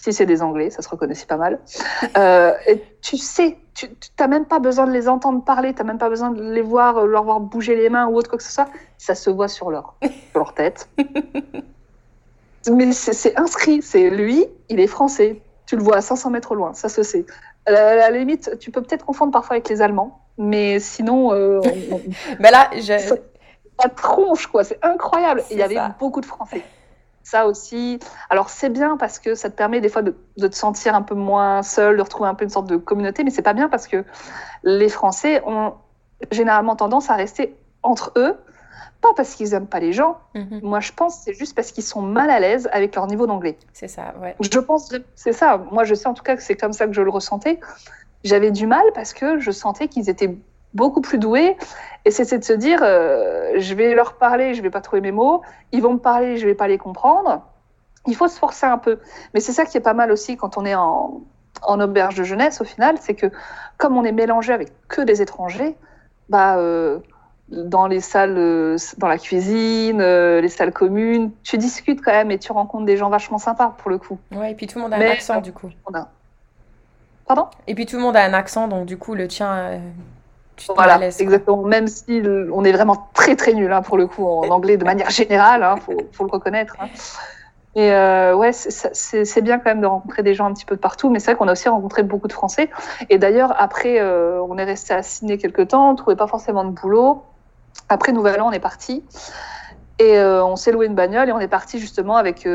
si 0.00 0.14
c'est 0.14 0.24
des 0.24 0.40
Anglais, 0.40 0.70
ça 0.70 0.80
se 0.80 0.88
reconnaît 0.88 1.14
pas 1.28 1.36
mal. 1.36 1.58
Euh, 2.16 2.54
et 2.66 2.82
tu 3.02 3.18
sais, 3.18 3.58
tu 3.74 3.86
n'as 4.18 4.26
même 4.28 4.46
pas 4.46 4.58
besoin 4.58 4.86
de 4.86 4.92
les 4.92 5.08
entendre 5.08 5.44
parler, 5.44 5.74
tu 5.74 5.80
n'as 5.80 5.84
même 5.84 5.98
pas 5.98 6.08
besoin 6.08 6.30
de 6.30 6.42
les 6.42 6.62
voir, 6.62 6.98
euh, 6.98 7.06
leur 7.06 7.24
voir 7.24 7.40
bouger 7.40 7.76
les 7.76 7.90
mains 7.90 8.06
ou 8.06 8.16
autre 8.16 8.30
quoi 8.30 8.38
que 8.38 8.44
ce 8.44 8.50
soit. 8.50 8.68
Ça 8.96 9.14
se 9.14 9.28
voit 9.28 9.48
sur 9.48 9.70
leur, 9.70 9.94
sur 10.02 10.40
leur 10.40 10.54
tête. 10.54 10.88
Mais 12.70 12.92
c'est 12.92 13.38
inscrit, 13.38 13.82
c'est 13.82 14.08
lui, 14.08 14.46
il 14.70 14.80
est 14.80 14.86
français. 14.86 15.42
Tu 15.66 15.76
le 15.76 15.82
vois 15.82 15.96
à 15.96 16.00
500 16.00 16.30
mètres 16.30 16.54
loin, 16.54 16.72
ça 16.72 16.88
se 16.88 17.02
sait. 17.02 17.26
À 17.66 17.72
la, 17.72 18.10
limite, 18.10 18.58
tu 18.58 18.70
peux 18.70 18.82
peut-être 18.82 19.04
confondre 19.04 19.32
parfois 19.32 19.56
avec 19.56 19.68
les 19.68 19.82
Allemands, 19.82 20.20
mais 20.38 20.80
sinon. 20.80 21.32
Euh, 21.32 21.60
mais 22.40 22.50
là, 22.50 22.70
je... 22.74 23.14
la 23.82 23.90
tronche, 23.90 24.46
quoi, 24.46 24.64
c'est 24.64 24.78
incroyable. 24.82 25.42
Il 25.50 25.58
y 25.58 25.62
avait 25.62 25.78
beaucoup 25.98 26.20
de 26.20 26.26
Français 26.26 26.62
ça 27.22 27.46
aussi. 27.46 27.98
Alors 28.28 28.50
c'est 28.50 28.70
bien 28.70 28.96
parce 28.96 29.18
que 29.18 29.34
ça 29.34 29.50
te 29.50 29.56
permet 29.56 29.80
des 29.80 29.88
fois 29.88 30.02
de, 30.02 30.14
te 30.36 30.54
sentir 30.54 30.94
un 30.94 31.02
peu 31.02 31.14
moins 31.14 31.62
seul, 31.62 31.96
de 31.96 32.02
retrouver 32.02 32.28
un 32.28 32.34
peu 32.34 32.44
une 32.44 32.50
sorte 32.50 32.66
de 32.66 32.76
communauté, 32.76 33.24
mais 33.24 33.30
c'est 33.30 33.42
pas 33.42 33.52
bien 33.52 33.68
parce 33.68 33.86
que 33.86 34.04
les 34.62 34.88
Français 34.88 35.42
ont 35.46 35.74
généralement 36.30 36.76
tendance 36.76 37.10
à 37.10 37.14
rester 37.14 37.56
entre 37.82 38.12
eux, 38.16 38.36
pas 39.00 39.10
parce 39.16 39.34
qu'ils 39.34 39.54
aiment 39.54 39.66
pas 39.66 39.80
les 39.80 39.92
gens. 39.92 40.18
Mhm. 40.34 40.60
Moi 40.62 40.80
je 40.80 40.92
pense 40.92 41.20
c'est 41.24 41.34
juste 41.34 41.54
parce 41.54 41.72
qu'ils 41.72 41.84
sont 41.84 42.02
mal 42.02 42.30
à 42.30 42.40
l'aise 42.40 42.68
avec 42.72 42.94
leur 42.94 43.06
niveau 43.06 43.26
d'anglais. 43.26 43.58
C'est 43.72 43.88
ça, 43.88 44.14
ouais. 44.20 44.36
Je 44.40 44.58
pense 44.58 44.94
c'est 45.14 45.32
ça. 45.32 45.58
Moi 45.70 45.84
je 45.84 45.94
sais 45.94 46.06
en 46.06 46.14
tout 46.14 46.22
cas 46.22 46.36
que 46.36 46.42
c'est 46.42 46.56
comme 46.56 46.72
ça 46.72 46.86
que 46.86 46.92
je 46.92 47.02
le 47.02 47.10
ressentais. 47.10 47.60
J'avais 48.22 48.50
du 48.50 48.66
mal 48.66 48.84
parce 48.94 49.14
que 49.14 49.38
je 49.38 49.50
sentais 49.50 49.88
qu'ils 49.88 50.10
étaient 50.10 50.36
beaucoup 50.74 51.00
plus 51.00 51.18
doués. 51.18 51.56
Et 52.04 52.10
c'est 52.10 52.38
de 52.38 52.44
se 52.44 52.52
dire, 52.52 52.80
euh, 52.82 53.52
je 53.58 53.74
vais 53.74 53.94
leur 53.94 54.14
parler, 54.14 54.54
je 54.54 54.62
vais 54.62 54.70
pas 54.70 54.80
trouver 54.80 55.02
mes 55.02 55.12
mots. 55.12 55.42
Ils 55.72 55.82
vont 55.82 55.94
me 55.94 55.98
parler, 55.98 56.38
je 56.38 56.46
vais 56.46 56.54
pas 56.54 56.68
les 56.68 56.78
comprendre. 56.78 57.42
Il 58.06 58.16
faut 58.16 58.28
se 58.28 58.38
forcer 58.38 58.66
un 58.66 58.78
peu. 58.78 58.98
Mais 59.34 59.40
c'est 59.40 59.52
ça 59.52 59.66
qui 59.66 59.76
est 59.76 59.82
pas 59.82 59.92
mal 59.92 60.10
aussi 60.10 60.36
quand 60.38 60.56
on 60.56 60.64
est 60.64 60.74
en, 60.74 61.20
en 61.62 61.80
auberge 61.80 62.14
de 62.14 62.24
jeunesse 62.24 62.60
au 62.60 62.64
final, 62.64 62.96
c'est 63.00 63.14
que 63.14 63.26
comme 63.76 63.96
on 63.96 64.04
est 64.04 64.12
mélangé 64.12 64.52
avec 64.52 64.72
que 64.88 65.02
des 65.02 65.20
étrangers, 65.20 65.76
bah 66.30 66.56
euh, 66.56 67.00
dans 67.48 67.86
les 67.86 68.00
salles, 68.00 68.38
euh, 68.38 68.76
dans 68.96 69.08
la 69.08 69.18
cuisine, 69.18 70.00
les 70.00 70.48
salles 70.48 70.72
communes, 70.72 71.32
tu 71.42 71.58
discutes 71.58 72.00
quand 72.02 72.12
même 72.12 72.30
et 72.30 72.38
tu 72.38 72.52
rencontres 72.52 72.86
des 72.86 72.96
gens 72.96 73.10
vachement 73.10 73.38
sympas 73.38 73.74
pour 73.76 73.90
le 73.90 73.98
coup. 73.98 74.18
Ouais, 74.32 74.52
et 74.52 74.54
puis 74.54 74.66
tout 74.66 74.78
le 74.78 74.84
monde 74.84 74.94
a 74.94 74.96
un 74.96 75.10
accent 75.10 75.40
du 75.42 75.52
coup. 75.52 75.70
Pardon? 77.26 77.46
Et 77.66 77.74
puis 77.74 77.84
tout 77.86 77.96
le 77.96 78.02
monde 78.02 78.16
a 78.16 78.24
un 78.24 78.32
accent, 78.32 78.68
donc 78.68 78.86
du 78.86 78.96
coup 78.96 79.14
le 79.14 79.28
tien, 79.28 79.80
voilà, 80.74 81.00
exactement. 81.06 81.62
Même 81.62 81.88
si 81.88 82.22
on 82.52 82.64
est 82.64 82.72
vraiment 82.72 83.08
très 83.14 83.36
très 83.36 83.54
nul 83.54 83.72
hein, 83.72 83.82
pour 83.82 83.96
le 83.96 84.06
coup 84.06 84.26
en 84.26 84.48
anglais 84.48 84.76
de 84.76 84.84
manière 84.90 85.10
générale, 85.10 85.62
hein, 85.62 85.76
faut, 85.84 85.96
faut, 86.12 86.24
le 86.24 86.30
reconnaître. 86.30 86.76
Hein. 86.80 86.88
Et 87.76 87.92
euh, 87.92 88.34
ouais, 88.34 88.50
c'est 88.52 89.42
bien 89.42 89.58
quand 89.58 89.70
même 89.70 89.80
de 89.80 89.86
rencontrer 89.86 90.24
des 90.24 90.34
gens 90.34 90.46
un 90.46 90.52
petit 90.52 90.64
peu 90.64 90.74
de 90.74 90.80
partout, 90.80 91.08
mais 91.08 91.20
c'est 91.20 91.30
vrai 91.30 91.38
qu'on 91.38 91.46
a 91.46 91.52
aussi 91.52 91.68
rencontré 91.68 92.02
beaucoup 92.02 92.26
de 92.26 92.32
Français. 92.32 92.68
Et 93.10 93.18
d'ailleurs, 93.18 93.54
après, 93.58 94.00
euh, 94.00 94.42
on 94.42 94.58
est 94.58 94.64
resté 94.64 94.92
à 94.92 95.02
Sydney 95.02 95.38
quelques 95.38 95.68
temps, 95.68 95.90
on 95.90 95.94
trouvait 95.94 96.16
pas 96.16 96.26
forcément 96.26 96.64
de 96.64 96.70
boulot. 96.70 97.22
Après 97.88 98.10
Nouvel 98.10 98.40
An, 98.40 98.48
on 98.48 98.52
est 98.52 98.60
parti 98.60 99.04
et 100.00 100.18
euh, 100.18 100.44
on 100.44 100.56
s'est 100.56 100.72
loué 100.72 100.86
une 100.86 100.96
bagnole 100.96 101.28
et 101.28 101.32
on 101.32 101.38
est 101.38 101.48
parti 101.48 101.78
justement 101.78 102.16
avec 102.16 102.48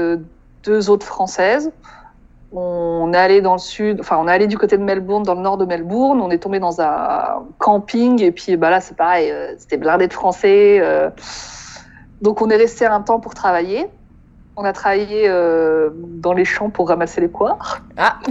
deux 0.63 0.89
autres 0.89 1.05
Françaises 1.05 1.71
on 2.57 3.11
est 3.13 3.17
allé 3.17 3.41
dans 3.41 3.53
le 3.53 3.59
sud, 3.59 3.99
enfin 3.99 4.17
on 4.17 4.47
du 4.47 4.57
côté 4.57 4.77
de 4.77 4.83
Melbourne, 4.83 5.23
dans 5.23 5.35
le 5.35 5.41
nord 5.41 5.57
de 5.57 5.65
Melbourne. 5.65 6.21
On 6.21 6.29
est 6.29 6.37
tombé 6.37 6.59
dans 6.59 6.79
un 6.79 7.45
camping 7.57 8.21
et 8.21 8.31
puis 8.31 8.55
bah 8.55 8.69
là 8.69 8.79
c'est 8.79 8.95
pareil, 8.95 9.29
euh, 9.29 9.53
c'était 9.57 9.77
blindé 9.77 10.07
de 10.07 10.13
Français. 10.13 10.79
Euh. 10.79 11.09
donc 12.21 12.41
on 12.41 12.49
est 12.49 12.55
resté 12.55 12.85
un 12.85 13.01
temps 13.01 13.19
pour 13.19 13.33
travailler. 13.33 13.87
On 14.55 14.63
a 14.63 14.71
travaillé 14.71 15.27
euh, 15.27 15.89
dans 15.93 16.31
les 16.31 16.45
champs 16.45 16.69
pour 16.69 16.87
ramasser 16.87 17.19
les 17.19 17.27
poires. 17.27 17.81
Ah. 17.97 18.19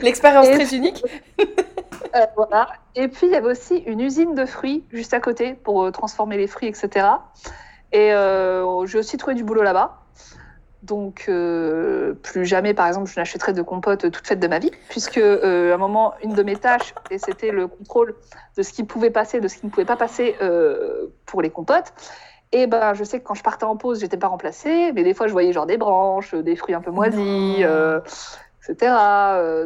L'expérience 0.00 0.48
très 0.50 0.74
unique. 0.74 1.04
voilà. 2.36 2.68
Et 2.94 3.08
puis 3.08 3.26
il 3.26 3.32
y 3.32 3.36
avait 3.36 3.50
aussi 3.50 3.76
une 3.86 4.00
usine 4.00 4.34
de 4.34 4.46
fruits 4.46 4.82
juste 4.92 5.12
à 5.12 5.20
côté 5.20 5.52
pour 5.52 5.92
transformer 5.92 6.38
les 6.38 6.46
fruits, 6.46 6.68
etc. 6.68 7.06
Et 7.92 8.12
j'ai 8.86 8.98
aussi 8.98 9.18
trouvé 9.18 9.34
du 9.34 9.44
boulot 9.44 9.62
là-bas. 9.62 10.05
Donc, 10.86 11.24
euh, 11.28 12.14
plus 12.22 12.44
jamais, 12.44 12.72
par 12.72 12.86
exemple, 12.86 13.10
je 13.10 13.18
n'achèterai 13.18 13.52
de 13.52 13.62
compote 13.62 14.10
toute 14.10 14.26
faite 14.26 14.38
de 14.38 14.46
ma 14.46 14.60
vie, 14.60 14.70
puisque 14.88 15.18
euh, 15.18 15.72
à 15.72 15.74
un 15.74 15.78
moment, 15.78 16.14
une 16.22 16.32
de 16.32 16.42
mes 16.44 16.54
tâches, 16.54 16.94
et 17.10 17.18
c'était 17.18 17.50
le 17.50 17.66
contrôle 17.66 18.14
de 18.56 18.62
ce 18.62 18.72
qui 18.72 18.84
pouvait 18.84 19.10
passer, 19.10 19.40
de 19.40 19.48
ce 19.48 19.56
qui 19.56 19.66
ne 19.66 19.70
pouvait 19.70 19.84
pas 19.84 19.96
passer 19.96 20.36
euh, 20.40 21.08
pour 21.26 21.42
les 21.42 21.50
compotes. 21.50 21.92
Et 22.52 22.68
ben, 22.68 22.94
je 22.94 23.02
sais 23.02 23.18
que 23.18 23.24
quand 23.24 23.34
je 23.34 23.42
partais 23.42 23.64
en 23.64 23.76
pause, 23.76 23.98
j'étais 24.00 24.16
pas 24.16 24.28
remplacée, 24.28 24.92
mais 24.94 25.02
des 25.02 25.12
fois, 25.12 25.26
je 25.26 25.32
voyais 25.32 25.52
genre 25.52 25.66
des 25.66 25.76
branches, 25.76 26.34
des 26.34 26.54
fruits 26.54 26.76
un 26.76 26.80
peu 26.80 26.92
moisis, 26.92 27.64
etc. 28.68 28.94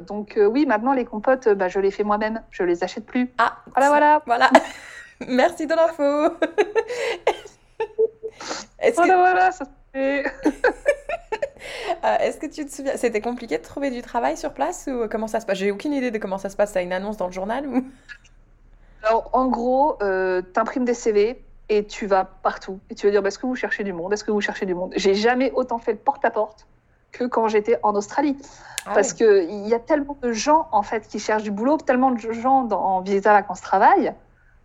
donc, 0.06 0.38
oui, 0.38 0.64
maintenant, 0.64 0.94
les 0.94 1.04
compotes, 1.04 1.48
bah, 1.50 1.68
je 1.68 1.80
les 1.80 1.90
fais 1.90 2.04
moi-même, 2.04 2.40
je 2.50 2.62
les 2.62 2.82
achète 2.82 3.04
plus. 3.04 3.30
Ah, 3.36 3.58
voilà, 3.76 3.88
voilà. 3.90 4.22
Voilà. 4.24 4.50
Merci 5.28 5.66
de 5.66 5.74
l'info. 5.74 6.34
voilà, 8.94 9.16
voilà, 9.16 9.52
ça 9.52 9.66
Euh, 12.04 12.16
est-ce 12.20 12.38
que 12.38 12.46
tu 12.46 12.64
te 12.64 12.74
souviens, 12.74 12.96
c'était 12.96 13.20
compliqué 13.20 13.58
de 13.58 13.62
trouver 13.62 13.90
du 13.90 14.00
travail 14.00 14.36
sur 14.36 14.54
place 14.54 14.88
ou 14.90 15.06
comment 15.08 15.26
ça 15.26 15.40
se 15.40 15.46
passe? 15.46 15.58
J'ai 15.58 15.70
aucune 15.70 15.92
idée 15.92 16.10
de 16.10 16.16
comment 16.16 16.38
ça 16.38 16.48
se 16.48 16.56
passe. 16.56 16.72
T'as 16.72 16.82
une 16.82 16.94
annonce 16.94 17.18
dans 17.18 17.26
le 17.26 17.32
journal 17.32 17.66
ou? 17.66 17.84
Alors, 19.02 19.28
en 19.34 19.46
gros, 19.48 19.98
euh, 20.02 20.40
t'imprimes 20.40 20.86
des 20.86 20.94
CV 20.94 21.44
et 21.68 21.86
tu 21.86 22.06
vas 22.06 22.24
partout. 22.24 22.80
Et 22.88 22.94
tu 22.94 23.06
vas 23.06 23.10
dire, 23.12 23.22
bah, 23.22 23.28
est-ce 23.28 23.38
que 23.38 23.46
vous 23.46 23.56
cherchez 23.56 23.84
du 23.84 23.92
monde? 23.92 24.12
Est-ce 24.12 24.24
que 24.24 24.30
vous 24.30 24.40
cherchez 24.40 24.64
du 24.64 24.74
monde? 24.74 24.92
J'ai 24.96 25.14
jamais 25.14 25.52
autant 25.52 25.78
fait 25.78 25.92
le 25.92 25.98
porte-à-porte 25.98 26.66
que 27.12 27.24
quand 27.24 27.48
j'étais 27.48 27.78
en 27.82 27.94
Australie. 27.94 28.36
Ah 28.86 28.92
parce 28.94 29.12
oui. 29.12 29.18
qu'il 29.18 29.68
y 29.68 29.74
a 29.74 29.78
tellement 29.78 30.16
de 30.22 30.32
gens, 30.32 30.68
en 30.72 30.82
fait, 30.82 31.06
qui 31.06 31.18
cherchent 31.18 31.42
du 31.42 31.50
boulot, 31.50 31.76
tellement 31.76 32.12
de 32.12 32.32
gens 32.32 32.62
dans, 32.64 32.80
en 32.80 33.00
visa 33.02 33.32
vacances 33.32 33.60
travail, 33.60 34.14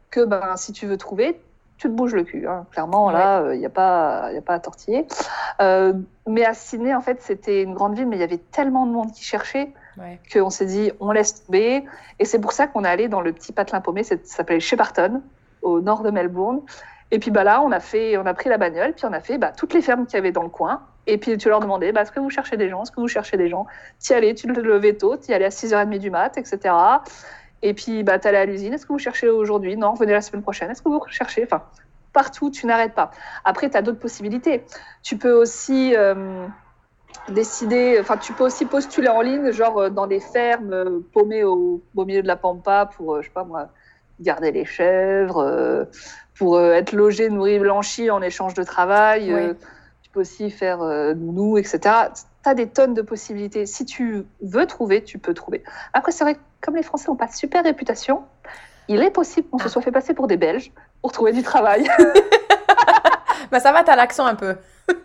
que 0.10 0.24
ben, 0.24 0.56
si 0.56 0.72
tu 0.72 0.88
veux 0.88 0.98
trouver, 0.98 1.42
tu 1.78 1.88
te 1.88 1.94
bouges 1.94 2.16
le 2.16 2.24
cul. 2.24 2.48
hein. 2.48 2.66
Clairement, 2.72 3.10
là, 3.12 3.54
il 3.54 3.60
n'y 3.60 3.66
a, 3.66 3.70
pas- 3.70 4.32
y 4.34 4.38
a 4.38 4.42
pas 4.42 4.54
à 4.54 4.60
tortiller. 4.60 5.06
Euh, 5.62 5.94
mais 6.28 6.46
à 6.46 6.54
Sydney, 6.54 6.94
en 6.96 7.02
fait, 7.02 7.22
c'était 7.22 7.62
une 7.64 7.74
grande 7.74 7.96
ville, 7.96 8.08
mais 8.08 8.16
il 8.16 8.22
y 8.22 8.24
avait 8.24 8.38
tellement 8.38 8.86
de 8.86 8.92
monde 8.92 9.12
qui 9.12 9.24
cherchait 9.24 9.74
Ouais. 9.98 10.20
qu'on 10.34 10.50
s'est 10.50 10.66
dit, 10.66 10.92
on 11.00 11.12
laisse 11.12 11.46
tomber. 11.46 11.86
Et 12.20 12.26
c'est 12.26 12.40
pour 12.40 12.52
ça 12.52 12.68
qu'on 12.68 12.84
est 12.84 12.90
allé 12.90 13.08
dans 13.08 13.22
le 13.22 13.32
petit 13.32 13.54
patelin 13.54 13.80
paumé, 13.82 14.04
ça 14.04 14.16
s'appelait 14.26 14.60
Shepparton, 14.60 15.22
au 15.62 15.80
nord 15.80 16.04
de 16.04 16.12
Melbourne. 16.12 16.62
Et 17.12 17.20
puis 17.20 17.32
bah, 17.32 17.44
là, 17.46 17.62
on 17.62 17.72
a, 17.72 17.80
fait, 17.80 18.18
on 18.18 18.26
a 18.26 18.34
pris 18.34 18.50
la 18.50 18.58
bagnole, 18.58 18.94
puis 18.94 19.06
on 19.06 19.14
a 19.14 19.22
fait 19.22 19.38
bah, 19.38 19.52
toutes 19.56 19.74
les 19.74 19.82
fermes 19.82 20.06
qu'il 20.06 20.16
y 20.16 20.18
avait 20.18 20.32
dans 20.34 20.44
le 20.44 20.50
coin. 20.50 20.82
Et 21.08 21.18
puis 21.18 21.38
tu 21.38 21.48
leur 21.50 21.60
demandais, 21.62 21.92
bah, 21.94 22.02
est-ce 22.02 22.12
que 22.12 22.20
vous 22.20 22.30
cherchez 22.32 22.58
des 22.58 22.68
gens 22.68 22.82
Est-ce 22.84 22.92
que 22.92 23.00
vous 23.00 23.08
cherchez 23.08 23.38
des 23.38 23.48
gens? 23.48 23.68
Tu 24.04 24.12
y 24.12 24.16
allais, 24.16 24.34
tu 24.34 24.48
te 24.52 24.60
levais 24.60 24.94
tôt, 24.96 25.16
tu 25.18 25.32
y 25.32 25.34
allais 25.34 25.46
à 25.46 25.50
6h30 25.50 26.00
du 26.00 26.10
mat, 26.10 26.38
etc. 26.38 26.74
Et 27.66 27.74
puis 27.74 28.04
bah, 28.04 28.20
tu 28.20 28.28
allais 28.28 28.38
à 28.38 28.46
l'usine, 28.46 28.74
est-ce 28.74 28.86
que 28.86 28.94
vous 28.94 29.00
cherchez 29.00 29.28
aujourd'hui? 29.28 29.76
Non, 29.76 29.96
venez 29.96 30.14
la 30.14 30.22
semaine 30.22 30.44
prochaine, 30.44 30.70
est-ce 30.70 30.84
que 30.84 30.90
vous 30.90 31.02
cherchez 31.10 31.44
Enfin, 31.44 31.64
partout, 32.14 32.52
tu 32.52 32.68
n'arrêtes 32.68 32.94
pas. 32.94 33.10
Après, 33.44 33.72
tu 33.72 33.76
as 33.76 33.82
d'autres 33.82 34.00
possibilités. 34.00 34.64
Tu 35.02 35.18
peux 35.18 35.32
aussi 35.32 35.96
euh, 35.96 36.46
décider, 37.30 37.98
enfin, 38.00 38.18
tu 38.18 38.34
peux 38.34 38.44
aussi 38.44 38.66
postuler 38.66 39.08
en 39.08 39.22
ligne, 39.22 39.52
genre 39.52 39.80
euh, 39.80 39.90
dans 39.90 40.06
des 40.06 40.20
fermes 40.20 40.74
euh, 40.74 41.00
paumées 41.12 41.44
au, 41.44 41.82
au 41.96 42.06
milieu 42.06 42.22
de 42.22 42.28
la 42.28 42.36
pampa 42.36 42.86
pour, 42.96 43.20
je 43.24 43.28
sais 43.28 43.34
pas 43.34 43.44
moi, 43.44 43.70
garder 44.20 44.52
les 44.52 44.66
chèvres, 44.66 45.88
pour 46.38 46.62
être 46.62 46.92
logé, 46.92 47.30
nourri, 47.30 47.58
blanchi 47.58 48.12
en 48.12 48.22
échange 48.22 48.54
de 48.54 48.64
travail. 48.64 49.34
Oui. 49.34 49.58
Euh, 50.16 50.22
peux 50.22 50.22
aussi 50.22 50.50
faire 50.50 50.82
euh, 50.82 51.14
nounou, 51.14 51.58
etc. 51.58 51.80
Tu 52.44 52.50
as 52.50 52.54
des 52.54 52.68
tonnes 52.68 52.94
de 52.94 53.02
possibilités. 53.02 53.66
Si 53.66 53.86
tu 53.86 54.26
veux 54.42 54.66
trouver, 54.66 55.04
tu 55.04 55.18
peux 55.20 55.34
trouver. 55.34 55.64
Après, 55.94 56.12
c'est 56.12 56.24
vrai 56.24 56.36
que 56.36 56.40
comme 56.62 56.76
les 56.76 56.84
Français 56.84 57.10
n'ont 57.10 57.16
pas 57.18 57.28
de 57.28 57.34
super 57.34 57.64
réputation, 57.64 58.24
il 58.88 59.02
est 59.02 59.12
possible 59.12 59.50
qu'on 59.50 59.58
Ah. 59.60 59.64
se 59.64 59.70
soit 59.70 59.82
fait 59.82 59.92
passer 59.92 60.14
pour 60.14 60.28
des 60.28 60.38
Belges 60.38 60.72
pour 61.02 61.12
trouver 61.12 61.32
du 61.34 61.44
travail. 61.44 61.88
Bah 63.52 63.60
ça 63.60 63.72
va, 63.72 63.84
t'as 63.84 63.96
l'accent 63.96 64.26
un 64.26 64.36
peu. 64.36 64.56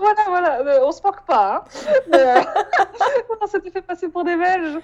Voilà, 0.00 0.20
voilà, 0.28 0.60
euh, 0.60 0.80
on 0.84 0.92
se 0.92 1.02
moque 1.02 1.24
pas. 1.26 1.56
Hein. 1.56 1.64
Euh, 2.14 2.40
on 3.40 3.46
s'était 3.46 3.70
fait 3.70 3.82
passer 3.82 4.08
pour 4.08 4.24
des 4.24 4.36
Belges. 4.36 4.78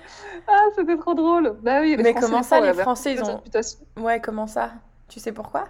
Ah, 0.47 0.65
c'était 0.77 0.97
trop 0.97 1.15
drôle. 1.15 1.57
Bah 1.63 1.81
oui, 1.81 1.97
les 1.97 2.03
Mais 2.03 2.13
Français, 2.13 2.27
comment 2.27 2.43
ça, 2.43 2.61
les 2.61 2.69
avaient 2.69 2.83
Français, 2.83 3.13
ils 3.15 3.23
ont- 3.23 3.37
réputation. 3.37 3.79
Ouais, 3.99 4.21
comment 4.21 4.47
ça? 4.47 4.71
Tu 5.09 5.19
sais 5.21 5.33
pourquoi? 5.33 5.65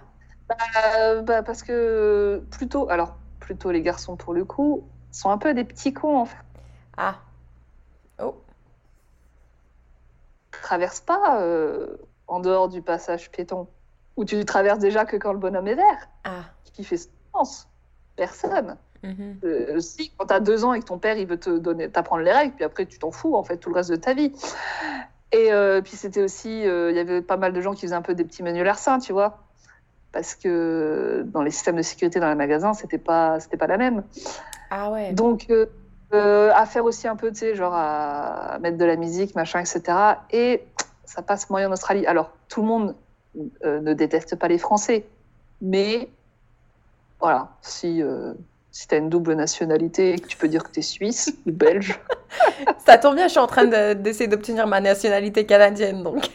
Euh, 0.97 1.21
bah, 1.21 1.41
parce 1.43 1.63
que 1.63 2.41
plutôt, 2.51 2.89
alors 2.89 3.15
plutôt 3.43 3.71
les 3.71 3.81
garçons 3.81 4.15
pour 4.15 4.33
le 4.33 4.45
coup, 4.45 4.87
sont 5.11 5.29
un 5.29 5.37
peu 5.37 5.53
des 5.53 5.63
petits 5.63 5.93
cons 5.93 6.17
en 6.17 6.25
fait. 6.25 6.37
Ah. 6.97 7.15
Oh. 8.21 8.35
Ils 10.53 10.61
traversent 10.61 11.01
pas 11.01 11.41
euh, 11.41 11.97
en 12.27 12.39
dehors 12.39 12.69
du 12.69 12.81
passage 12.81 13.29
piéton, 13.31 13.67
où 14.15 14.25
tu 14.25 14.43
traverses 14.45 14.79
déjà 14.79 15.05
que 15.05 15.17
quand 15.17 15.33
le 15.33 15.39
bonhomme 15.39 15.67
est 15.67 15.75
vert. 15.75 16.09
Ah. 16.23 16.45
Qui 16.73 16.83
fait 16.83 17.09
sens 17.33 17.67
Personne. 18.15 18.77
Mhm. 19.03 19.39
Euh, 19.43 19.79
si, 19.79 20.11
quand 20.17 20.27
tu 20.27 20.33
as 20.33 20.39
deux 20.39 20.63
ans 20.63 20.73
et 20.73 20.79
que 20.79 20.85
ton 20.85 20.97
père 20.97 21.17
il 21.17 21.27
veut 21.27 21.39
te 21.39 21.57
donner, 21.57 21.89
t'apprendre 21.89 22.23
les 22.23 22.31
règles, 22.31 22.55
puis 22.55 22.63
après 22.63 22.85
tu 22.85 22.99
t'en 22.99 23.11
fous 23.11 23.35
en 23.35 23.43
fait 23.43 23.57
tout 23.57 23.69
le 23.69 23.75
reste 23.75 23.91
de 23.91 23.97
ta 23.97 24.13
vie. 24.13 24.31
Et 25.33 25.51
euh, 25.51 25.81
puis 25.81 25.93
c'était 25.95 26.21
aussi, 26.21 26.65
euh, 26.65 26.91
il 26.91 26.95
y 26.95 26.99
avait 26.99 27.21
pas 27.21 27.37
mal 27.37 27.53
de 27.53 27.59
gens 27.61 27.73
qui 27.73 27.81
faisaient 27.81 27.95
un 27.95 28.03
peu 28.03 28.13
des 28.13 28.23
petits 28.23 28.43
menus 28.43 28.63
larcins, 28.63 28.99
tu 28.99 29.13
vois, 29.13 29.39
parce 30.13 30.35
que 30.35 31.23
dans 31.25 31.41
les 31.41 31.51
systèmes 31.51 31.75
de 31.75 31.81
sécurité 31.81 32.19
dans 32.21 32.29
les 32.29 32.35
magasins, 32.35 32.73
c'était 32.73 32.97
pas, 32.97 33.39
c'était 33.41 33.57
pas 33.57 33.67
la 33.67 33.77
même. 33.77 34.03
Ah 34.69 34.89
ouais. 34.91 35.11
Donc 35.11 35.47
euh, 35.49 35.65
euh, 36.13 36.51
à 36.55 36.65
faire 36.65 36.85
aussi 36.85 37.07
un 37.07 37.15
peu, 37.17 37.29
tu 37.31 37.39
sais, 37.39 37.55
genre 37.55 37.73
à 37.75 38.57
mettre 38.61 38.77
de 38.77 38.85
la 38.85 38.95
musique, 38.95 39.35
machin, 39.35 39.59
etc. 39.59 39.81
Et 40.31 40.63
ça 41.03 41.21
passe 41.21 41.49
moyen 41.49 41.67
en 41.69 41.73
Australie. 41.73 42.05
Alors 42.05 42.31
tout 42.47 42.61
le 42.61 42.67
monde 42.67 42.95
euh, 43.65 43.81
ne 43.81 43.93
déteste 43.93 44.37
pas 44.37 44.47
les 44.47 44.57
Français, 44.59 45.05
mais 45.61 46.07
voilà, 47.19 47.49
si 47.61 48.01
si 48.71 48.87
tu 48.87 48.95
as 48.95 48.97
une 48.97 49.09
double 49.09 49.33
nationalité 49.33 50.13
et 50.13 50.19
que 50.19 50.27
tu 50.27 50.35
peux 50.35 50.47
dire 50.47 50.63
que 50.63 50.71
tu 50.71 50.79
es 50.79 50.83
suisse 50.83 51.31
ou 51.45 51.51
belge, 51.51 51.99
Ça 52.85 52.97
tombe 52.97 53.15
bien, 53.15 53.25
je 53.27 53.31
suis 53.31 53.39
en 53.39 53.47
train 53.47 53.65
de- 53.65 53.93
d'essayer 53.93 54.27
d'obtenir 54.27 54.67
ma 54.67 54.81
nationalité 54.81 55.45
canadienne, 55.45 56.03
donc 56.03 56.29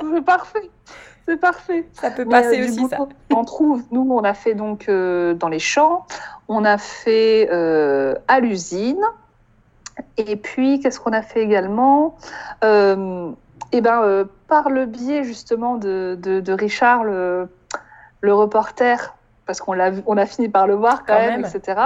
c'est 0.00 0.24
parfait. 0.24 0.70
C'est 1.26 1.38
parfait. 1.38 1.86
ça 1.92 2.10
peut 2.10 2.26
passer 2.26 2.60
euh, 2.60 2.64
du 2.66 2.70
aussi, 2.70 2.88
ça. 2.88 2.98
On 3.34 3.44
trouve, 3.44 3.82
nous, 3.90 4.06
on 4.10 4.22
a 4.24 4.34
fait 4.34 4.54
donc 4.54 4.88
euh, 4.88 5.34
dans 5.34 5.48
les 5.48 5.58
champs, 5.58 6.06
on 6.48 6.64
a 6.64 6.76
fait 6.78 7.48
euh, 7.50 8.14
à 8.28 8.40
l'usine, 8.40 9.00
et 10.18 10.36
puis 10.36 10.80
qu'est-ce 10.80 11.00
qu'on 11.00 11.12
a 11.12 11.22
fait 11.22 11.40
également? 11.42 12.16
Eh 12.62 13.80
ben, 13.80 14.26
par 14.48 14.70
le 14.70 14.86
biais 14.86 15.24
justement 15.24 15.76
de, 15.76 16.16
de- 16.20 16.40
de 16.40 16.52
Richard, 16.52 17.02
le, 17.04 17.48
le 18.20 18.34
reporter, 18.34 19.14
parce 19.46 19.60
qu'on 19.60 19.72
vu- 19.90 20.02
on 20.06 20.16
a 20.16 20.26
fini 20.26 20.48
par 20.48 20.66
le 20.66 20.74
voir 20.74 21.04
quand, 21.04 21.14
Quand 21.14 21.20
même, 21.20 21.40
même. 21.42 21.50
etc. 21.54 21.80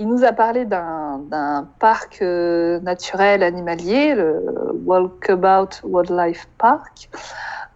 Il 0.00 0.06
nous 0.06 0.22
a 0.22 0.30
parlé 0.30 0.64
d'un 0.64 1.68
parc 1.80 2.22
euh, 2.22 2.78
naturel 2.80 3.42
animalier, 3.42 4.14
le 4.14 4.44
Walkabout 4.84 5.82
Wildlife 5.82 6.48
Park, 6.56 7.10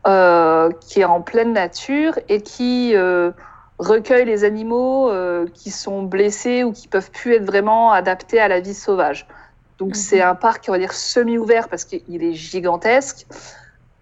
euh, 0.06 0.70
qui 0.80 1.00
est 1.00 1.04
en 1.04 1.20
pleine 1.20 1.52
nature 1.52 2.16
et 2.28 2.40
qui 2.40 2.92
euh, 2.94 3.32
recueille 3.80 4.24
les 4.24 4.44
animaux 4.44 5.10
qui 5.52 5.72
sont 5.72 6.04
blessés 6.04 6.62
ou 6.62 6.70
qui 6.70 6.86
peuvent 6.86 7.10
plus 7.10 7.34
être 7.34 7.44
vraiment 7.44 7.90
adaptés 7.90 8.38
à 8.38 8.46
la 8.46 8.60
vie 8.60 8.74
sauvage. 8.74 9.26
Donc 9.78 9.88
Mhm. 9.88 9.94
c'est 9.94 10.22
un 10.22 10.36
parc, 10.36 10.66
on 10.68 10.72
va 10.72 10.78
dire, 10.78 10.92
semi-ouvert 10.92 11.68
parce 11.68 11.84
qu'il 11.84 12.22
est 12.22 12.34
gigantesque. 12.34 13.26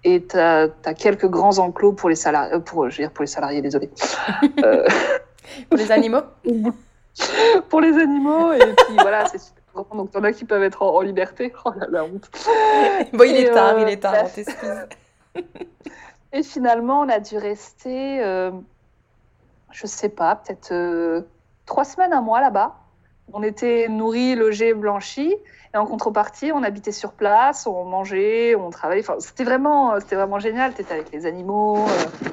Et 0.04 0.26
tu 0.26 0.36
as, 0.38 0.68
quelques 0.98 1.26
grands 1.26 1.56
enclos 1.56 1.94
pour 1.94 2.10
les 2.10 2.16
salariés, 2.16 2.60
pour, 2.60 2.90
je 2.90 2.98
veux 2.98 3.04
dire 3.04 3.12
pour 3.12 3.22
les 3.22 3.28
salariés, 3.28 3.62
désolé. 3.62 3.88
Pour 5.68 5.78
les 5.78 5.90
animaux 5.90 6.20
pour 7.68 7.80
les 7.80 7.96
animaux. 7.98 8.52
Et 8.52 8.58
puis 8.58 8.94
voilà, 8.98 9.26
c'est 9.26 9.38
super 9.38 9.62
grand. 9.74 9.96
Donc 9.96 10.10
t'en 10.10 10.22
as 10.24 10.32
qui 10.32 10.44
peuvent 10.44 10.62
être 10.62 10.82
en, 10.82 10.94
en 10.96 11.00
liberté. 11.00 11.52
Oh 11.64 11.72
là 11.76 11.86
la 11.90 12.04
honte. 12.04 12.30
Bon, 13.12 13.24
il 13.24 13.36
Et, 13.36 13.42
est 13.42 13.50
tard, 13.52 13.76
euh, 13.76 13.80
il 13.82 13.88
est 13.88 13.96
tard, 13.98 14.12
bah- 14.12 14.22
on 14.24 14.28
t'excuse. 14.28 14.86
Et 16.32 16.42
finalement, 16.42 17.00
on 17.00 17.08
a 17.08 17.18
dû 17.18 17.36
rester, 17.38 18.22
euh, 18.22 18.50
je 19.72 19.86
sais 19.86 20.08
pas, 20.08 20.36
peut-être 20.36 20.72
euh, 20.72 21.22
trois 21.66 21.84
semaines, 21.84 22.12
un 22.12 22.20
mois 22.20 22.40
là-bas. 22.40 22.76
On 23.32 23.42
était 23.42 23.86
nourris, 23.88 24.34
logés, 24.34 24.74
blanchis. 24.74 25.34
Et 25.72 25.76
en 25.76 25.86
contrepartie, 25.86 26.50
on 26.52 26.62
habitait 26.64 26.90
sur 26.92 27.12
place, 27.12 27.66
on 27.68 27.84
mangeait, 27.84 28.56
on 28.56 28.70
travaillait. 28.70 29.02
Enfin, 29.08 29.20
c'était 29.20 29.44
vraiment, 29.44 29.98
c'était 30.00 30.16
vraiment 30.16 30.40
génial. 30.40 30.74
Tu 30.74 30.82
étais 30.82 30.94
avec 30.94 31.12
les 31.12 31.26
animaux. 31.26 31.78
euh, 31.78 32.28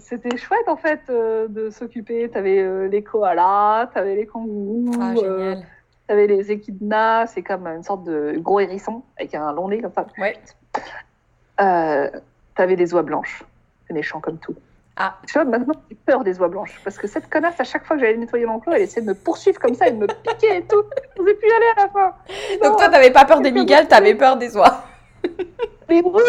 C'était 0.00 0.36
chouette 0.36 0.66
en 0.68 0.76
fait 0.76 1.00
euh, 1.10 1.46
de 1.48 1.70
s'occuper. 1.70 2.28
Tu 2.30 2.36
avais 2.38 2.88
les 2.88 3.02
koalas, 3.04 3.88
tu 3.92 3.98
avais 3.98 4.16
les 4.16 4.26
kangourous, 4.26 4.90
Ah, 5.00 5.12
euh, 5.12 5.16
génial. 5.38 5.66
tu 6.08 6.12
avais 6.12 6.26
les 6.26 6.50
échidnas. 6.52 7.26
C'est 7.28 7.42
comme 7.42 7.66
une 7.66 7.82
sorte 7.82 8.04
de 8.04 8.34
gros 8.38 8.60
hérisson 8.60 9.02
avec 9.18 9.34
un 9.34 9.52
long 9.52 9.68
nez 9.68 9.80
comme 9.80 9.92
ça. 9.92 10.06
Ouais. 10.18 10.36
Euh, 11.60 12.10
T'avais 12.56 12.76
des 12.76 12.92
oies 12.94 13.02
blanches. 13.02 13.42
C'est 13.86 13.94
méchant 13.94 14.20
comme 14.20 14.38
tout. 14.38 14.54
Ah. 14.96 15.16
Tu 15.26 15.32
vois, 15.34 15.44
maintenant, 15.44 15.74
j'ai 15.88 15.96
peur 15.96 16.24
des 16.24 16.38
oies 16.40 16.48
blanches. 16.48 16.78
Parce 16.84 16.98
que 16.98 17.06
cette 17.06 17.30
connasse, 17.30 17.58
à 17.58 17.64
chaque 17.64 17.84
fois 17.86 17.96
que 17.96 18.02
j'allais 18.02 18.16
nettoyer 18.18 18.44
l'enclos, 18.44 18.72
elle 18.74 18.82
essayait 18.82 19.00
de 19.02 19.10
me 19.10 19.14
poursuivre 19.14 19.58
comme 19.58 19.74
ça 19.74 19.88
et 19.88 19.92
de 19.92 19.96
me 19.96 20.06
piquer 20.06 20.56
et 20.58 20.62
tout. 20.62 20.82
Je 21.16 21.22
n'osais 21.22 21.34
plus 21.34 21.48
y 21.48 21.52
aller 21.52 21.66
à 21.76 21.82
la 21.82 21.88
fin. 21.88 22.14
Donc 22.62 22.72
Non. 22.72 22.76
toi, 22.76 22.88
t'avais 22.88 23.10
pas 23.10 23.24
peur 23.24 23.40
des 23.40 23.50
migales, 23.50 23.88
t'avais 23.88 24.14
peur 24.14 24.36
des 24.36 24.56
oies. 24.56 24.84
Mais 25.88 26.02
oui 26.04 26.22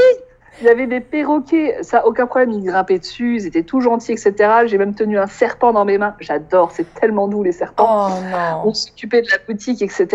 Il 0.60 0.68
y 0.68 0.70
avait 0.70 0.88
des 0.88 1.00
perroquets, 1.00 1.78
ça, 1.82 2.06
aucun 2.06 2.28
problème, 2.28 2.52
ils 2.52 2.64
grimpaient 2.64 3.00
dessus, 3.00 3.38
ils 3.38 3.48
étaient 3.48 3.64
tout 3.64 3.80
gentils, 3.80 4.12
etc. 4.12 4.34
J'ai 4.66 4.78
même 4.78 4.94
tenu 4.94 5.18
un 5.18 5.28
serpent 5.28 5.72
dans 5.72 5.86
mes 5.86 5.98
mains. 5.98 6.16
J'adore, 6.20 6.72
c'est 6.72 6.94
tellement 6.94 7.28
doux 7.28 7.42
les 7.42 7.54
serpents. 7.54 8.10
Oh 8.10 8.14
non. 8.30 8.62
On 8.66 8.74
s'occupait 8.74 9.22
de 9.22 9.30
la 9.32 9.38
boutique, 9.48 9.82
etc. 9.82 10.08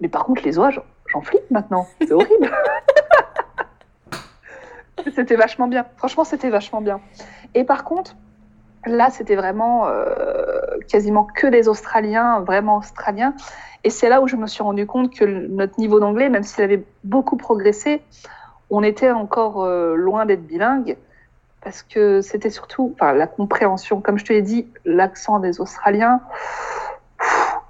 Mais 0.00 0.08
par 0.08 0.24
contre, 0.24 0.42
les 0.44 0.58
oies, 0.58 0.70
j'en- 0.70 1.20
flippe 1.22 1.50
maintenant. 1.50 1.86
C'est 2.00 2.12
horrible. 2.12 2.50
c'était 5.14 5.36
vachement 5.36 5.68
bien. 5.68 5.86
Franchement, 5.96 6.24
c'était 6.24 6.50
vachement 6.50 6.80
bien. 6.80 7.00
Et 7.54 7.64
par 7.64 7.84
contre, 7.84 8.16
là, 8.86 9.10
c'était 9.10 9.36
vraiment 9.36 9.86
euh, 9.88 10.06
quasiment 10.88 11.24
que 11.24 11.46
des 11.46 11.68
Australiens, 11.68 12.40
vraiment 12.40 12.78
Australiens. 12.78 13.34
Et 13.84 13.90
c'est 13.90 14.08
là 14.08 14.22
où 14.22 14.28
je 14.28 14.36
me 14.36 14.46
suis 14.46 14.62
rendu 14.62 14.86
compte 14.86 15.14
que 15.14 15.24
notre 15.24 15.78
niveau 15.78 16.00
d'anglais, 16.00 16.30
même 16.30 16.42
s'il 16.42 16.64
avait 16.64 16.84
beaucoup 17.04 17.36
progressé, 17.36 18.02
on 18.70 18.82
était 18.82 19.10
encore 19.10 19.64
euh, 19.64 19.94
loin 19.94 20.26
d'être 20.26 20.46
bilingue. 20.46 20.96
Parce 21.62 21.82
que 21.82 22.20
c'était 22.20 22.50
surtout 22.50 22.94
enfin, 22.94 23.14
la 23.14 23.26
compréhension. 23.26 24.02
Comme 24.02 24.18
je 24.18 24.24
te 24.24 24.32
l'ai 24.34 24.42
dit, 24.42 24.68
l'accent 24.84 25.38
des 25.38 25.60
Australiens, 25.60 26.20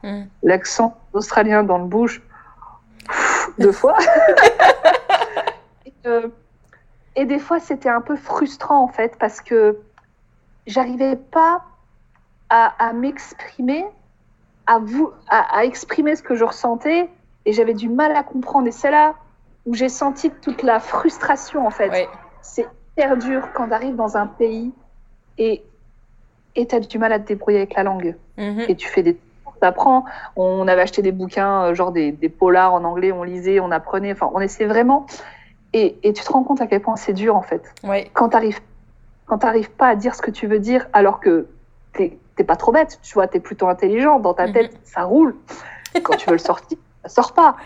mm. 0.02 0.22
l'accent 0.42 0.96
australien 1.12 1.62
dans 1.62 1.78
le 1.78 1.84
bouche 1.84 2.20
deux 3.58 3.72
fois. 3.72 3.96
Euh, 6.06 6.28
et, 7.16 7.24
des 7.24 7.38
fois, 7.38 7.60
c'était 7.60 7.88
un 7.88 8.02
peu 8.02 8.14
frustrant 8.14 8.82
en 8.82 8.88
fait 8.88 9.16
parce 9.18 9.40
que 9.40 9.78
j'arrivais 10.66 11.16
pas 11.16 11.64
à, 12.50 12.92
m'exprimer, 12.92 13.86
à, 14.66 14.80
vous, 14.80 15.10
à, 15.30 15.64
exprimer 15.64 16.14
ce 16.14 16.22
que 16.22 16.34
je 16.34 16.44
ressentais 16.44 17.08
et 17.46 17.52
j'avais 17.54 17.72
du 17.72 17.88
mal 17.88 18.14
à 18.14 18.22
comprendre. 18.22 18.68
Et 18.68 18.70
c'est 18.70 18.90
là 18.90 19.14
où 19.66 19.74
j'ai 19.74 19.88
senti 19.88 20.30
toute 20.30 20.62
la 20.62 20.80
frustration 20.80 21.66
en 21.66 21.70
fait. 21.70 22.08
C'est 22.42 22.66
hyper 22.92 23.16
dur 23.16 23.48
quand 23.54 23.68
tu 23.68 23.74
arrives 23.74 23.96
dans 23.96 24.16
un 24.16 24.26
pays 24.26 24.72
et 25.38 25.62
et 26.56 26.66
tu 26.66 26.74
as 26.74 26.80
du 26.80 26.98
mal 26.98 27.12
à 27.12 27.18
te 27.18 27.26
débrouiller 27.26 27.58
avec 27.58 27.74
la 27.74 27.82
langue. 27.82 28.14
Mm-hmm. 28.38 28.66
Et 28.70 28.76
tu 28.76 28.88
fais 28.88 29.02
des 29.02 29.18
apprends. 29.64 30.04
On 30.36 30.68
avait 30.68 30.82
acheté 30.82 31.02
des 31.02 31.12
bouquins, 31.12 31.64
euh, 31.64 31.74
genre 31.74 31.92
des, 31.92 32.12
polars 32.28 32.74
en 32.74 32.84
anglais, 32.84 33.12
on 33.12 33.22
lisait, 33.22 33.60
on 33.60 33.70
apprenait, 33.70 34.12
enfin, 34.12 34.30
on 34.34 34.40
essaie 34.40 34.66
vraiment. 34.66 35.06
Et, 35.72 35.98
tu 36.02 36.12
te 36.12 36.32
rends 36.32 36.44
compte 36.44 36.60
à 36.60 36.68
quel 36.68 36.80
point 36.80 36.94
c'est 36.94 37.12
dur, 37.12 37.34
en 37.34 37.42
fait. 37.42 37.62
Quand 38.12 38.28
tu 38.28 38.36
n'arrives 38.36 38.60
quand 39.26 39.38
pas 39.38 39.88
à 39.88 39.96
dire 39.96 40.14
ce 40.14 40.22
que 40.22 40.30
tu 40.30 40.46
veux 40.46 40.60
dire, 40.60 40.86
alors 40.92 41.18
que 41.18 41.48
t'es 41.94 42.44
pas 42.46 42.56
trop 42.56 42.72
bête, 42.72 43.00
tu 43.02 43.14
vois, 43.14 43.26
tu 43.26 43.38
es 43.38 43.40
plutôt 43.40 43.68
intelligent, 43.68 44.20
dans 44.20 44.34
ta 44.34 44.46
mm-hmm. 44.46 44.52
tête, 44.52 44.78
ça 44.84 45.02
roule. 45.02 45.34
Quand 46.02 46.16
tu 46.16 46.26
veux 46.26 46.34
le 46.34 46.38
sortir, 46.38 46.78
ça 47.04 47.08
sort 47.08 47.32
pas 47.32 47.56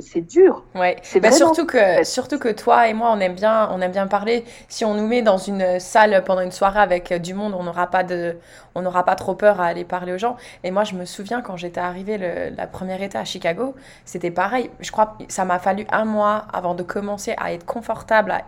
c'est 0.00 0.20
dur. 0.20 0.64
Ouais. 0.74 0.96
C'est 1.02 1.20
bah, 1.20 1.32
surtout 1.32 1.66
que 1.66 2.04
surtout 2.04 2.38
que 2.38 2.48
toi 2.48 2.88
et 2.88 2.94
moi 2.94 3.10
on 3.12 3.20
aime 3.20 3.34
bien 3.34 3.68
on 3.72 3.80
aime 3.80 3.92
bien 3.92 4.06
parler. 4.06 4.44
Si 4.68 4.84
on 4.84 4.94
nous 4.94 5.06
met 5.06 5.22
dans 5.22 5.38
une 5.38 5.80
salle 5.80 6.22
pendant 6.24 6.42
une 6.42 6.52
soirée 6.52 6.80
avec 6.80 7.12
du 7.14 7.34
monde, 7.34 7.54
on 7.58 7.62
n'aura 7.62 7.86
pas 7.88 8.04
de 8.04 8.36
on 8.74 8.82
n'aura 8.82 9.04
pas 9.04 9.16
trop 9.16 9.34
peur 9.34 9.60
à 9.60 9.66
aller 9.66 9.84
parler 9.84 10.12
aux 10.12 10.18
gens. 10.18 10.36
Et 10.64 10.70
moi 10.70 10.84
je 10.84 10.94
me 10.94 11.04
souviens 11.04 11.42
quand 11.42 11.56
j'étais 11.56 11.80
arrivée 11.80 12.18
le, 12.18 12.54
la 12.56 12.66
première 12.66 13.02
été 13.02 13.18
à 13.18 13.24
Chicago, 13.24 13.74
c'était 14.04 14.30
pareil. 14.30 14.70
Je 14.80 14.90
crois 14.90 15.16
ça 15.28 15.44
m'a 15.44 15.58
fallu 15.58 15.86
un 15.90 16.04
mois 16.04 16.46
avant 16.52 16.74
de 16.74 16.82
commencer 16.82 17.34
à 17.38 17.52
être 17.52 17.66
confortable, 17.66 18.30
à 18.32 18.42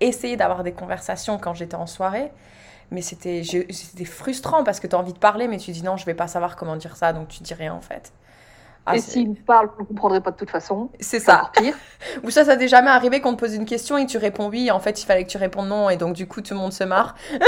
essayer 0.00 0.36
d'avoir 0.36 0.62
des 0.64 0.72
conversations 0.72 1.38
quand 1.38 1.54
j'étais 1.54 1.76
en 1.76 1.86
soirée. 1.86 2.30
Mais 2.90 3.00
c'était 3.00 3.42
frustrant 4.04 4.62
parce 4.62 4.78
que 4.78 4.86
tu 4.86 4.94
as 4.94 4.98
envie 4.98 5.14
de 5.14 5.18
parler, 5.18 5.48
mais 5.48 5.56
tu 5.56 5.72
dis 5.72 5.82
non, 5.82 5.96
je 5.96 6.04
vais 6.04 6.14
pas 6.14 6.28
savoir 6.28 6.56
comment 6.56 6.76
dire 6.76 6.96
ça, 6.96 7.12
donc 7.12 7.28
tu 7.28 7.42
dis 7.42 7.54
rien 7.54 7.72
en 7.72 7.80
fait. 7.80 8.12
Ah, 8.86 8.96
et 8.96 9.00
s'il 9.00 9.30
me 9.30 9.34
parle, 9.34 9.70
vous 9.76 9.82
ne 9.82 9.86
comprendrez 9.86 10.20
pas 10.20 10.30
de 10.30 10.36
toute 10.36 10.50
façon. 10.50 10.90
C'est 11.00 11.20
ça. 11.20 11.50
Pire. 11.54 11.74
Ou 12.22 12.30
ça, 12.30 12.44
ça 12.44 12.56
t'est 12.56 12.68
jamais 12.68 12.90
arrivé 12.90 13.20
qu'on 13.20 13.34
te 13.34 13.40
pose 13.40 13.54
une 13.54 13.64
question 13.64 13.96
et 13.96 14.04
tu 14.04 14.18
réponds 14.18 14.48
oui, 14.50 14.70
en 14.70 14.78
fait, 14.78 15.02
il 15.02 15.06
fallait 15.06 15.24
que 15.24 15.30
tu 15.30 15.38
répondes 15.38 15.68
non, 15.68 15.88
et 15.88 15.96
donc 15.96 16.14
du 16.14 16.26
coup, 16.26 16.42
tout 16.42 16.52
le 16.52 16.60
monde 16.60 16.72
se 16.72 16.84
marre. 16.84 17.14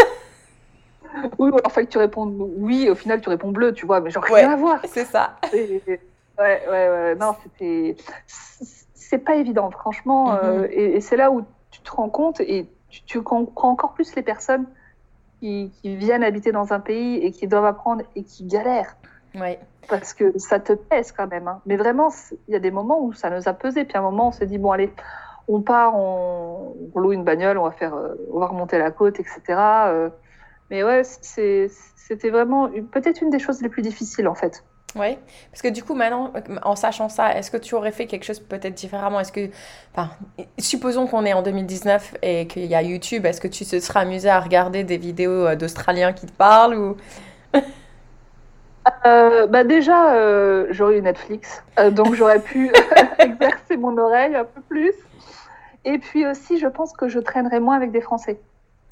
oui, 1.39 1.51
ou 1.51 1.57
alors 1.57 1.71
fallait 1.71 1.87
que 1.87 1.93
tu 1.93 1.99
répondes 1.99 2.35
oui, 2.57 2.89
au 2.89 2.95
final, 2.95 3.21
tu 3.21 3.29
réponds 3.29 3.51
bleu, 3.51 3.75
tu 3.75 3.85
vois, 3.85 4.01
mais 4.01 4.11
genre 4.11 4.25
rien 4.25 4.51
à 4.51 4.57
voir. 4.57 4.81
C'est 4.89 5.05
ça. 5.05 5.37
Ouais, 5.53 6.01
ouais, 6.39 6.63
ouais. 6.69 7.15
Non, 7.17 7.35
c'était. 7.43 7.97
C'est 8.95 9.19
pas 9.19 9.37
évident, 9.37 9.71
franchement. 9.71 10.35
Mm-hmm. 10.35 10.41
Euh, 10.43 10.69
et, 10.71 11.01
c'est 11.01 11.17
là 11.17 11.31
où 11.31 11.45
tu 11.71 11.81
te 11.81 11.91
rends 11.93 12.09
compte 12.09 12.41
et 12.41 12.67
tu, 12.89 13.03
tu 13.03 13.23
comprends 13.23 13.71
encore 13.71 13.93
plus 13.93 14.15
les 14.17 14.23
personnes 14.23 14.67
qui, 15.39 15.71
qui 15.81 15.97
viennent 15.97 16.25
habiter 16.25 16.51
dans 16.51 16.73
un 16.73 16.81
pays 16.81 17.17
et 17.19 17.31
qui 17.31 17.47
doivent 17.47 17.67
apprendre 17.67 18.03
et 18.17 18.25
qui 18.25 18.45
galèrent. 18.45 18.97
Ouais 19.37 19.61
parce 19.89 20.15
que 20.15 20.39
ça 20.39 20.61
te 20.61 20.73
pèse 20.73 21.13
quand 21.13 21.27
même. 21.27 21.49
Hein. 21.49 21.61
Mais 21.67 21.77
vraiment, 21.77 22.09
il 22.49 22.53
y 22.53 22.57
a 22.57 22.61
des 22.61 22.71
moments 22.71 23.01
où 23.01 23.13
ça 23.13 23.31
nous 23.31 23.49
a 23.49 23.53
pesé. 23.53 23.85
Puis 23.85 23.97
à 23.97 24.01
un 24.01 24.03
moment, 24.03 24.29
on 24.29 24.33
s'est 24.33 24.47
dit, 24.47 24.59
bon, 24.59 24.73
allez, 24.73 24.93
on 25.49 25.61
part, 25.63 25.97
on, 25.97 26.75
loue 26.95 27.13
une 27.13 27.25
bagnole, 27.25 27.59
on 27.59 27.65
va, 27.65 27.73
faire, 27.73 27.95
euh, 27.95 28.15
on 28.33 28.41
va 28.41 28.47
remonter 28.47 28.79
la 28.79 28.91
côte, 28.91 29.21
etc. 29.21 29.41
Euh. 29.49 30.11
mais 30.71 30.83
ouais, 30.83 31.03
c'était 31.05 32.31
vraiment 32.31 32.69
peut-être 32.91 33.23
une 33.23 33.31
des 33.31 33.39
choses 33.39 33.63
les 33.63 33.69
plus 33.69 33.83
difficiles, 33.83 34.29
en 34.29 34.35
fait. 34.35 34.65
Oui, 34.95 35.19
parce 35.51 35.61
que 35.61 35.69
du 35.69 35.83
coup, 35.83 35.95
maintenant, 35.95 36.33
en 36.63 36.75
sachant 36.75 37.11
ça, 37.11 37.37
est-ce 37.37 37.51
que 37.51 37.59
tu 37.59 37.75
aurais 37.75 37.93
fait 37.93 38.07
quelque 38.07 38.25
chose 38.25 38.41
peut-être 38.41 38.73
différemment? 38.73 39.21
Est-ce 39.21 39.33
que, 39.33 39.51
enfin, 39.93 40.11
supposons 40.59 41.07
qu'on 41.07 41.27
est 41.27 41.35
en 41.35 41.43
2019 41.43 42.15
et 42.23 42.47
qu'il 42.47 42.65
y 42.65 42.75
a 42.75 42.81
YouTube, 42.81 43.27
est-ce 43.27 43.41
que 43.41 43.49
tu 43.49 43.67
te 43.67 43.79
serais 43.79 44.01
amusé 44.01 44.31
à 44.31 44.41
regarder 44.41 44.85
des 44.85 44.97
vidéos 44.97 45.49
euh, 45.49 45.55
d'Australiens 45.55 46.15
qui 46.15 46.25
te 46.25 46.33
parlent 46.33 46.77
ou? 46.77 46.97
euh, 49.05 49.47
bah 49.47 49.65
déjà, 49.65 50.15
euh, 50.15 50.67
j'aurais 50.71 50.99
eu 50.99 51.03
Netflix, 51.03 51.63
euh, 51.79 51.91
donc 51.91 52.15
j'aurais 52.15 52.41
pu 52.41 52.71
exercer 53.19 53.77
mon 53.77 53.97
oreille 53.99 54.35
un 54.35 54.45
peu 54.45 54.61
plus. 54.61 54.95
Et 55.85 55.99
puis 55.99 56.27
aussi, 56.27 56.59
je 56.59 56.67
pense 56.67 56.93
que 56.93 57.09
je 57.09 57.19
traînerais 57.19 57.61
moins 57.61 57.77
avec 57.77 57.93
des 57.93 58.01
Français. 58.01 58.41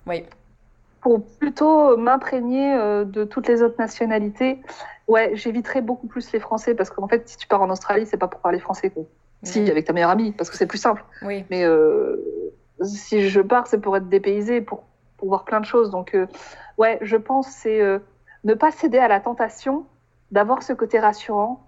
Oui. 0.06 0.24
Pour 1.00 1.24
plutôt 1.24 1.96
m'imprégner 1.96 2.76
de 3.04 3.24
toutes 3.24 3.48
les 3.48 3.62
autres 3.62 3.74
nationalités. 3.78 4.62
Ouais, 5.06 5.32
j'éviterais 5.34 5.82
beaucoup 5.82 6.06
plus 6.06 6.32
les 6.32 6.38
Français 6.38 6.74
parce 6.74 6.88
qu'en 6.88 7.08
fait, 7.08 7.28
si 7.28 7.36
tu 7.36 7.46
pars 7.46 7.60
en 7.60 7.68
Australie, 7.68 8.06
c'est 8.06 8.16
pas 8.16 8.28
pour 8.28 8.40
parler 8.40 8.58
français. 8.58 8.88
Quoi. 8.90 9.02
Si, 9.42 9.68
avec 9.70 9.84
ta 9.84 9.92
meilleure 9.92 10.10
amie, 10.10 10.32
parce 10.32 10.48
que 10.48 10.56
c'est 10.56 10.66
plus 10.66 10.78
simple. 10.78 11.04
Oui. 11.22 11.44
Mais 11.50 11.66
si 12.82 13.28
je 13.28 13.40
pars, 13.40 13.66
c'est 13.66 13.80
pour 13.80 13.96
être 13.98 14.08
dépaysé, 14.08 14.62
pour, 14.62 14.84
pour 15.18 15.28
voir 15.28 15.44
plein 15.44 15.60
de 15.60 15.66
choses. 15.66 15.90
Donc, 15.90 16.16
ouais, 16.78 16.98
je 17.02 17.16
pense 17.16 17.48
c'est 17.48 17.82
ne 18.44 18.54
pas 18.54 18.70
céder 18.70 18.98
à 18.98 19.08
la 19.08 19.20
tentation 19.20 19.86
d'avoir 20.30 20.62
ce 20.62 20.72
côté 20.72 20.98
rassurant 20.98 21.64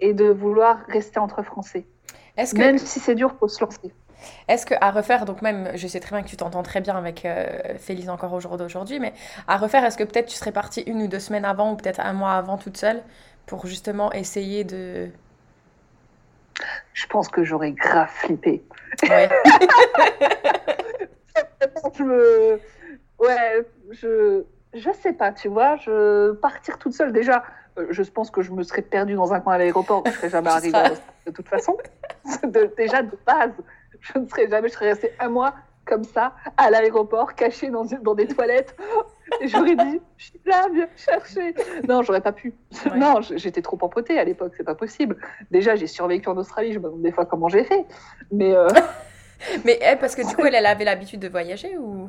et 0.00 0.14
de 0.14 0.26
vouloir 0.26 0.78
rester 0.88 1.18
entre 1.18 1.42
Français. 1.42 1.86
Que... 2.36 2.58
Même 2.58 2.78
si 2.78 3.00
c'est 3.00 3.14
dur, 3.14 3.34
faut 3.38 3.48
se 3.48 3.62
lancer. 3.62 3.92
Est-ce 4.48 4.66
que 4.66 4.74
à 4.80 4.90
refaire, 4.90 5.24
donc 5.24 5.42
même, 5.42 5.70
je 5.74 5.86
sais 5.86 6.00
très 6.00 6.16
bien 6.16 6.24
que 6.24 6.28
tu 6.28 6.36
t'entends 6.36 6.62
très 6.62 6.80
bien 6.80 6.96
avec 6.96 7.24
euh, 7.24 7.76
Félix 7.78 8.08
encore 8.08 8.32
au 8.32 8.40
jour 8.40 8.56
d'aujourd'hui, 8.56 8.98
mais 8.98 9.12
à 9.46 9.56
refaire, 9.56 9.84
est-ce 9.84 9.98
que 9.98 10.04
peut-être 10.04 10.26
tu 10.26 10.36
serais 10.36 10.52
partie 10.52 10.80
une 10.82 11.02
ou 11.02 11.08
deux 11.08 11.20
semaines 11.20 11.44
avant 11.44 11.72
ou 11.72 11.76
peut-être 11.76 12.00
un 12.00 12.12
mois 12.12 12.32
avant 12.32 12.56
toute 12.56 12.76
seule 12.76 13.02
pour 13.46 13.66
justement 13.66 14.12
essayer 14.12 14.64
de... 14.64 15.10
Je 16.94 17.06
pense 17.06 17.28
que 17.28 17.44
j'aurais 17.44 17.72
grave 17.72 18.08
flippé. 18.08 18.64
Ouais. 19.02 19.28
je 21.98 22.02
me... 22.02 22.60
Ouais, 23.18 23.66
je 23.90 24.44
je 24.74 24.90
sais 25.00 25.12
pas, 25.12 25.32
tu 25.32 25.48
vois, 25.48 25.76
je 25.76 26.32
partir 26.32 26.78
toute 26.78 26.92
seule 26.92 27.12
déjà. 27.12 27.44
Euh, 27.78 27.86
je 27.90 28.02
pense 28.02 28.30
que 28.30 28.42
je 28.42 28.52
me 28.52 28.62
serais 28.62 28.82
perdue 28.82 29.14
dans 29.14 29.32
un 29.32 29.40
coin 29.40 29.54
à 29.54 29.58
l'aéroport, 29.58 30.02
je 30.04 30.10
ne 30.10 30.14
serais 30.14 30.30
jamais 30.30 30.50
arrivée 30.50 30.78
de 31.26 31.30
toute 31.30 31.48
façon. 31.48 31.76
déjà 32.76 33.02
de 33.02 33.16
base, 33.26 33.52
je 34.00 34.18
ne 34.18 34.28
serais 34.28 34.48
jamais, 34.48 34.68
je 34.68 34.74
serais 34.74 34.90
restée 34.90 35.12
un 35.18 35.28
mois 35.28 35.54
comme 35.84 36.04
ça 36.04 36.32
à 36.56 36.70
l'aéroport, 36.70 37.34
cachée 37.34 37.68
dans, 37.68 37.84
dans 37.84 38.14
des 38.14 38.26
toilettes. 38.26 38.76
Et 39.40 39.48
j'aurais 39.48 39.76
dit, 39.76 40.00
je 40.16 40.24
suis 40.24 40.40
là, 40.46 40.66
viens 40.72 40.88
chercher. 40.96 41.54
Non, 41.88 42.02
j'aurais 42.02 42.20
pas 42.20 42.32
pu. 42.32 42.54
Non, 42.94 43.20
j'étais 43.20 43.62
trop 43.62 43.78
empotée 43.82 44.18
à 44.18 44.24
l'époque, 44.24 44.52
c'est 44.56 44.64
pas 44.64 44.74
possible. 44.74 45.16
Déjà, 45.50 45.76
j'ai 45.76 45.86
survécu 45.86 46.28
en 46.28 46.36
Australie, 46.36 46.72
je 46.72 46.78
me 46.78 46.84
demande 46.84 47.02
des 47.02 47.12
fois 47.12 47.24
comment 47.26 47.48
j'ai 47.48 47.64
fait. 47.64 47.86
Mais. 48.30 48.54
Euh, 48.54 48.68
mais 49.64 49.78
eh, 49.82 49.96
parce 49.96 50.14
que 50.14 50.26
du 50.26 50.34
coup, 50.34 50.44
elle, 50.46 50.54
elle 50.54 50.66
avait 50.66 50.84
l'habitude 50.84 51.20
de 51.20 51.28
voyager 51.28 51.76
ou? 51.76 52.08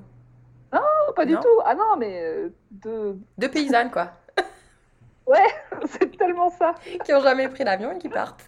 Non, 0.73 1.13
pas 1.15 1.25
du 1.25 1.35
tout. 1.35 1.61
Ah 1.65 1.75
non, 1.75 1.95
mais 1.97 2.21
euh, 2.21 2.49
de... 2.71 3.17
Deux 3.37 3.49
paysannes, 3.49 3.91
quoi. 3.91 4.11
ouais, 5.27 5.47
c'est 5.85 6.17
tellement 6.17 6.49
ça. 6.49 6.75
qui 7.03 7.13
ont 7.13 7.21
jamais 7.21 7.47
pris 7.49 7.63
l'avion 7.63 7.91
et 7.91 7.97
qui 7.97 8.09
partent. 8.09 8.45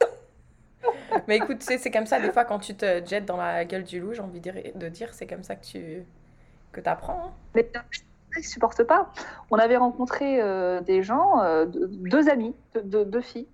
mais 1.28 1.38
écoute, 1.38 1.62
c'est 1.62 1.92
comme 1.92 2.06
ça, 2.06 2.20
des 2.20 2.32
fois, 2.32 2.46
quand 2.46 2.60
tu 2.60 2.76
te 2.76 3.06
jettes 3.06 3.26
dans 3.26 3.38
la 3.38 3.66
gueule 3.66 3.84
du 3.84 4.00
loup, 4.00 4.14
j'ai 4.14 4.22
envie 4.22 4.42
de 4.42 4.90
dire, 4.90 5.14
c'est 5.14 5.28
comme 5.28 5.44
ça 5.44 5.56
que 5.56 5.66
tu 5.66 6.06
que 6.72 6.82
apprends. 6.86 7.28
Hein. 7.28 7.32
Mais 7.56 7.70
ils 8.36 8.40
ne 8.40 8.44
supportent 8.44 8.84
pas. 8.84 9.12
On 9.50 9.58
avait 9.58 9.78
rencontré 9.78 10.42
euh, 10.42 10.82
des 10.82 11.02
gens, 11.02 11.42
euh, 11.42 11.66
deux 11.66 12.30
amis, 12.30 12.56
deux, 12.84 13.22
filles. 13.22 13.48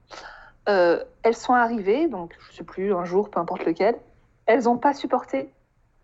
elles 0.66 1.36
sont 1.36 1.54
arrivées, 1.54 2.08
donc 2.08 2.36
je 2.40 2.52
ne 2.52 2.56
sais 2.58 2.64
plus, 2.64 2.94
un 2.94 3.06
jour, 3.06 3.30
peu 3.30 3.40
importe 3.40 3.66
lequel. 3.66 3.96
Elles 4.46 4.64
n'ont 4.64 4.78
pas 4.78 4.94
supporté 4.94 5.54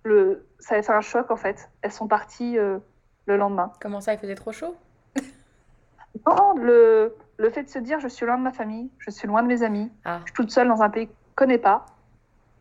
le, 0.04 0.49
ça 0.60 0.76
a 0.76 0.82
fait 0.82 0.92
un 0.92 1.02
choc 1.02 1.32
en 1.32 1.36
fait. 1.36 1.70
Elles 1.82 1.92
sont 1.92 2.08
parties 2.08 2.58
euh, 2.58 2.80
le 3.26 3.38
lendemain. 3.38 3.72
Comment 3.82 4.02
ça, 4.02 4.14
il 4.14 4.20
faisait 4.20 4.36
trop 4.36 4.52
chaud? 4.52 4.76
Non, 6.26 6.54
le, 6.56 7.16
le 7.38 7.50
fait 7.52 7.64
de 7.64 7.70
se 7.70 7.78
dire 7.78 8.00
je 8.00 8.08
suis 8.08 8.26
loin 8.26 8.38
de 8.38 8.44
ma 8.44 8.52
famille, 8.52 8.90
je 8.98 9.12
suis 9.12 9.28
loin 9.28 9.44
de 9.44 9.48
mes 9.48 9.62
amis, 9.62 9.92
ah. 10.06 10.20
je 10.22 10.26
suis 10.26 10.34
toute 10.34 10.52
seule 10.52 10.68
dans 10.68 10.82
un 10.82 10.90
pays 10.90 11.06
que 11.06 11.14
je 11.14 11.36
connais 11.36 11.60
pas. 11.60 11.86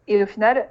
Et 0.06 0.22
au 0.22 0.26
final, 0.26 0.68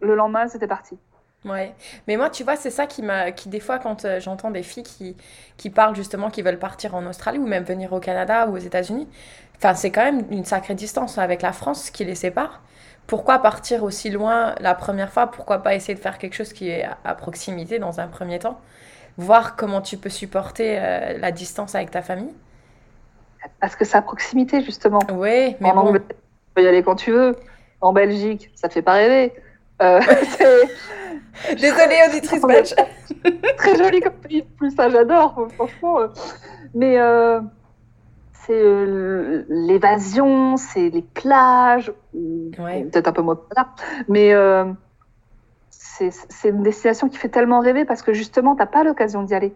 le 0.00 0.14
lendemain, 0.14 0.46
c'était 0.46 0.66
parti. 0.66 0.98
Ouais, 1.44 1.74
mais 2.06 2.16
moi, 2.16 2.30
tu 2.30 2.42
vois, 2.44 2.56
c'est 2.56 2.70
ça 2.70 2.86
qui 2.86 3.02
m'a, 3.02 3.32
qui 3.32 3.48
des 3.48 3.60
fois, 3.60 3.78
quand 3.78 4.04
euh, 4.04 4.18
j'entends 4.20 4.50
des 4.50 4.62
filles 4.62 4.82
qui, 4.82 5.16
qui 5.56 5.70
parlent 5.70 5.94
justement, 5.94 6.30
qui 6.30 6.42
veulent 6.42 6.58
partir 6.58 6.94
en 6.94 7.06
Australie 7.06 7.38
ou 7.38 7.46
même 7.46 7.64
venir 7.64 7.92
au 7.92 8.00
Canada 8.00 8.48
ou 8.48 8.54
aux 8.54 8.58
États-Unis, 8.58 9.08
enfin, 9.56 9.74
c'est 9.74 9.90
quand 9.90 10.04
même 10.04 10.26
une 10.30 10.44
sacrée 10.44 10.74
distance 10.74 11.16
avec 11.16 11.42
la 11.42 11.52
France 11.52 11.90
qui 11.90 12.04
les 12.04 12.16
sépare 12.16 12.60
pourquoi 13.08 13.38
partir 13.38 13.82
aussi 13.84 14.10
loin 14.10 14.54
la 14.60 14.74
première 14.74 15.10
fois? 15.10 15.28
Pourquoi 15.28 15.62
pas 15.62 15.74
essayer 15.74 15.94
de 15.94 15.98
faire 15.98 16.18
quelque 16.18 16.34
chose 16.34 16.52
qui 16.52 16.68
est 16.68 16.86
à 17.04 17.14
proximité 17.14 17.78
dans 17.78 18.00
un 18.00 18.06
premier 18.06 18.38
temps? 18.38 18.60
Voir 19.16 19.56
comment 19.56 19.80
tu 19.80 19.96
peux 19.96 20.10
supporter 20.10 20.78
euh, 20.78 21.18
la 21.18 21.32
distance 21.32 21.74
avec 21.74 21.90
ta 21.90 22.02
famille? 22.02 22.34
Parce 23.60 23.76
que 23.76 23.86
c'est 23.86 23.96
à 23.96 24.02
proximité, 24.02 24.62
justement. 24.62 25.00
Oui, 25.10 25.56
mais 25.58 25.70
en 25.70 25.90
tu 25.92 26.00
peux 26.54 26.62
y 26.62 26.68
aller 26.68 26.82
quand 26.82 26.96
tu 26.96 27.10
veux. 27.10 27.34
En 27.80 27.94
Belgique, 27.94 28.50
ça 28.54 28.68
te 28.68 28.74
fait 28.74 28.82
pas 28.82 28.92
rêver. 28.92 29.32
Euh, 29.80 30.00
Désolée, 31.58 31.96
auditrice 32.08 32.42
belge. 32.42 32.74
Très 33.56 33.76
joli 33.76 34.00
comme 34.00 34.12
pays, 34.12 34.42
plus 34.42 34.70
ça, 34.74 34.90
j'adore, 34.90 35.48
franchement. 35.54 36.00
Euh. 36.76 37.40
C'est 38.48 38.58
euh, 38.58 39.44
l'évasion, 39.50 40.56
c'est 40.56 40.88
les 40.88 41.02
plages, 41.02 41.92
peut-être 42.12 43.08
un 43.08 43.12
peu 43.12 43.20
moins 43.20 43.38
là, 43.54 43.68
mais 44.08 44.32
euh, 44.32 44.64
c'est 45.70 46.48
une 46.48 46.62
destination 46.62 47.10
qui 47.10 47.18
fait 47.18 47.28
tellement 47.28 47.60
rêver 47.60 47.84
parce 47.84 48.00
que 48.00 48.14
justement, 48.14 48.54
tu 48.54 48.60
n'as 48.60 48.66
pas 48.66 48.84
l'occasion 48.84 49.22
d'y 49.22 49.34
aller. 49.34 49.54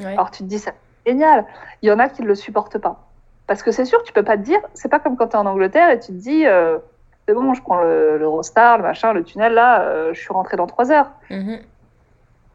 Alors 0.00 0.32
tu 0.32 0.42
te 0.42 0.48
dis, 0.48 0.58
c'est 0.58 0.74
génial. 1.06 1.46
Il 1.82 1.88
y 1.88 1.92
en 1.92 2.00
a 2.00 2.08
qui 2.08 2.22
ne 2.22 2.26
le 2.26 2.34
supportent 2.34 2.78
pas. 2.78 3.08
Parce 3.46 3.62
que 3.62 3.70
c'est 3.70 3.84
sûr, 3.84 4.02
tu 4.02 4.12
peux 4.12 4.24
pas 4.24 4.36
te 4.36 4.42
dire, 4.42 4.60
c'est 4.74 4.88
pas 4.88 4.98
comme 4.98 5.16
quand 5.16 5.28
tu 5.28 5.36
es 5.36 5.38
en 5.38 5.46
Angleterre 5.46 5.90
et 5.90 6.00
tu 6.00 6.08
te 6.08 6.12
dis, 6.18 6.44
euh, 6.44 6.78
c'est 7.26 7.34
bon, 7.34 7.54
je 7.54 7.62
prends 7.62 7.80
le, 7.80 8.18
l'Eurostar, 8.18 8.78
le 8.78 8.82
machin, 8.82 9.12
le 9.12 9.22
tunnel, 9.22 9.54
là, 9.54 10.12
je 10.12 10.18
suis 10.18 10.32
rentré 10.32 10.56
dans 10.56 10.66
trois 10.66 10.90
heures. 10.90 11.12
Mm-hmm. 11.30 11.60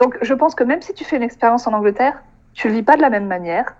Donc 0.01 0.17
je 0.21 0.33
pense 0.33 0.55
que 0.55 0.65
même 0.65 0.81
si 0.81 0.93
tu 0.93 1.05
fais 1.05 1.15
une 1.15 1.23
expérience 1.23 1.67
en 1.67 1.73
Angleterre, 1.73 2.21
tu 2.53 2.67
le 2.67 2.73
vis 2.73 2.83
pas 2.83 2.97
de 2.97 3.01
la 3.01 3.09
même 3.09 3.27
manière 3.27 3.75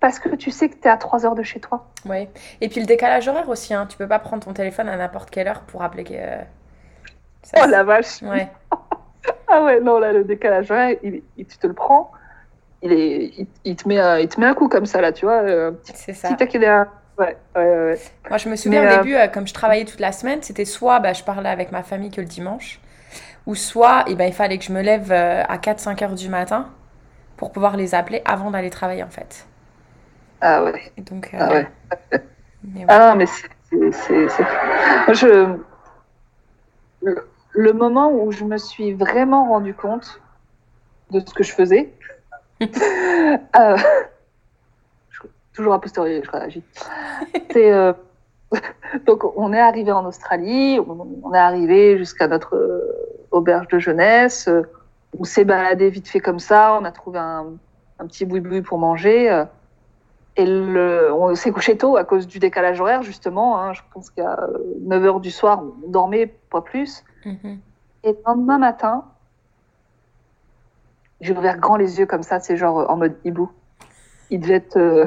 parce 0.00 0.18
que 0.18 0.34
tu 0.34 0.50
sais 0.50 0.68
que 0.68 0.74
tu 0.74 0.86
es 0.86 0.90
à 0.90 0.96
3 0.96 1.26
heures 1.26 1.34
de 1.34 1.42
chez 1.42 1.60
toi. 1.60 1.86
Oui. 2.04 2.28
Et 2.60 2.68
puis 2.68 2.80
le 2.80 2.86
décalage 2.86 3.28
horaire 3.28 3.48
aussi, 3.48 3.74
hein. 3.74 3.86
tu 3.88 3.96
peux 3.96 4.06
pas 4.06 4.18
prendre 4.18 4.44
ton 4.44 4.52
téléphone 4.52 4.88
à 4.88 4.96
n'importe 4.96 5.30
quelle 5.30 5.48
heure 5.48 5.62
pour 5.62 5.82
appeler. 5.82 6.04
Euh, 6.10 6.42
oh 7.56 7.66
la 7.68 7.82
vache 7.82 8.22
Ouais. 8.22 8.48
ah 9.48 9.64
ouais, 9.64 9.80
non, 9.80 9.98
là, 9.98 10.12
le 10.12 10.24
décalage 10.24 10.70
horaire, 10.70 10.96
il, 11.02 11.22
tu 11.36 11.58
te 11.58 11.66
le 11.66 11.72
prends, 11.72 12.10
il, 12.82 12.92
est, 12.92 13.46
il, 13.64 13.76
te 13.76 13.88
met, 13.88 13.98
un, 13.98 14.18
il 14.18 14.28
te 14.28 14.38
met 14.38 14.46
un 14.46 14.54
coup 14.54 14.68
comme 14.68 14.86
ça, 14.86 15.00
là, 15.00 15.12
tu 15.12 15.24
vois. 15.24 15.42
Euh, 15.42 15.72
c'est 15.82 16.12
ça. 16.12 16.34
Petit 16.34 16.58
ouais, 16.58 16.66
ouais, 17.18 17.36
ouais, 17.56 17.98
Moi, 18.28 18.38
je 18.38 18.48
me 18.50 18.56
souviens 18.56 18.82
au 18.82 18.92
euh, 18.92 18.96
début, 18.98 19.16
comme 19.32 19.46
je 19.46 19.54
travaillais 19.54 19.86
toute 19.86 20.00
la 20.00 20.12
semaine, 20.12 20.42
c'était 20.42 20.66
soit 20.66 21.00
bah, 21.00 21.14
je 21.14 21.24
parlais 21.24 21.48
avec 21.48 21.72
ma 21.72 21.82
famille 21.82 22.10
que 22.10 22.20
le 22.20 22.26
dimanche, 22.26 22.80
ou 23.46 23.54
soit 23.54 24.04
eh 24.08 24.14
ben, 24.14 24.26
il 24.26 24.34
fallait 24.34 24.58
que 24.58 24.64
je 24.64 24.72
me 24.72 24.82
lève 24.82 25.10
à 25.10 25.56
4-5 25.56 26.04
heures 26.04 26.14
du 26.14 26.28
matin 26.28 26.68
pour 27.38 27.50
pouvoir 27.50 27.76
les 27.76 27.94
appeler 27.94 28.20
avant 28.26 28.50
d'aller 28.50 28.70
travailler, 28.70 29.02
en 29.02 29.10
fait. 29.10 29.46
Ah 30.40 30.64
ouais. 30.64 30.92
donc, 30.98 31.30
ah 31.38 31.52
ouais. 31.52 31.68
Mais 32.62 32.84
Ah 32.88 33.10
non, 33.10 33.16
mais 33.16 33.26
c'est. 33.26 33.48
Je... 35.12 35.56
Le, 37.54 37.72
moment 37.72 38.12
où 38.12 38.32
je 38.32 38.44
me 38.44 38.58
suis 38.58 38.92
vraiment 38.92 39.48
rendu 39.48 39.74
compte 39.74 40.20
de 41.10 41.20
ce 41.20 41.32
que 41.32 41.44
je 41.44 41.52
faisais, 41.52 41.92
euh, 42.62 43.76
toujours 45.54 45.74
a 45.74 45.80
posteriori, 45.80 46.22
je 46.24 46.30
réagis. 46.30 46.64
C'est. 47.50 47.72
Euh, 47.72 47.92
donc, 49.06 49.24
on 49.36 49.52
est 49.52 49.60
arrivé 49.60 49.92
en 49.92 50.04
Australie, 50.04 50.78
on, 50.80 51.32
est 51.34 51.38
arrivé 51.38 51.98
jusqu'à 51.98 52.28
notre 52.28 52.56
euh, 52.56 53.26
auberge 53.30 53.68
de 53.68 53.78
jeunesse, 53.78 54.48
on 55.18 55.24
s'est 55.24 55.44
baladé 55.44 55.90
vite 55.90 56.08
fait 56.08 56.20
comme 56.20 56.38
ça, 56.38 56.78
on 56.80 56.84
a 56.84 56.92
trouvé 56.92 57.18
un, 57.18 57.46
un 57.98 58.06
petit 58.06 58.24
boui-boui 58.24 58.62
pour 58.62 58.78
manger. 58.78 59.44
Et 60.36 60.44
le, 60.44 61.12
on 61.14 61.34
s'est 61.34 61.50
couché 61.50 61.78
tôt 61.78 61.96
à 61.96 62.04
cause 62.04 62.26
du 62.26 62.38
décalage 62.38 62.80
horaire, 62.80 63.02
justement. 63.02 63.58
Hein. 63.58 63.72
je 63.72 63.80
pense 63.92 64.10
qu'à 64.10 64.38
9 64.80 65.02
h 65.02 65.20
du 65.20 65.30
soir, 65.30 65.62
on 65.62 65.90
dormait 65.90 66.26
pas 66.26 66.60
plus. 66.60 67.04
Mm-hmm. 67.24 67.58
Et 68.04 68.12
le 68.12 68.18
lendemain 68.26 68.58
matin, 68.58 69.04
j'ai 71.20 71.36
ouvert 71.36 71.58
grand 71.58 71.76
les 71.76 71.98
yeux 71.98 72.06
comme 72.06 72.22
ça, 72.22 72.40
c'est 72.40 72.56
genre 72.56 72.88
en 72.90 72.96
mode 72.96 73.16
hibou. 73.24 73.50
Il 74.30 74.40
devait 74.40 74.54
être, 74.54 74.76
euh, 74.76 75.06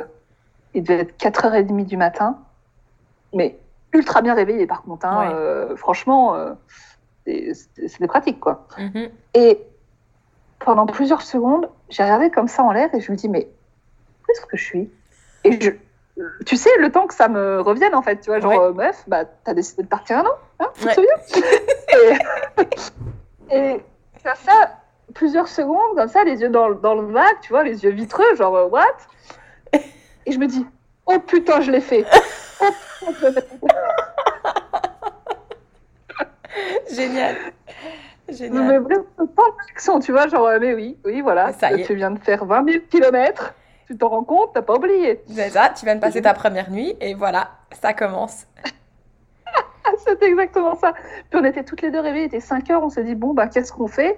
il 0.73 0.84
devait 0.84 1.01
être 1.01 1.17
4h30 1.17 1.86
du 1.86 1.97
matin, 1.97 2.39
mais 3.34 3.59
ultra 3.93 4.21
bien 4.21 4.34
réveillé 4.34 4.65
par 4.65 4.82
contre. 4.82 5.05
Hein. 5.05 5.32
Euh, 5.32 5.75
franchement, 5.75 6.36
euh, 6.36 6.53
c'était 7.25 8.07
pratique 8.07 8.39
quoi. 8.39 8.65
Mm-hmm. 8.77 9.09
Et 9.36 9.61
pendant 10.59 10.86
plusieurs 10.86 11.21
secondes, 11.21 11.69
j'ai 11.89 12.03
regardé 12.03 12.30
comme 12.32 12.47
ça 12.47 12.63
en 12.63 12.71
l'air 12.71 12.93
et 12.93 12.99
je 12.99 13.11
me 13.11 13.17
dis, 13.17 13.30
mais 13.30 13.47
où 14.21 14.32
est-ce 14.32 14.41
que 14.45 14.57
je 14.57 14.63
suis? 14.63 14.91
Et 15.43 15.59
je, 15.61 15.71
tu 16.45 16.57
sais, 16.57 16.69
le 16.79 16.91
temps 16.91 17.07
que 17.07 17.13
ça 17.13 17.27
me 17.27 17.61
revienne, 17.61 17.95
en 17.95 18.01
fait, 18.01 18.17
tu 18.17 18.29
vois, 18.29 18.39
genre, 18.39 18.73
meuf, 18.73 19.03
bah, 19.07 19.25
t'as 19.25 19.53
décidé 19.53 19.83
de 19.83 19.87
partir 19.87 20.17
un 20.17 20.25
an, 20.25 20.37
hein, 20.59 20.67
tu 20.75 20.85
te 20.85 20.93
souviens 20.93 21.13
Et, 23.51 23.55
et 23.55 23.81
ça, 24.23 24.35
ça, 24.35 24.77
plusieurs 25.13 25.47
secondes, 25.47 25.95
comme 25.95 26.07
ça, 26.07 26.23
les 26.23 26.41
yeux 26.41 26.49
dans, 26.49 26.71
dans 26.71 26.95
le 26.95 27.11
vague, 27.11 27.39
tu 27.41 27.49
vois, 27.49 27.63
les 27.63 27.83
yeux 27.83 27.91
vitreux, 27.91 28.35
genre, 28.35 28.55
euh, 28.55 28.67
what? 28.67 28.83
Et 30.25 30.31
je 30.31 30.39
me 30.39 30.47
dis, 30.47 30.65
oh 31.05 31.19
putain, 31.19 31.61
je 31.61 31.71
l'ai 31.71 31.81
fait. 31.81 32.05
Oh, 33.01 33.13
Génial. 36.91 37.37
Génial. 38.27 38.63
Mais 38.65 38.77
vraiment, 38.77 39.05
pas 39.33 39.43
d'action, 39.65 40.01
tu 40.01 40.11
vois, 40.11 40.27
genre, 40.27 40.47
euh, 40.47 40.57
mais 40.59 40.73
oui, 40.73 40.97
oui, 41.05 41.21
voilà, 41.21 41.53
tu 41.53 41.95
viens 41.95 42.11
de 42.11 42.19
faire 42.19 42.43
20 42.43 42.69
000 42.69 42.83
kilomètres 42.89 43.53
tu 43.89 43.97
t'en 43.97 44.09
rends 44.09 44.23
compte, 44.23 44.51
t'as 44.53 44.61
pas 44.61 44.75
oublié. 44.75 45.19
C'est 45.27 45.49
ça, 45.49 45.73
tu 45.75 45.83
viens 45.83 45.95
de 45.95 45.99
passer 45.99 46.21
ta 46.21 46.35
première 46.35 46.69
nuit 46.69 46.95
et 47.01 47.15
voilà, 47.15 47.49
ça 47.81 47.91
commence. 47.91 48.45
C'était 50.05 50.27
exactement 50.27 50.75
ça. 50.75 50.93
Puis 51.31 51.39
on 51.41 51.43
était 51.43 51.63
toutes 51.63 51.81
les 51.81 51.89
deux 51.89 51.99
réveillées, 51.99 52.25
il 52.25 52.27
était 52.27 52.39
5 52.39 52.69
heures, 52.69 52.83
on 52.83 52.89
s'est 52.89 53.03
dit, 53.03 53.15
bon, 53.15 53.33
bah 53.33 53.47
qu'est-ce 53.47 53.73
qu'on 53.73 53.87
fait? 53.87 54.15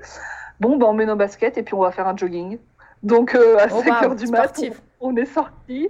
Bon, 0.59 0.75
bah 0.75 0.87
on 0.89 0.93
met 0.93 1.05
nos 1.05 1.15
baskets 1.15 1.57
et 1.57 1.63
puis 1.63 1.73
on 1.73 1.79
va 1.79 1.91
faire 1.91 2.05
un 2.05 2.17
jogging. 2.17 2.59
Donc 3.01 3.33
euh, 3.33 3.57
à 3.59 3.69
5 3.69 4.03
heures 4.03 4.15
du 4.17 4.27
matin, 4.27 4.61
on, 4.99 5.15
est 5.15 5.25
sorti 5.25 5.89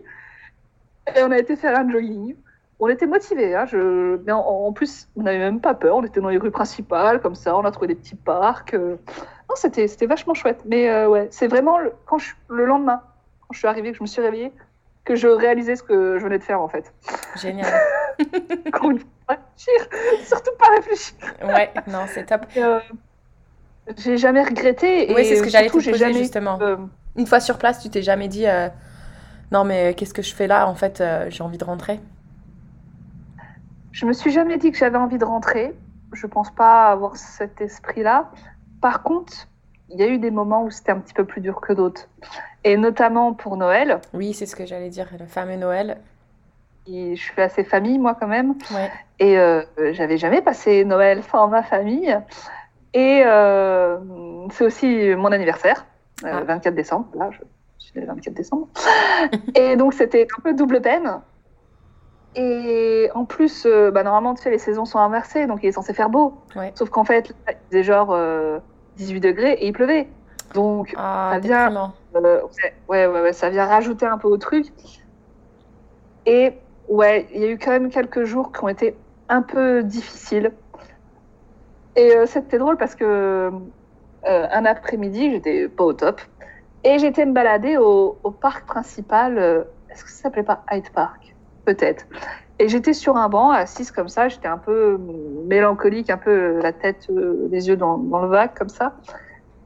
et 1.15 1.23
on 1.23 1.31
a 1.31 1.39
été 1.39 1.55
faire 1.55 1.75
un 1.75 1.89
jogging. 1.89 2.35
On 2.79 2.87
était 2.87 3.07
motivés, 3.07 3.55
hein, 3.55 3.65
je... 3.65 4.17
mais 4.27 4.31
en, 4.31 4.71
plus, 4.73 5.07
on 5.15 5.23
n'avait 5.23 5.39
même 5.39 5.59
pas 5.59 5.73
peur, 5.73 5.97
on 5.97 6.03
était 6.03 6.21
dans 6.21 6.29
les 6.29 6.37
rues 6.37 6.51
principales, 6.51 7.19
comme 7.19 7.35
ça, 7.35 7.57
on 7.57 7.65
a 7.65 7.71
trouvé 7.71 7.87
des 7.87 7.95
petits 7.95 8.15
parcs. 8.15 8.75
Euh. 8.75 8.97
Non, 9.49 9.55
c'était 9.55 10.05
vachement 10.05 10.35
chouette. 10.35 10.61
Mais 10.65 10.87
euh, 10.87 11.09
ouais, 11.09 11.27
c'est 11.31 11.47
vraiment 11.47 11.79
le... 11.79 11.93
quand 12.05 12.19
je... 12.19 12.33
le 12.47 12.65
lendemain, 12.65 13.01
je 13.53 13.59
suis 13.59 13.67
arrivée, 13.67 13.91
que 13.91 13.97
je 13.97 14.03
me 14.03 14.07
suis 14.07 14.21
réveillée, 14.21 14.51
que 15.05 15.15
je 15.15 15.27
réalisais 15.27 15.75
ce 15.75 15.83
que 15.83 16.17
je 16.19 16.23
venais 16.23 16.37
de 16.37 16.43
faire 16.43 16.61
en 16.61 16.67
fait. 16.67 16.93
Génial. 17.35 17.71
Quand 18.71 18.93
réfléchir, 19.27 20.25
surtout 20.25 20.51
pas 20.59 20.67
réfléchir. 20.75 21.15
Ouais, 21.43 21.71
non, 21.87 22.05
c'est 22.07 22.25
top. 22.25 22.45
Euh, 22.57 22.79
j'ai 23.97 24.17
jamais 24.17 24.43
regretté. 24.43 25.13
Oui, 25.13 25.25
c'est 25.25 25.37
ce 25.37 25.43
que 25.43 25.49
j'allais 25.49 25.67
te 25.67 25.73
poser 25.73 25.93
jamais, 25.93 26.13
justement. 26.13 26.59
Euh, 26.61 26.77
Une 27.15 27.27
fois 27.27 27.39
sur 27.39 27.57
place, 27.57 27.81
tu 27.81 27.89
t'es 27.89 28.01
jamais 28.01 28.27
dit 28.27 28.47
euh, 28.47 28.69
non 29.51 29.63
mais 29.63 29.93
qu'est-ce 29.95 30.13
que 30.13 30.21
je 30.21 30.33
fais 30.33 30.47
là 30.47 30.67
En 30.67 30.75
fait, 30.75 31.03
j'ai 31.29 31.43
envie 31.43 31.57
de 31.57 31.65
rentrer? 31.65 31.99
Je 33.91 34.05
me 34.05 34.13
suis 34.13 34.31
jamais 34.31 34.57
dit 34.57 34.71
que 34.71 34.77
j'avais 34.77 34.97
envie 34.97 35.17
de 35.17 35.25
rentrer. 35.25 35.73
Je 36.13 36.27
pense 36.27 36.51
pas 36.51 36.87
avoir 36.87 37.15
cet 37.15 37.61
esprit-là. 37.61 38.31
Par 38.81 39.03
contre, 39.03 39.47
il 39.93 39.99
y 39.99 40.03
a 40.03 40.07
eu 40.07 40.17
des 40.17 40.31
moments 40.31 40.63
où 40.63 40.71
c'était 40.71 40.91
un 40.91 40.99
petit 40.99 41.13
peu 41.13 41.25
plus 41.25 41.41
dur 41.41 41.61
que 41.61 41.73
d'autres. 41.73 42.07
Et 42.63 42.77
notamment 42.77 43.33
pour 43.33 43.57
Noël. 43.57 43.99
Oui, 44.13 44.33
c'est 44.33 44.45
ce 44.45 44.55
que 44.55 44.65
j'allais 44.65 44.89
dire, 44.89 45.07
le 45.19 45.25
fameux 45.25 45.57
Noël. 45.57 45.97
je 46.87 47.15
suis 47.15 47.41
assez 47.41 47.63
famille, 47.63 47.99
moi, 47.99 48.15
quand 48.19 48.27
même. 48.27 48.55
Et 49.19 49.37
euh, 49.37 49.63
j'avais 49.91 50.17
jamais 50.17 50.41
passé 50.41 50.85
Noël 50.85 51.23
sans 51.23 51.47
ma 51.47 51.63
famille. 51.63 52.17
Et 52.93 53.23
euh, 53.25 53.97
c'est 54.51 54.65
aussi 54.65 55.15
mon 55.15 55.31
anniversaire, 55.31 55.85
24 56.23 56.49
euh, 56.49 56.59
ah. 56.65 56.71
décembre. 56.71 57.07
Là, 57.15 57.29
je, 57.31 57.39
suis 57.77 57.99
le 57.99 58.05
24 58.05 58.33
décembre. 58.33 58.67
et 59.55 59.75
donc, 59.75 59.93
c'était 59.93 60.27
un 60.37 60.41
peu 60.41 60.53
double 60.53 60.81
peine. 60.81 61.19
Et 62.35 63.09
en 63.13 63.25
plus, 63.25 63.65
bah, 63.65 64.03
normalement, 64.03 64.35
tu 64.35 64.43
sais, 64.43 64.51
les 64.51 64.59
saisons 64.59 64.85
sont 64.85 64.99
inversées, 64.99 65.47
donc 65.47 65.59
il 65.63 65.67
est 65.67 65.73
censé 65.73 65.93
faire 65.93 66.09
beau. 66.09 66.37
Sauf 66.75 66.89
qu'en 66.89 67.03
fait, 67.03 67.33
il 67.49 67.55
faisait 67.69 67.83
genre 67.83 68.15
18 69.01 69.19
degrés 69.19 69.53
et 69.53 69.67
il 69.67 69.73
pleuvait. 69.73 70.07
Donc, 70.53 70.93
ah, 70.97 71.31
ça 71.33 71.39
vient, 71.39 71.93
euh, 72.15 72.41
ouais, 72.89 73.07
ouais, 73.07 73.21
ouais, 73.21 73.33
ça 73.33 73.49
vient 73.49 73.65
rajouter 73.65 74.05
un 74.05 74.17
peu 74.17 74.27
au 74.27 74.37
truc. 74.37 74.67
Et 76.25 76.53
ouais, 76.87 77.27
il 77.33 77.41
y 77.41 77.45
a 77.45 77.49
eu 77.49 77.57
quand 77.57 77.71
même 77.71 77.89
quelques 77.89 78.23
jours 78.25 78.51
qui 78.51 78.63
ont 78.63 78.67
été 78.67 78.95
un 79.29 79.41
peu 79.41 79.83
difficiles. 79.83 80.51
Et 81.95 82.15
euh, 82.15 82.25
c'était 82.25 82.57
drôle 82.57 82.77
parce 82.77 82.95
que 82.95 83.03
euh, 84.25 84.47
un 84.51 84.65
après-midi, 84.65 85.31
j'étais 85.31 85.67
pas 85.67 85.83
au 85.83 85.93
top. 85.93 86.21
Et 86.83 86.99
j'étais 86.99 87.25
me 87.25 87.33
balader 87.33 87.77
au, 87.77 88.17
au 88.23 88.31
parc 88.31 88.65
principal. 88.65 89.65
Est-ce 89.89 90.03
que 90.03 90.09
ça 90.09 90.23
s'appelait 90.23 90.43
pas 90.43 90.63
Hyde 90.71 90.89
Park? 90.91 91.35
Peut-être. 91.65 92.05
Et 92.61 92.69
j'étais 92.69 92.93
sur 92.93 93.17
un 93.17 93.27
banc, 93.27 93.49
assise 93.49 93.89
comme 93.89 94.07
ça. 94.07 94.27
J'étais 94.27 94.47
un 94.47 94.59
peu 94.59 94.99
mélancolique, 95.47 96.11
un 96.11 96.17
peu 96.17 96.59
la 96.61 96.71
tête, 96.71 97.07
les 97.49 97.67
yeux 97.67 97.75
dans, 97.75 97.97
dans 97.97 98.19
le 98.19 98.27
vague, 98.27 98.53
comme 98.53 98.69
ça. 98.69 98.93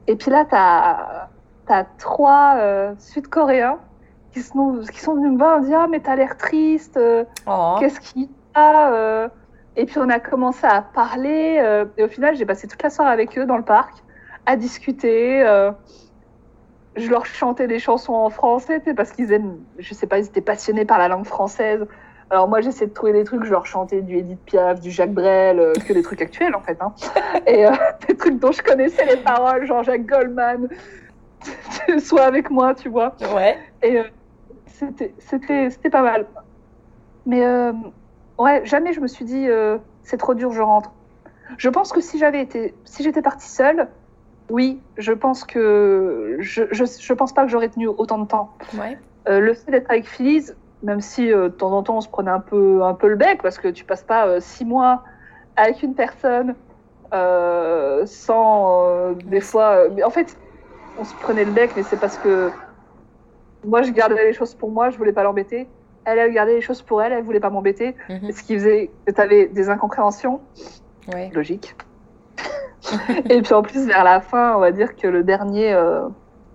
Et 0.06 0.16
puis 0.16 0.30
là, 0.30 0.46
tu 0.46 0.54
as, 0.54 1.28
as, 1.68 1.84
trois 1.98 2.54
euh, 2.56 2.94
Sud-Coréens 2.98 3.78
qui 4.32 4.40
sont, 4.40 4.80
qui 4.90 4.98
sont 4.98 5.14
venus 5.14 5.32
me 5.32 5.36
voir 5.36 5.58
et 5.58 5.60
me 5.60 5.66
dire 5.66 5.80
Ah, 5.80 5.88
mais 5.88 6.00
t'as 6.00 6.16
l'air 6.16 6.38
triste, 6.38 6.96
euh, 6.96 7.24
oh. 7.46 7.76
qu'est-ce 7.78 8.00
qu'il 8.00 8.22
y 8.22 8.28
a 8.54 8.94
euh? 8.94 9.28
Et 9.76 9.84
puis 9.84 9.98
on 9.98 10.08
a 10.08 10.18
commencé 10.18 10.66
à 10.66 10.80
parler. 10.80 11.62
et 11.98 12.02
au 12.02 12.08
final, 12.08 12.34
j'ai 12.34 12.46
passé 12.46 12.66
toute 12.66 12.82
la 12.82 12.88
soirée 12.88 13.12
avec 13.12 13.36
eux 13.36 13.44
dans 13.44 13.58
le 13.58 13.62
parc, 13.62 13.92
à 14.46 14.56
discuter. 14.56 15.42
je 16.96 17.10
leur 17.10 17.26
chantais 17.26 17.66
des 17.66 17.78
chansons 17.78 18.14
en 18.14 18.30
français 18.30 18.80
parce 18.96 19.12
qu'ils 19.12 19.34
aiment, 19.34 19.58
je 19.76 19.92
sais 19.92 20.06
pas, 20.06 20.18
ils 20.18 20.24
étaient 20.24 20.40
passionnés 20.40 20.86
par 20.86 20.98
la 20.98 21.08
langue 21.08 21.26
française. 21.26 21.86
Alors 22.30 22.48
moi, 22.48 22.60
j'essaie 22.60 22.86
de 22.86 22.92
trouver 22.92 23.12
des 23.12 23.24
trucs, 23.24 23.44
genre 23.44 23.66
chanter 23.66 24.02
du 24.02 24.16
Edith 24.16 24.40
Piaf, 24.46 24.80
du 24.80 24.90
Jacques 24.90 25.12
Brel, 25.12 25.60
euh, 25.60 25.72
que 25.74 25.92
des 25.92 26.02
trucs 26.02 26.20
actuels 26.22 26.54
en 26.54 26.60
fait. 26.60 26.78
Hein. 26.80 26.92
Et 27.46 27.66
euh, 27.66 27.70
des 28.08 28.16
trucs 28.16 28.38
dont 28.38 28.52
je 28.52 28.62
connaissais 28.62 29.04
les 29.06 29.16
paroles, 29.16 29.66
genre 29.66 29.82
Jacques 29.82 30.06
Goldman, 30.06 30.68
sois 31.98 32.24
avec 32.24 32.50
moi, 32.50 32.74
tu 32.74 32.88
vois. 32.88 33.14
Ouais. 33.34 33.58
Et 33.82 34.00
euh, 34.00 34.04
c'était 35.18 35.90
pas 35.90 36.02
mal. 36.02 36.26
Mais 37.26 37.44
euh, 37.44 37.72
ouais, 38.38 38.62
jamais 38.64 38.92
je 38.92 39.00
me 39.00 39.06
suis 39.06 39.24
dit 39.24 39.46
c'est 40.02 40.16
trop 40.16 40.34
dur, 40.34 40.52
je 40.52 40.62
rentre. 40.62 40.92
Je 41.58 41.68
pense 41.68 41.92
que 41.92 42.00
si 42.00 42.18
j'avais 42.18 42.40
été, 42.40 42.74
si 42.84 43.02
j'étais 43.02 43.22
partie 43.22 43.48
seule, 43.48 43.88
oui, 44.50 44.80
je 44.96 45.12
pense 45.12 45.44
que 45.44 46.36
je, 46.40 46.62
je, 46.70 46.84
je 46.84 47.12
pense 47.12 47.32
pas 47.32 47.44
que 47.44 47.50
j'aurais 47.50 47.68
tenu 47.68 47.88
autant 47.88 48.18
de 48.18 48.26
temps. 48.26 48.52
Ouais. 48.74 48.98
Euh, 49.28 49.40
le 49.40 49.54
fait 49.54 49.70
d'être 49.70 49.90
avec 49.90 50.06
Phyllis, 50.06 50.52
même 50.82 51.00
si 51.00 51.32
euh, 51.32 51.44
de 51.44 51.54
temps 51.54 51.72
en 51.72 51.82
temps 51.82 51.96
on 51.96 52.00
se 52.00 52.08
prenait 52.08 52.30
un 52.30 52.40
peu, 52.40 52.82
un 52.82 52.94
peu 52.94 53.08
le 53.08 53.16
bec, 53.16 53.42
parce 53.42 53.58
que 53.58 53.68
tu 53.68 53.84
passes 53.84 54.02
pas 54.02 54.26
euh, 54.26 54.40
six 54.40 54.64
mois 54.64 55.02
avec 55.56 55.82
une 55.82 55.94
personne 55.94 56.54
euh, 57.14 58.04
sans 58.04 59.12
des 59.24 59.40
fois. 59.40 59.88
mais 59.94 60.02
en 60.02 60.10
fait, 60.10 60.36
on 60.98 61.04
se 61.04 61.14
prenait 61.14 61.44
le 61.44 61.52
bec, 61.52 61.72
mais 61.76 61.82
c'est 61.82 61.98
parce 61.98 62.18
que 62.18 62.50
moi 63.64 63.82
je 63.82 63.90
gardais 63.90 64.24
les 64.24 64.32
choses 64.32 64.54
pour 64.54 64.70
moi, 64.70 64.90
je 64.90 64.98
voulais 64.98 65.12
pas 65.12 65.22
l'embêter. 65.22 65.68
Elle, 66.04 66.18
elle 66.18 66.32
gardait 66.32 66.54
les 66.54 66.60
choses 66.60 66.82
pour 66.82 67.02
elle, 67.02 67.12
elle 67.12 67.24
voulait 67.24 67.40
pas 67.40 67.50
m'embêter. 67.50 67.96
Mhm. 68.08 68.30
Ce 68.30 68.42
qui 68.42 68.54
faisait 68.54 68.90
que 69.06 69.12
tu 69.12 69.20
avais 69.20 69.46
des 69.46 69.68
incompréhensions. 69.70 70.40
Ouais. 71.12 71.30
Logique. 71.34 71.74
Et 73.30 73.42
puis 73.42 73.54
en 73.54 73.62
plus, 73.62 73.86
vers 73.86 74.04
la 74.04 74.20
fin, 74.20 74.54
on 74.56 74.60
va 74.60 74.70
dire 74.70 74.94
que 74.94 75.08
le 75.08 75.24
dernier 75.24 75.76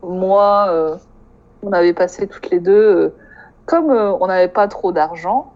mois, 0.02 1.00
on 1.64 1.74
avait 1.74 1.94
passé 1.94 2.28
toutes 2.28 2.50
les 2.50 2.60
deux, 2.60 3.14
comme 3.66 3.90
euh, 3.92 4.12
on 4.20 4.28
n'avait 4.28 4.48
pas 4.48 4.68
trop 4.68 4.92
d'argent, 4.92 5.54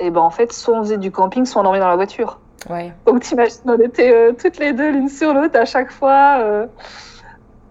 et 0.00 0.10
ben 0.10 0.20
en 0.20 0.30
fait, 0.30 0.52
soit 0.52 0.74
on 0.74 0.82
faisait 0.82 0.98
du 0.98 1.10
camping, 1.10 1.44
soit 1.46 1.60
on 1.60 1.64
dormait 1.64 1.80
dans 1.80 1.88
la 1.88 1.96
voiture. 1.96 2.38
Ouais. 2.70 2.92
Donc 3.06 3.20
t'imagines, 3.22 3.60
on 3.66 3.78
était 3.78 4.12
euh, 4.14 4.32
toutes 4.32 4.58
les 4.58 4.72
deux 4.72 4.90
l'une 4.92 5.08
sur 5.08 5.34
l'autre 5.34 5.58
à 5.58 5.64
chaque 5.64 5.90
fois. 5.90 6.38
euh, 6.40 6.66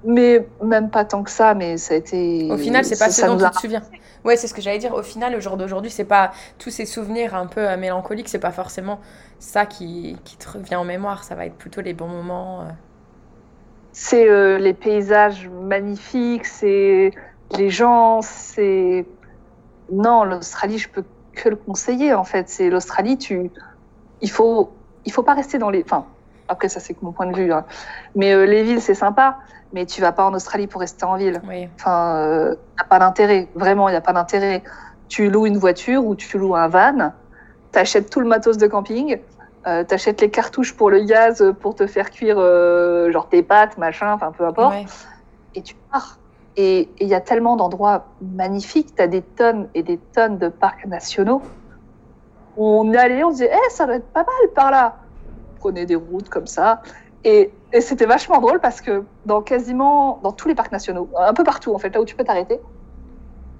mais 0.03 0.47
même 0.64 0.89
pas 0.89 1.05
tant 1.05 1.22
que 1.22 1.30
ça, 1.30 1.53
mais 1.53 1.78
ça 1.78 1.93
a 1.93 1.97
été. 1.97 2.49
Au 2.51 2.57
final, 2.57 2.84
c'est 2.84 2.97
pas 2.97 3.12
ça- 3.12 3.28
ce 3.28 3.32
dont 3.32 3.38
tu 3.38 3.51
te 3.51 3.59
souviens. 3.59 3.82
Ouais, 4.26 4.36
c'est 4.36 4.47
ce 4.47 4.53
que 4.55 4.62
j'allais 4.62 4.80
dire. 4.80 4.93
Au 4.95 5.03
final, 5.03 5.36
au 5.36 5.39
jour 5.39 5.57
d'aujourd'hui, 5.57 5.91
c'est 5.91 6.05
pas 6.05 6.32
tous 6.57 6.72
ces 6.72 6.86
souvenirs 6.88 7.36
un 7.36 7.45
peu 7.45 7.76
mélancoliques, 7.78 8.28
c'est 8.28 8.39
pas 8.39 8.51
forcément 8.51 8.99
ça 9.38 9.68
qui, 9.68 10.18
qui 10.24 10.38
te 10.38 10.49
revient 10.49 10.76
en 10.76 10.86
mémoire. 10.86 11.24
Ça 11.24 11.36
va 11.36 11.45
être 11.45 11.55
plutôt 11.55 11.82
les 11.82 11.93
bons 11.93 12.07
moments. 12.07 12.64
C'est 13.93 14.57
les 14.57 14.74
paysages 14.74 15.47
magnifiques, 15.49 16.45
c'est 16.45 17.12
les 17.57 17.70
gens, 17.70 18.22
c'est. 18.22 19.05
Non, 19.92 20.24
l'Australie, 20.24 20.78
je 20.78 20.90
peux 20.90 21.04
que 21.34 21.50
le 21.50 21.56
conseiller 21.56 22.14
en 22.14 22.24
fait. 22.24 22.50
C'est 22.50 22.70
l'Australie, 22.70 23.18
tu. 23.18 23.52
Il 24.22 24.30
faut, 24.30 24.72
il 25.06 25.12
faut 25.12 25.24
pas 25.24 25.34
rester 25.34 25.58
dans 25.58 25.70
les. 25.70 25.84
Enfin, 25.84 26.06
après, 26.48 26.70
ça, 26.70 26.80
c'est 26.80 27.02
mon 27.02 27.12
point 27.12 27.28
de 27.28 27.36
vue. 27.36 27.52
hein. 27.54 27.66
Mais 28.16 28.34
euh, 28.34 28.46
les 28.46 28.64
villes, 28.64 28.82
c'est 28.82 28.94
sympa, 28.94 29.38
mais 29.74 29.86
tu 29.86 30.02
vas 30.02 30.12
pas 30.12 30.26
en 30.26 30.34
Australie 30.34 30.68
pour 30.68 30.82
rester 30.82 31.06
en 31.06 31.16
ville. 31.16 31.42
Oui. 31.48 31.70
Enfin, 31.76 32.16
euh, 32.18 32.56
y 32.78 32.82
a 32.82 32.86
pas 32.86 33.00
d'intérêt. 33.00 33.48
Vraiment, 33.56 33.88
il 33.90 33.94
n'y 33.94 33.98
a 33.98 34.02
pas 34.02 34.14
d'intérêt. 34.14 34.62
Tu 35.08 35.30
loues 35.30 35.46
une 35.46 35.58
voiture 35.58 36.06
ou 36.06 36.16
tu 36.16 36.38
loues 36.38 36.56
un 36.56 36.68
van, 36.68 37.12
t'achètes 37.72 38.10
tout 38.10 38.20
le 38.22 38.28
matos 38.28 38.58
de 38.58 38.68
camping, 38.68 39.20
euh, 39.68 39.84
t'achètes 39.84 40.22
les 40.22 40.30
cartouches 40.30 40.76
pour 40.76 40.90
le 40.90 41.02
gaz 41.04 41.44
pour 41.60 41.76
te 41.76 41.86
faire 41.88 42.10
cuire 42.12 42.38
genre 43.12 43.28
tes 43.30 43.44
pâtes, 43.44 43.78
machin, 43.78 44.14
enfin 44.14 44.32
peu 44.32 44.46
importe, 44.46 44.74
Ouais. 44.74 44.86
et 45.56 45.62
tu 45.62 45.76
pars. 45.92 46.18
Et 46.58 46.89
il 46.99 47.08
y 47.08 47.14
a 47.14 47.22
tellement 47.22 47.56
d'endroits 47.56 48.06
magnifiques, 48.22 48.95
t'as 48.95 49.08
des 49.08 49.22
tonnes 49.22 49.70
et 49.74 49.84
des 49.84 49.97
tonnes 49.97 50.38
de 50.38 50.49
parcs 50.49 50.86
nationaux. 50.86 51.41
On 52.58 52.93
allé, 52.93 53.24
on 53.24 53.30
se 53.30 53.36
disait, 53.36 53.52
eh, 53.54 53.70
ça 53.70 53.86
doit 53.86 53.95
être 53.95 54.12
pas 54.12 54.24
mal 54.26 54.54
par 54.54 54.72
là. 54.72 54.97
Prenait 55.60 55.86
des 55.86 55.95
routes 55.95 56.28
comme 56.30 56.47
ça. 56.47 56.82
Et, 57.24 57.52
et 57.72 57.82
c'était 57.82 58.06
vachement 58.06 58.39
drôle 58.39 58.60
parce 58.60 58.82
que 58.82 59.06
dans 59.26 59.41
quasiment, 59.41 60.20
dans 60.24 60.32
tous 60.32 60.47
les 60.47 60.56
parcs 60.56 60.72
nationaux, 60.72 61.10
un 61.18 61.34
peu 61.34 61.43
partout 61.43 61.74
en 61.74 61.78
fait, 61.78 61.93
là 61.93 62.02
où 62.02 62.06
tu 62.06 62.16
peux 62.16 62.24
t'arrêter, 62.24 62.60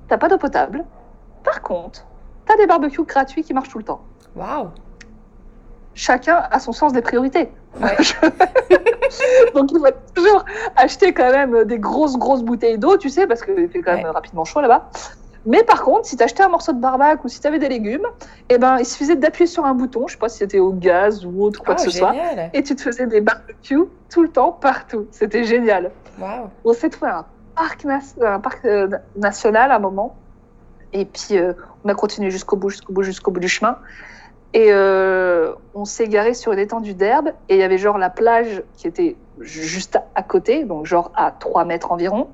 t'as 0.08 0.18
pas 0.18 0.28
d'eau 0.28 0.38
potable. 0.38 0.84
Par 1.44 1.62
contre, 1.62 2.06
t'as 2.46 2.58
des 2.58 2.68
barbecues 2.68 3.04
gratuits 3.04 3.44
qui 3.44 3.54
marchent 3.54 3.70
tout 3.70 3.78
le 3.78 3.86
temps. 3.86 4.02
Waouh. 4.36 4.70
Chacun 5.94 6.44
a 6.50 6.60
son 6.60 6.72
sens 6.72 6.94
des 6.94 7.02
priorités. 7.02 7.52
Ouais. 7.82 7.98
Donc 9.56 9.72
il 9.72 9.80
faut 9.80 9.86
toujours 10.16 10.46
acheter 10.76 11.14
quand 11.14 11.32
même 11.32 11.66
des 11.66 11.80
grosses 11.80 12.18
grosses 12.18 12.44
bouteilles 12.44 12.78
d'eau, 12.78 12.98
tu 12.98 13.10
sais, 13.10 13.28
parce 13.28 13.42
qu'il 13.44 13.70
fait 13.70 13.82
quand 13.82 13.96
même 13.96 14.06
Ouais. 14.06 14.12
rapidement 14.12 14.46
chaud 14.46 14.62
là-bas. 14.62 14.90
Mais 15.46 15.64
par 15.64 15.82
contre, 15.84 16.06
si 16.06 16.16
t'achetais 16.16 16.44
un 16.44 16.50
morceau 16.50 16.72
de 16.72 16.80
barbac 16.80 17.24
ou 17.26 17.28
si 17.28 17.42
t'avais 17.42 17.58
des 17.58 17.68
légumes, 17.68 18.06
eh 18.50 18.58
ben 18.60 18.78
il 18.78 18.86
suffisait 18.86 19.16
d'appuyer 19.16 19.48
sur 19.48 19.66
un 19.66 19.74
bouton, 19.74 20.06
je 20.08 20.14
sais 20.14 20.20
pas 20.20 20.30
si 20.30 20.38
c'était 20.38 20.60
au 20.60 20.72
gaz 20.72 21.26
ou 21.26 21.44
autre 21.44 21.62
quoi 21.64 21.76
Oh, 21.78 21.84
que 21.84 21.90
ce 21.92 21.98
soit, 21.98 22.14
et 22.54 22.62
tu 22.64 22.76
te 22.76 22.82
faisais 22.82 23.08
des 23.08 23.22
barbecues 23.22 23.86
tout 24.10 24.22
le 24.22 24.30
temps, 24.30 24.52
partout. 24.52 25.08
C'était 25.12 25.44
génial. 25.44 25.92
On 26.64 26.74
s'est 26.74 26.90
trouvé 26.90 27.12
un 27.12 27.26
parc, 27.56 27.84
nas- 27.86 28.16
un 28.22 28.40
parc 28.40 28.64
euh, 28.66 28.88
national 29.16 29.72
à 29.72 29.76
un 29.78 29.80
moment. 29.80 30.16
Et 30.94 31.06
puis, 31.06 31.38
euh, 31.38 31.54
on 31.84 31.90
a 31.90 31.96
continué 31.96 32.30
jusqu'au 32.30 32.56
bout, 32.58 32.70
jusqu'au 32.70 32.94
bout, 32.94 33.02
jusqu'au 33.04 33.32
bout 33.32 33.40
du 33.40 33.48
chemin. 33.50 33.78
Et 34.54 34.68
euh, 34.72 35.54
on 35.74 35.86
s'est 35.86 36.08
garé 36.08 36.34
sur 36.34 36.52
une 36.52 36.60
étendue 36.60 36.94
d'herbe. 36.94 37.30
Et 37.50 37.56
il 37.56 37.60
y 37.60 37.64
avait 37.64 37.78
genre 37.78 37.98
la 37.98 38.10
plage 38.10 38.64
qui 38.76 38.88
était 38.88 39.16
ju- 39.40 39.64
juste 39.64 39.98
à, 40.16 40.24
côté, 40.24 40.66
donc 40.66 40.86
genre 40.86 41.12
à 41.16 41.32
3 41.32 41.64
mètres 41.66 41.92
environ. 41.92 42.30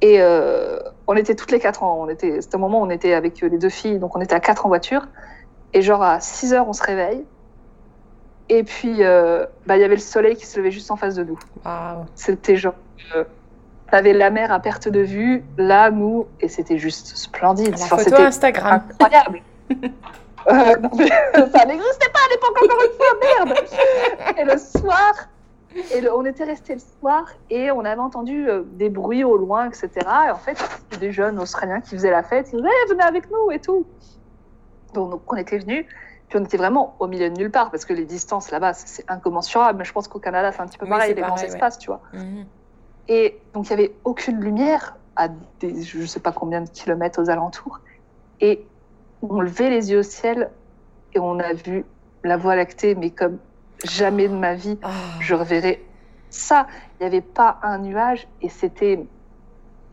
Et 0.00 0.20
euh, 0.20 0.78
on 1.06 1.14
était 1.14 1.34
toutes 1.34 1.52
les 1.52 1.60
quatre 1.60 1.82
était, 2.10 2.40
c'était 2.40 2.56
un 2.56 2.58
moment 2.58 2.80
où 2.80 2.84
on 2.86 2.90
était 2.90 3.12
avec 3.14 3.40
les 3.40 3.58
deux 3.58 3.68
filles, 3.68 3.98
donc 3.98 4.16
on 4.16 4.20
était 4.20 4.34
à 4.34 4.40
quatre 4.40 4.64
en 4.66 4.68
voiture. 4.68 5.06
Et 5.72 5.82
genre 5.82 6.02
à 6.02 6.18
6 6.20 6.52
heures, 6.54 6.68
on 6.68 6.72
se 6.72 6.82
réveille. 6.82 7.24
Et 8.48 8.64
puis, 8.64 9.04
euh, 9.04 9.46
bah, 9.66 9.76
il 9.76 9.80
y 9.80 9.84
avait 9.84 9.94
le 9.94 10.00
soleil 10.00 10.34
qui 10.34 10.46
se 10.46 10.58
levait 10.58 10.72
juste 10.72 10.90
en 10.90 10.96
face 10.96 11.14
de 11.14 11.22
nous. 11.22 11.38
C'était 12.16 12.56
genre. 12.56 12.74
T'avais 13.92 14.12
la 14.12 14.30
mer 14.30 14.52
à 14.52 14.60
perte 14.60 14.88
de 14.88 15.00
vue, 15.00 15.44
là, 15.58 15.90
nous, 15.90 16.26
et 16.40 16.48
c'était 16.48 16.78
juste 16.78 17.16
splendide. 17.16 17.76
La 17.78 17.84
Enfin, 17.84 17.98
photo 17.98 18.16
Instagram. 18.22 18.82
incroyable. 18.88 19.42
Euh, 20.48 20.76
non, 20.76 20.90
mais 20.96 21.08
ça 21.52 21.64
n'existait 21.66 22.10
pas 22.10 22.20
à 22.26 22.30
l'époque, 22.30 22.56
encore 22.62 22.82
une 22.84 22.96
fois, 22.96 23.54
merde 23.54 24.38
Et 24.38 24.44
le 24.44 24.58
soir, 24.58 25.12
et 25.92 26.00
le- 26.00 26.14
on 26.14 26.24
était 26.24 26.44
resté 26.44 26.74
le 26.74 26.80
soir, 26.80 27.24
et 27.50 27.70
on 27.70 27.84
avait 27.84 28.00
entendu 28.00 28.48
euh, 28.48 28.62
des 28.66 28.88
bruits 28.90 29.24
au 29.24 29.36
loin, 29.36 29.66
etc. 29.68 29.90
Et 30.26 30.30
en 30.30 30.36
fait, 30.36 30.58
des 30.98 31.12
jeunes 31.12 31.38
Australiens 31.38 31.80
qui 31.80 31.90
faisaient 31.90 32.10
la 32.10 32.22
fête, 32.22 32.48
ils 32.52 32.56
disaient 32.56 32.68
Eh, 32.86 32.88
venez 32.90 33.02
avec 33.02 33.30
nous 33.30 33.50
et 33.52 33.60
tout. 33.60 33.86
Donc, 34.94 35.10
donc, 35.10 35.32
on 35.32 35.36
était 35.36 35.58
venus, 35.58 35.86
puis 36.28 36.38
on 36.38 36.44
était 36.44 36.56
vraiment 36.56 36.96
au 36.98 37.06
milieu 37.06 37.28
de 37.30 37.36
nulle 37.36 37.50
part, 37.50 37.70
parce 37.70 37.84
que 37.84 37.92
les 37.92 38.04
distances 38.04 38.50
là-bas, 38.50 38.72
c'est- 38.74 39.04
incommensurable. 39.08 39.78
Mais 39.78 39.84
je 39.84 39.92
pense 39.92 40.08
qu'au 40.08 40.18
Canada, 40.20 40.50
c'est 40.52 40.60
un 40.60 40.66
petit 40.66 40.78
peu 40.78 40.86
Oui, 40.86 40.90
pareil, 40.90 41.14
les 41.14 41.22
grands 41.22 41.36
ouais. 41.36 41.44
espaces, 41.46 41.78
tu 41.78 41.90
vois. 41.90 42.00
Mhm. 42.12 42.46
Et 43.08 43.42
donc, 43.54 43.68
il 43.70 43.76
n'y 43.76 43.82
avait 43.84 44.00
aucune 44.04 44.40
lumière 44.40 44.96
à 45.16 45.28
des, 45.60 45.82
je 45.82 45.98
ne 45.98 46.06
sais 46.06 46.20
pas 46.20 46.32
combien 46.32 46.60
de 46.62 46.68
kilomètres 46.70 47.20
aux 47.22 47.28
alentours. 47.30 47.80
Et 48.40 48.68
on 49.22 49.40
levait 49.40 49.70
les 49.70 49.90
yeux 49.92 49.98
au 50.00 50.02
ciel 50.02 50.50
et 51.14 51.18
on 51.18 51.38
a 51.38 51.52
vu 51.52 51.84
la 52.24 52.36
Voie 52.36 52.56
lactée, 52.56 52.94
mais 52.94 53.10
comme 53.10 53.38
jamais 53.84 54.28
de 54.28 54.34
ma 54.34 54.54
vie, 54.54 54.78
Ah. 54.82 54.90
je 55.20 55.34
reverrai 55.34 55.84
ça. 56.28 56.66
Il 56.98 57.02
n'y 57.02 57.06
avait 57.06 57.20
pas 57.20 57.58
un 57.62 57.78
nuage 57.78 58.28
et 58.42 58.48
c'était 58.48 59.04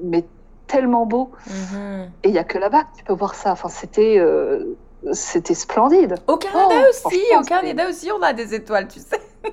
mais 0.03 0.25
tellement 0.67 1.05
beau. 1.05 1.31
Mhm. 1.47 2.11
Et 2.23 2.27
il 2.29 2.31
n'y 2.33 2.37
a 2.37 2.43
que 2.43 2.57
là-bas 2.57 2.83
que 2.83 2.97
tu 2.97 3.03
peux 3.03 3.13
voir 3.13 3.33
ça. 3.35 3.51
Enfin, 3.53 3.69
c'était 3.69 4.17
euh, 4.19 4.75
c'était 5.13 5.53
splendide. 5.53 6.15
Au 6.27 6.37
Canada 6.37 6.75
Oh, 6.85 6.89
aussi, 7.07 7.21
au 7.39 7.43
Canada 7.43 7.87
aussi, 7.89 8.11
on 8.11 8.21
a 8.21 8.33
des 8.33 8.53
étoiles, 8.53 8.87
tu 8.87 8.99
sais. 8.99 9.21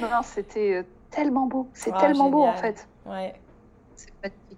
Non, 0.00 0.08
non, 0.08 0.22
c'était 0.22 0.76
euh, 0.76 0.82
tellement 1.10 1.46
beau. 1.46 1.68
C'est 1.74 1.94
tellement 1.98 2.30
beau 2.30 2.42
en 2.42 2.54
fait. 2.54 2.88
Ouais. 3.04 3.34
C'est 3.96 4.10
magnifique. 4.22 4.49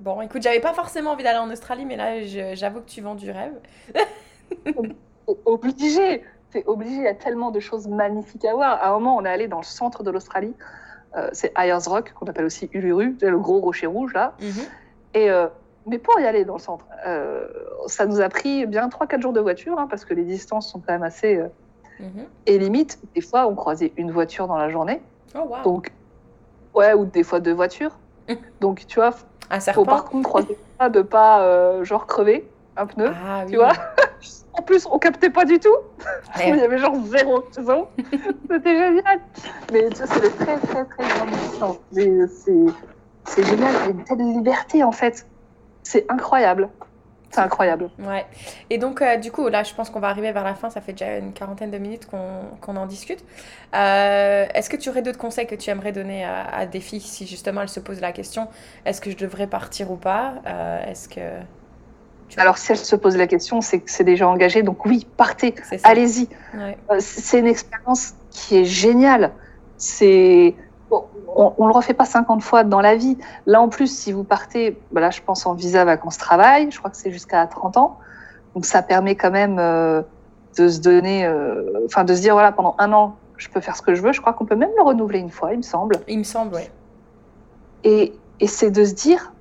Bon, 0.00 0.20
écoute, 0.20 0.42
j'avais 0.42 0.60
pas 0.60 0.74
forcément 0.74 1.12
envie 1.12 1.24
d'aller 1.24 1.38
en 1.38 1.50
Australie, 1.50 1.84
mais 1.84 1.96
là, 1.96 2.54
j'avoue 2.54 2.80
que 2.80 2.88
tu 2.88 3.00
vends 3.00 3.16
du 3.16 3.30
rêve. 3.30 3.54
obligé. 5.44 6.24
C'est 6.50 6.66
obligé. 6.66 6.94
Il 6.96 7.02
y 7.02 7.08
a 7.08 7.14
tellement 7.14 7.50
de 7.50 7.60
choses 7.60 7.88
magnifiques 7.88 8.44
à 8.44 8.54
voir. 8.54 8.82
À 8.82 8.88
un 8.88 8.92
moment, 8.92 9.16
on 9.16 9.24
est 9.24 9.28
allé 9.28 9.48
dans 9.48 9.58
le 9.58 9.64
centre 9.64 10.02
de 10.02 10.10
l'Australie. 10.10 10.54
Euh, 11.16 11.28
c'est 11.32 11.52
Ayers 11.58 11.86
Rock, 11.86 12.12
qu'on 12.12 12.26
appelle 12.26 12.44
aussi 12.44 12.68
Uluru, 12.72 13.16
le 13.20 13.38
gros 13.38 13.60
rocher 13.60 13.86
rouge 13.86 14.12
là. 14.12 14.34
Mhm. 14.40 14.62
Et 15.14 15.30
euh, 15.30 15.48
mais 15.86 15.98
pour 15.98 16.20
y 16.20 16.26
aller 16.26 16.44
dans 16.44 16.56
le 16.56 16.60
centre, 16.60 16.84
euh, 17.06 17.48
ça 17.86 18.04
nous 18.04 18.20
a 18.20 18.28
pris 18.28 18.66
bien 18.66 18.88
3-4 18.88 19.22
jours 19.22 19.32
de 19.32 19.40
voiture, 19.40 19.78
hein, 19.78 19.86
parce 19.88 20.04
que 20.04 20.12
les 20.12 20.24
distances 20.24 20.70
sont 20.70 20.80
quand 20.80 20.92
même 20.92 21.02
assez. 21.02 21.42
Mhm. 21.98 22.26
et 22.46 22.58
limite, 22.58 23.00
des 23.16 23.20
fois, 23.20 23.48
on 23.48 23.56
croisait 23.56 23.92
une 23.96 24.12
voiture 24.12 24.46
dans 24.46 24.56
la 24.56 24.68
journée. 24.68 25.02
Oh. 25.34 25.48
Donc, 25.64 25.90
ouais, 26.74 26.92
ou 26.94 27.06
des 27.06 27.24
fois 27.24 27.40
deux 27.40 27.54
voitures. 27.54 27.98
Donc, 28.60 28.86
tu 28.86 29.00
vois, 29.00 29.10
Un 29.50 29.60
faut 29.60 29.84
par 29.84 29.98
serpent. 29.98 30.10
contre 30.10 30.28
croiser 30.28 30.58
ça 30.78 30.88
de 30.88 31.02
pas 31.02 31.42
euh, 31.42 31.84
genre 31.84 32.06
crever 32.06 32.48
un 32.76 32.86
pneu. 32.86 33.10
Ah 33.26 33.42
oui. 33.44 33.50
Tu 33.52 33.56
vois 33.56 33.72
En 34.54 34.62
plus, 34.62 34.86
on 34.90 34.98
captait 34.98 35.30
pas 35.30 35.44
du 35.44 35.60
tout. 35.60 35.68
Ouais. 36.36 36.48
Il 36.50 36.56
y 36.56 36.60
avait 36.60 36.78
genre 36.78 36.96
zéro 37.06 37.44
saison. 37.52 37.86
C'était 38.50 38.76
génial. 38.76 39.20
Mais 39.72 39.88
tu 39.90 39.96
vois, 40.02 40.06
c'est 40.08 40.20
de 40.20 40.44
très, 40.44 40.58
très, 40.58 40.84
très 40.84 41.04
grande 41.08 41.30
distance. 41.30 41.76
Mais 41.92 42.26
C'est 42.26 42.66
c'est 43.24 43.44
génial. 43.44 43.72
Il 43.72 43.84
y 43.84 43.86
a 43.86 43.90
une 43.90 44.04
telle 44.04 44.18
liberté, 44.18 44.82
en 44.82 44.90
fait. 44.90 45.26
C'est 45.84 46.06
incroyable. 46.10 46.70
C'est 47.30 47.40
incroyable. 47.40 47.90
Ouais. 47.98 48.24
Et 48.70 48.78
donc, 48.78 49.02
euh, 49.02 49.16
du 49.16 49.30
coup, 49.30 49.48
là, 49.48 49.62
je 49.62 49.74
pense 49.74 49.90
qu'on 49.90 50.00
va 50.00 50.08
arriver 50.08 50.32
vers 50.32 50.44
la 50.44 50.54
fin. 50.54 50.70
Ça 50.70 50.80
fait 50.80 50.92
déjà 50.92 51.18
une 51.18 51.32
quarantaine 51.32 51.70
de 51.70 51.78
minutes 51.78 52.06
qu'on 52.06 52.76
en 52.76 52.86
discute. 52.86 53.22
Euh, 53.74 54.46
est-ce 54.54 54.70
que 54.70 54.76
tu 54.76 54.88
aurais 54.88 55.02
d'autres 55.02 55.18
conseils 55.18 55.46
que 55.46 55.54
tu 55.54 55.68
aimerais 55.70 55.92
donner 55.92 56.24
à, 56.24 56.64
des 56.66 56.80
filles 56.80 57.00
si 57.00 57.26
justement 57.26 57.62
elles 57.62 57.68
se 57.68 57.80
posent 57.80 58.00
la 58.00 58.12
question 58.12 58.48
est-ce 58.84 59.00
que 59.00 59.10
je 59.10 59.16
devrais 59.16 59.46
partir 59.46 59.90
ou 59.90 59.96
pas? 59.96 60.34
Euh, 60.46 60.90
Est-ce 60.90 61.08
que. 61.08 61.20
Alors, 62.36 62.58
si 62.58 62.72
elles 62.72 62.78
se 62.78 62.96
posent 62.96 63.16
la 63.16 63.26
question, 63.26 63.60
c'est 63.60 63.80
que 63.80 63.90
c'est 63.90 64.04
déjà 64.04 64.28
engagé. 64.28 64.62
Donc, 64.62 64.84
oui, 64.86 65.06
partez. 65.16 65.54
Allez-y. 65.82 66.28
C'est 67.00 67.38
une 67.38 67.46
expérience 67.46 68.14
qui 68.30 68.58
est 68.58 68.64
géniale. 68.64 69.32
C'est 69.76 70.54
on, 70.90 71.52
ne 71.58 71.66
le 71.66 71.72
refait 71.72 71.94
pas 71.94 72.04
50 72.04 72.42
fois 72.42 72.64
dans 72.64 72.80
la 72.80 72.96
vie. 72.96 73.18
Là, 73.46 73.60
en 73.60 73.68
plus, 73.68 73.86
si 73.86 74.12
vous 74.12 74.24
partez, 74.24 74.78
bah 74.92 75.00
là, 75.00 75.10
je 75.10 75.20
pense 75.20 75.46
en 75.46 75.54
visa 75.54 75.84
vacances-travail, 75.84 76.70
je 76.70 76.78
crois 76.78 76.90
que 76.90 76.96
c'est 76.96 77.10
jusqu'à 77.10 77.46
30 77.46 77.76
ans. 77.76 77.98
Donc, 78.54 78.64
ça 78.64 78.82
permet 78.82 79.14
quand 79.14 79.30
même 79.30 79.58
euh, 79.58 80.02
de 80.56 80.68
se 80.68 80.80
donner, 80.80 81.26
euh, 81.26 81.84
enfin, 81.86 82.04
de 82.04 82.14
se 82.14 82.20
dire, 82.20 82.34
voilà, 82.34 82.52
pendant 82.52 82.74
un 82.78 82.92
an, 82.92 83.16
je 83.36 83.48
peux 83.48 83.60
faire 83.60 83.76
ce 83.76 83.82
que 83.82 83.94
je 83.94 84.02
veux. 84.02 84.12
Je 84.12 84.20
crois 84.20 84.32
qu'on 84.32 84.46
peut 84.46 84.56
même 84.56 84.70
le 84.76 84.82
renouveler 84.82 85.18
une 85.18 85.30
fois, 85.30 85.52
il 85.52 85.58
me 85.58 85.62
semble. 85.62 85.96
Il 86.08 86.18
me 86.18 86.24
semble, 86.24 86.56
oui. 86.56 86.62
Et, 87.84 88.12
et 88.40 88.46
c'est 88.46 88.70
de 88.70 88.84
se 88.84 88.94
dire, 88.94 89.32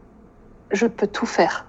je 0.72 0.86
peux 0.86 1.08
tout 1.08 1.26
faire. 1.26 1.66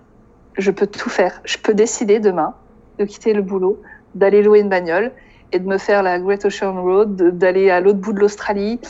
Je 0.56 0.70
peux 0.70 0.86
tout 0.86 1.08
faire. 1.08 1.40
Je 1.44 1.56
peux 1.58 1.74
décider 1.74 2.18
demain 2.18 2.54
de 2.98 3.04
quitter 3.04 3.32
le 3.32 3.42
boulot, 3.42 3.80
d'aller 4.14 4.42
louer 4.42 4.60
une 4.60 4.68
bagnole 4.68 5.12
et 5.52 5.58
de 5.58 5.66
me 5.66 5.78
faire 5.78 6.02
la 6.02 6.18
Great 6.18 6.44
Ocean 6.44 6.82
Road, 6.82 7.16
d'aller 7.38 7.70
à 7.70 7.80
l'autre 7.80 7.98
bout 7.98 8.12
de 8.12 8.20
l'Australie, 8.20 8.80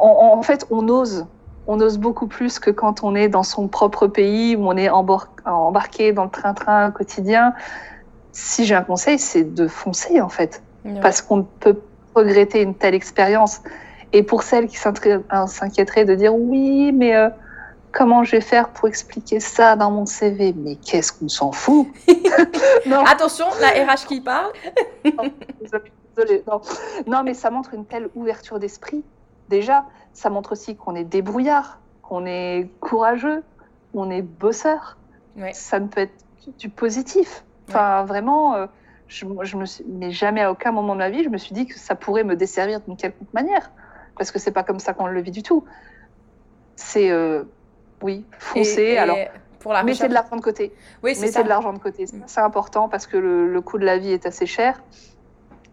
en 0.00 0.42
fait, 0.42 0.66
on 0.70 0.88
ose. 0.88 1.26
On 1.66 1.80
ose 1.80 1.98
beaucoup 1.98 2.28
plus 2.28 2.58
que 2.58 2.70
quand 2.70 3.02
on 3.02 3.14
est 3.14 3.28
dans 3.28 3.42
son 3.42 3.66
propre 3.66 4.06
pays, 4.06 4.54
où 4.56 4.66
on 4.68 4.76
est 4.76 4.88
embarqué 4.88 6.12
dans 6.12 6.24
le 6.24 6.30
train-train 6.30 6.90
quotidien. 6.92 7.54
Si 8.32 8.64
j'ai 8.64 8.74
un 8.74 8.82
conseil, 8.82 9.18
c'est 9.18 9.54
de 9.54 9.66
foncer, 9.66 10.20
en 10.20 10.28
fait. 10.28 10.62
Parce 11.02 11.20
qu'on 11.20 11.38
ne 11.38 11.42
peut 11.42 11.80
regretter 12.14 12.62
une 12.62 12.74
telle 12.74 12.94
expérience. 12.94 13.60
Et 14.12 14.22
pour 14.22 14.44
celles 14.44 14.68
qui 14.68 14.76
s'inquiéteraient 14.76 16.04
de 16.04 16.14
dire 16.14 16.34
oui, 16.34 16.92
mais 16.92 17.16
euh, 17.16 17.28
comment 17.90 18.22
je 18.22 18.32
vais 18.32 18.40
faire 18.40 18.68
pour 18.68 18.86
expliquer 18.86 19.40
ça 19.40 19.74
dans 19.74 19.90
mon 19.90 20.06
CV 20.06 20.54
Mais 20.56 20.76
qu'est-ce 20.76 21.12
qu'on 21.12 21.28
s'en 21.28 21.50
fout? 21.50 21.88
Attention, 23.06 23.46
la 23.60 23.92
RH 23.92 24.06
qui 24.06 24.20
parle. 24.20 24.52
non, 26.46 26.60
non, 27.06 27.22
mais 27.24 27.34
ça 27.34 27.50
montre 27.50 27.74
une 27.74 27.84
telle 27.84 28.08
ouverture 28.14 28.58
d'esprit 28.60 29.02
déjà, 29.48 29.84
ça 30.12 30.30
montre 30.30 30.52
aussi 30.52 30.76
qu'on 30.76 30.94
est 30.94 31.04
débrouillard, 31.04 31.80
qu'on 32.02 32.26
est 32.26 32.68
courageux, 32.80 33.42
qu'on 33.92 34.10
est 34.10 34.22
bosseur. 34.22 34.96
Ça 35.52 35.80
ne 35.80 35.88
peut 35.88 36.02
être 36.02 36.24
du 36.58 36.68
positif. 36.68 37.44
Enfin, 37.68 38.04
vraiment, 38.04 38.54
euh, 38.54 38.66
je, 39.08 39.26
je, 39.42 39.56
me 39.56 39.66
suis, 39.66 39.84
mais 39.86 40.10
jamais 40.10 40.40
à 40.40 40.50
aucun 40.50 40.72
moment 40.72 40.94
de 40.94 40.98
ma 40.98 41.10
vie, 41.10 41.24
je 41.24 41.28
me 41.28 41.36
suis 41.36 41.54
dit 41.54 41.66
que 41.66 41.78
ça 41.78 41.94
pourrait 41.94 42.24
me 42.24 42.36
desservir 42.36 42.80
d'une 42.80 42.96
quelconque 42.96 43.32
manière. 43.34 43.70
Parce 44.16 44.30
que 44.30 44.38
c'est 44.38 44.52
pas 44.52 44.62
comme 44.62 44.78
ça 44.78 44.94
qu'on 44.94 45.06
le 45.06 45.20
vit 45.20 45.30
du 45.30 45.42
tout. 45.42 45.64
C'est, 46.76 47.10
euh, 47.10 47.44
oui, 48.02 48.24
foncer. 48.38 48.96
alors, 48.96 49.18
pour 49.60 49.72
la 49.72 49.82
mettez 49.82 50.08
de 50.08 50.14
l'argent 50.14 50.36
de 50.36 50.40
côté. 50.40 50.72
Oui, 51.02 51.14
c'est 51.14 51.26
Mettez 51.26 51.42
de 51.42 51.48
l'argent 51.48 51.72
de 51.72 51.78
côté. 51.78 52.06
C'est 52.26 52.40
important 52.40 52.88
parce 52.88 53.06
que 53.06 53.16
le, 53.16 53.52
le, 53.52 53.60
coût 53.60 53.78
de 53.78 53.84
la 53.84 53.98
vie 53.98 54.12
est 54.12 54.24
assez 54.24 54.46
cher. 54.46 54.82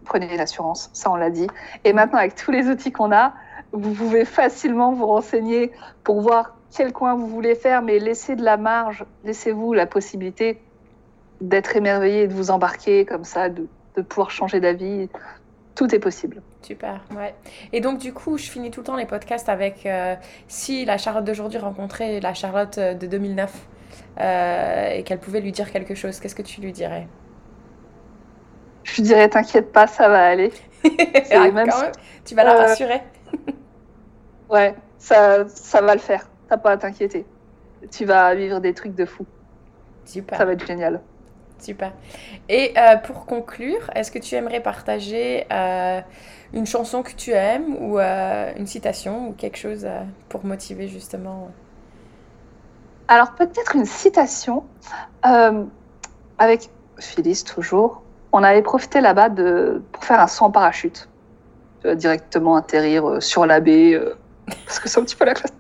Prenez 0.03 0.35
l'assurance, 0.35 0.89
ça 0.93 1.11
on 1.11 1.15
l'a 1.15 1.29
dit. 1.29 1.47
Et 1.83 1.93
maintenant, 1.93 2.17
avec 2.17 2.35
tous 2.35 2.51
les 2.51 2.67
outils 2.67 2.91
qu'on 2.91 3.11
a, 3.11 3.33
vous 3.73 3.93
pouvez 3.93 4.23
facilement 4.23 4.93
vous 4.93 5.07
renseigner 5.07 5.71
pour 6.03 6.21
voir 6.21 6.55
quel 6.75 6.93
coin 6.93 7.15
vous 7.15 7.27
voulez 7.27 7.55
faire, 7.55 7.81
mais 7.81 7.99
laissez 7.99 8.35
de 8.35 8.43
la 8.43 8.57
marge, 8.57 9.05
laissez-vous 9.25 9.73
la 9.73 9.85
possibilité 9.85 10.61
d'être 11.41 11.75
émerveillé, 11.75 12.27
de 12.27 12.33
vous 12.33 12.51
embarquer 12.51 13.05
comme 13.05 13.23
ça, 13.23 13.49
de, 13.49 13.67
pouvoir 14.07 14.31
changer 14.31 14.59
d'avis. 14.59 15.09
Tout 15.75 15.93
est 15.93 15.99
possible. 15.99 16.41
Super, 16.61 17.01
ouais. 17.17 17.33
Et 17.73 17.81
donc, 17.81 17.97
du 17.97 18.13
coup, 18.13 18.37
je 18.37 18.49
finis 18.49 18.69
tout 18.69 18.81
le 18.81 18.85
temps 18.85 18.95
les 18.95 19.07
podcasts 19.07 19.49
avec 19.49 19.85
euh, 19.85 20.15
si 20.47 20.85
la 20.85 20.97
Charlotte 20.97 21.25
d'aujourd'hui 21.25 21.59
rencontrait 21.59 22.19
la 22.19 22.35
Charlotte 22.35 22.77
euh, 22.77 22.93
de 22.93 23.07
2009 23.07 23.67
euh, 24.19 24.89
et 24.91 25.03
qu'elle 25.03 25.19
pouvait 25.19 25.41
lui 25.41 25.51
dire 25.51 25.71
quelque 25.71 25.95
chose, 25.95 26.19
qu'est-ce 26.19 26.35
que 26.35 26.43
tu 26.43 26.61
lui 26.61 26.71
dirais? 26.71 27.07
Je 28.83 28.95
lui 28.97 29.03
dirais 29.03 29.27
T'inquiète 29.29 29.71
pas, 29.71 29.87
ça 29.87 30.07
va 30.09 30.25
aller. 30.25 30.51
Ah, 31.31 31.49
même 31.49 31.69
tu 32.25 32.35
vas 32.35 32.43
la 32.43 32.53
rassurer. 32.55 33.01
Ouais, 34.53 34.75
ça, 34.99 35.47
ça 35.47 35.81
va 35.81 35.95
le 35.95 35.99
faire. 35.99 36.29
T'as 36.47 36.57
pas 36.57 36.73
à 36.73 36.77
t'inquiéter. 36.77 37.25
Tu 37.89 38.05
vas 38.05 38.35
vivre 38.35 38.59
des 38.59 38.75
trucs 38.75 38.93
de 38.93 39.03
fou. 39.03 39.25
Super. 40.05 40.37
Ça 40.37 40.45
va 40.45 40.53
être 40.53 40.67
génial. 40.67 41.01
Super. 41.57 41.91
Et 42.49 42.71
euh, 42.77 42.97
pour 42.97 43.25
conclure, 43.25 43.89
est-ce 43.95 44.11
que 44.11 44.19
tu 44.19 44.35
aimerais 44.35 44.59
partager 44.59 45.47
euh, 45.51 46.01
une 46.53 46.67
chanson 46.67 47.01
que 47.01 47.13
tu 47.13 47.31
aimes 47.31 47.75
ou 47.79 47.97
euh, 47.97 48.51
une 48.55 48.67
citation 48.67 49.29
ou 49.29 49.31
quelque 49.33 49.57
chose 49.57 49.87
pour 50.29 50.45
motiver 50.45 50.87
justement 50.87 51.49
Alors 53.07 53.33
peut-être 53.33 53.75
une 53.75 53.85
citation 53.85 54.65
avec 55.23 56.69
Phyllis 56.99 57.43
toujours. 57.43 58.03
On 58.31 58.43
avait 58.43 58.61
profité 58.61 59.01
là-bas 59.01 59.29
de 59.29 59.81
pour 59.91 60.03
faire 60.03 60.19
un 60.19 60.27
saut 60.27 60.45
en 60.45 60.51
parachute, 60.51 61.09
directement 61.95 62.55
atterrir 62.55 63.19
sur 63.19 63.47
la 63.47 63.59
baie 63.59 63.99
parce 64.65 64.79
que 64.79 64.89
c'est 64.89 64.99
un 64.99 65.03
petit 65.03 65.15
peu 65.15 65.25
la 65.25 65.33
classe. 65.33 65.53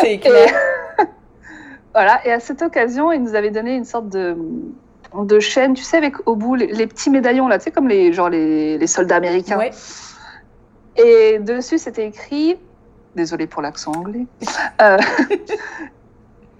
C'est 0.00 0.18
clair. 0.18 0.52
voilà, 1.94 2.26
et 2.26 2.32
à 2.32 2.40
cette 2.40 2.62
occasion, 2.62 3.12
il 3.12 3.22
nous 3.22 3.34
avait 3.34 3.50
donné 3.50 3.74
une 3.74 3.84
sorte 3.84 4.08
de, 4.08 4.36
de 5.14 5.40
chaîne, 5.40 5.74
tu 5.74 5.82
sais, 5.82 5.96
avec 5.96 6.26
au 6.26 6.36
bout 6.36 6.54
les, 6.54 6.86
petits 6.86 7.10
médaillons, 7.10 7.48
là, 7.48 7.58
tu 7.58 7.64
sais, 7.64 7.70
comme 7.70 7.88
les, 7.88 8.12
genre 8.12 8.28
les, 8.28 8.78
les 8.78 8.86
soldats 8.86 9.16
américains. 9.16 9.58
Ouais. 9.58 9.70
Et 10.96 11.38
dessus, 11.38 11.78
c'était 11.78 12.06
écrit, 12.06 12.58
désolé 13.14 13.46
pour 13.46 13.62
l'accent 13.62 13.92
anglais, 13.92 14.26
euh, 14.82 14.98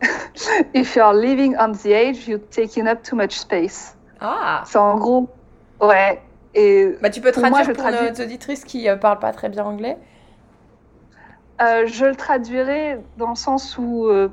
If 0.75 0.97
you 0.97 1.03
are 1.03 1.13
living 1.13 1.55
on 1.59 1.73
the 1.73 1.93
edge, 1.93 2.27
you're 2.27 2.41
taking 2.51 2.87
up 2.87 3.03
too 3.03 3.17
much 3.17 3.33
space. 3.33 3.95
Ah. 4.21 4.63
C'est 4.67 4.79
en 4.79 4.97
gros, 4.97 5.29
ouais. 5.81 6.21
Et 6.55 6.97
bah, 7.01 7.11
tu 7.11 7.21
peux 7.21 7.33
traduire 7.33 7.65
pour, 7.67 7.75
pour 7.75 7.91
nos 7.91 8.25
auditrices 8.25 8.65
qui 8.65 8.85
ne 8.85 8.91
euh, 8.91 8.97
parlent 8.97 9.19
pas 9.19 9.33
très 9.33 9.49
bien 9.49 9.65
anglais 9.65 9.97
euh, 11.61 11.87
je 11.87 12.07
le 12.07 12.15
traduirais 12.15 13.01
dans 13.17 13.31
le 13.31 13.35
sens 13.35 13.77
où 13.79 14.07
euh, 14.07 14.29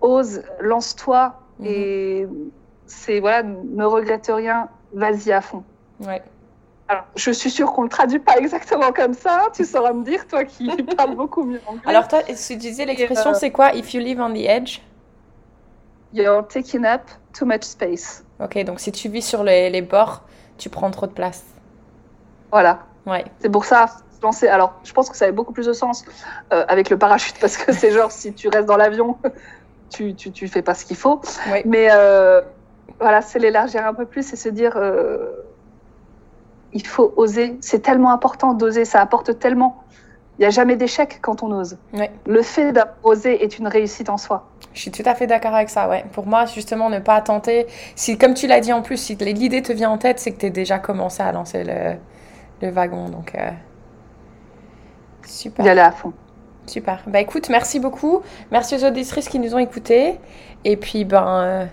ose, 0.00 0.42
lance-toi 0.60 1.40
mhm. 1.58 1.66
et 1.66 2.28
c'est 2.86 3.20
voilà, 3.20 3.42
ne 3.42 3.84
regrette 3.84 4.30
rien, 4.32 4.68
vas-y 4.92 5.32
à 5.32 5.40
fond. 5.40 5.64
Ouais. 6.00 6.22
Alors, 6.88 7.04
je 7.16 7.30
suis 7.30 7.50
sûre 7.50 7.72
qu'on 7.72 7.82
le 7.82 7.90
traduit 7.90 8.18
pas 8.18 8.38
exactement 8.38 8.92
comme 8.92 9.12
ça. 9.12 9.48
Tu 9.52 9.66
sauras 9.66 9.92
me 9.92 10.04
dire, 10.04 10.26
toi 10.26 10.44
qui 10.44 10.70
parles 10.96 11.16
beaucoup 11.16 11.44
mieux 11.44 11.60
anglais. 11.66 11.82
Alors, 11.84 12.08
toi, 12.08 12.22
tu 12.22 12.56
disais 12.56 12.86
l'expression, 12.86 13.30
euh, 13.30 13.34
c'est 13.34 13.50
quoi? 13.50 13.74
If 13.74 13.92
you 13.92 14.00
live 14.00 14.20
on 14.20 14.32
the 14.32 14.46
edge? 14.46 14.80
You're 16.14 16.46
taking 16.48 16.86
up 16.86 17.02
too 17.38 17.44
much 17.44 17.64
space. 17.64 18.24
Ok, 18.40 18.64
donc 18.64 18.80
si 18.80 18.90
tu 18.90 19.10
vis 19.10 19.20
sur 19.20 19.44
les, 19.44 19.68
les 19.68 19.82
bords, 19.82 20.22
tu 20.56 20.70
prends 20.70 20.90
trop 20.90 21.06
de 21.06 21.12
place. 21.12 21.44
Voilà. 22.50 22.86
Ouais. 23.04 23.24
C'est 23.40 23.50
pour 23.50 23.66
ça, 23.66 23.86
alors, 24.50 24.74
je 24.84 24.92
pense 24.92 25.10
que 25.10 25.16
ça 25.16 25.24
avait 25.26 25.32
beaucoup 25.32 25.52
plus 25.52 25.66
de 25.66 25.72
sens 25.72 26.04
euh, 26.52 26.64
avec 26.68 26.90
le 26.90 26.98
parachute 26.98 27.36
parce 27.40 27.56
que 27.56 27.72
c'est 27.72 27.90
genre 27.90 28.10
si 28.10 28.32
tu 28.32 28.48
restes 28.48 28.66
dans 28.66 28.76
l'avion, 28.76 29.16
tu, 29.90 30.14
tu, 30.14 30.30
tu, 30.30 30.48
fais 30.48 30.62
pas 30.62 30.74
ce 30.74 30.84
qu'il 30.84 30.96
faut. 30.96 31.20
Mais 31.64 31.88
euh, 31.90 32.40
voilà, 33.00 33.22
c'est 33.22 33.38
l'élargir 33.38 33.86
un 33.86 33.94
peu 33.94 34.06
plus 34.06 34.32
et 34.32 34.36
se 34.36 34.48
dire 34.48 34.72
euh, 34.76 35.30
il 36.72 36.86
faut 36.86 37.12
oser. 37.16 37.56
C'est 37.60 37.80
tellement 37.80 38.12
important 38.12 38.54
d'oser, 38.54 38.84
ça 38.84 39.00
apporte 39.00 39.38
tellement. 39.38 39.82
Il 40.38 40.42
n'y 40.42 40.46
a 40.46 40.50
jamais 40.50 40.76
d'échec 40.76 41.18
quand 41.20 41.42
on 41.42 41.50
ose. 41.50 41.78
Le 42.26 42.42
fait 42.42 42.72
d'oser 42.72 43.42
est 43.42 43.58
une 43.58 43.66
réussite 43.66 44.08
en 44.08 44.18
soi. 44.18 44.48
Je 44.72 44.82
suis 44.82 44.92
tout 44.92 45.02
à 45.04 45.16
fait 45.16 45.26
d'accord 45.26 45.52
avec 45.52 45.68
ça, 45.68 45.88
ouais. 45.88 46.04
Pour 46.12 46.26
moi, 46.26 46.44
justement, 46.46 46.90
ne 46.90 47.00
pas 47.00 47.20
tenter. 47.20 47.66
Si, 47.96 48.18
comme 48.18 48.34
tu 48.34 48.46
l'as 48.46 48.60
dit 48.60 48.72
en 48.72 48.80
plus, 48.80 48.98
si 48.98 49.16
l'idée 49.16 49.62
te 49.62 49.72
vient 49.72 49.90
en 49.90 49.98
tête, 49.98 50.20
c'est 50.20 50.30
que 50.30 50.38
tu 50.38 50.46
as 50.46 50.50
déjà 50.50 50.78
commencé 50.78 51.24
à 51.24 51.32
lancer 51.32 51.64
le, 51.64 51.96
le 52.62 52.70
wagon. 52.70 53.08
Donc, 53.08 53.34
Super. 55.28 55.64
y 55.64 55.68
aller 55.68 55.80
à 55.80 55.92
fond. 55.92 56.12
Super. 56.66 57.02
Bah 57.06 57.20
écoute, 57.20 57.48
merci 57.50 57.80
beaucoup. 57.80 58.22
Merci 58.50 58.76
aux 58.76 58.84
auditrices 58.84 59.28
qui 59.28 59.38
nous 59.38 59.54
ont 59.54 59.58
écoutés. 59.58 60.16
Et 60.64 60.76
puis, 60.76 61.04
ben, 61.04 61.26
euh, 61.26 61.66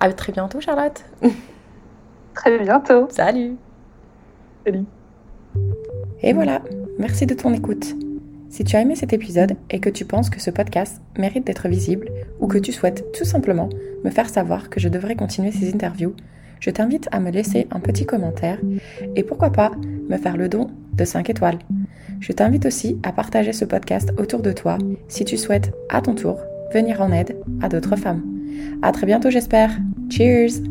à 0.00 0.12
très 0.12 0.32
bientôt, 0.32 0.60
Charlotte. 0.60 1.04
très 2.34 2.58
bientôt. 2.58 3.08
Salut. 3.10 3.56
Salut. 4.64 4.84
Et 6.22 6.32
voilà, 6.32 6.62
merci 6.98 7.26
de 7.26 7.34
ton 7.34 7.52
écoute. 7.52 7.94
Si 8.48 8.64
tu 8.64 8.76
as 8.76 8.80
aimé 8.80 8.94
cet 8.94 9.12
épisode 9.12 9.56
et 9.70 9.80
que 9.80 9.88
tu 9.88 10.04
penses 10.04 10.30
que 10.30 10.40
ce 10.40 10.50
podcast 10.50 11.00
mérite 11.18 11.46
d'être 11.46 11.68
visible 11.68 12.10
ou 12.38 12.46
que 12.46 12.58
tu 12.58 12.70
souhaites 12.70 13.10
tout 13.12 13.24
simplement 13.24 13.68
me 14.04 14.10
faire 14.10 14.28
savoir 14.28 14.70
que 14.70 14.78
je 14.78 14.88
devrais 14.88 15.16
continuer 15.16 15.50
ces 15.50 15.72
interviews, 15.72 16.14
je 16.62 16.70
t'invite 16.70 17.08
à 17.10 17.18
me 17.18 17.30
laisser 17.30 17.66
un 17.72 17.80
petit 17.80 18.06
commentaire 18.06 18.58
et 19.16 19.24
pourquoi 19.24 19.50
pas 19.50 19.72
me 20.08 20.16
faire 20.16 20.36
le 20.36 20.48
don 20.48 20.68
de 20.92 21.04
5 21.04 21.28
étoiles. 21.28 21.58
Je 22.20 22.32
t'invite 22.32 22.66
aussi 22.66 22.98
à 23.02 23.10
partager 23.10 23.52
ce 23.52 23.64
podcast 23.64 24.12
autour 24.16 24.42
de 24.42 24.52
toi 24.52 24.78
si 25.08 25.24
tu 25.24 25.36
souhaites 25.36 25.72
à 25.88 26.00
ton 26.00 26.14
tour 26.14 26.38
venir 26.72 27.00
en 27.00 27.10
aide 27.10 27.36
à 27.60 27.68
d'autres 27.68 27.96
femmes. 27.96 28.22
À 28.80 28.92
très 28.92 29.06
bientôt, 29.06 29.28
j'espère. 29.28 29.76
Cheers! 30.08 30.62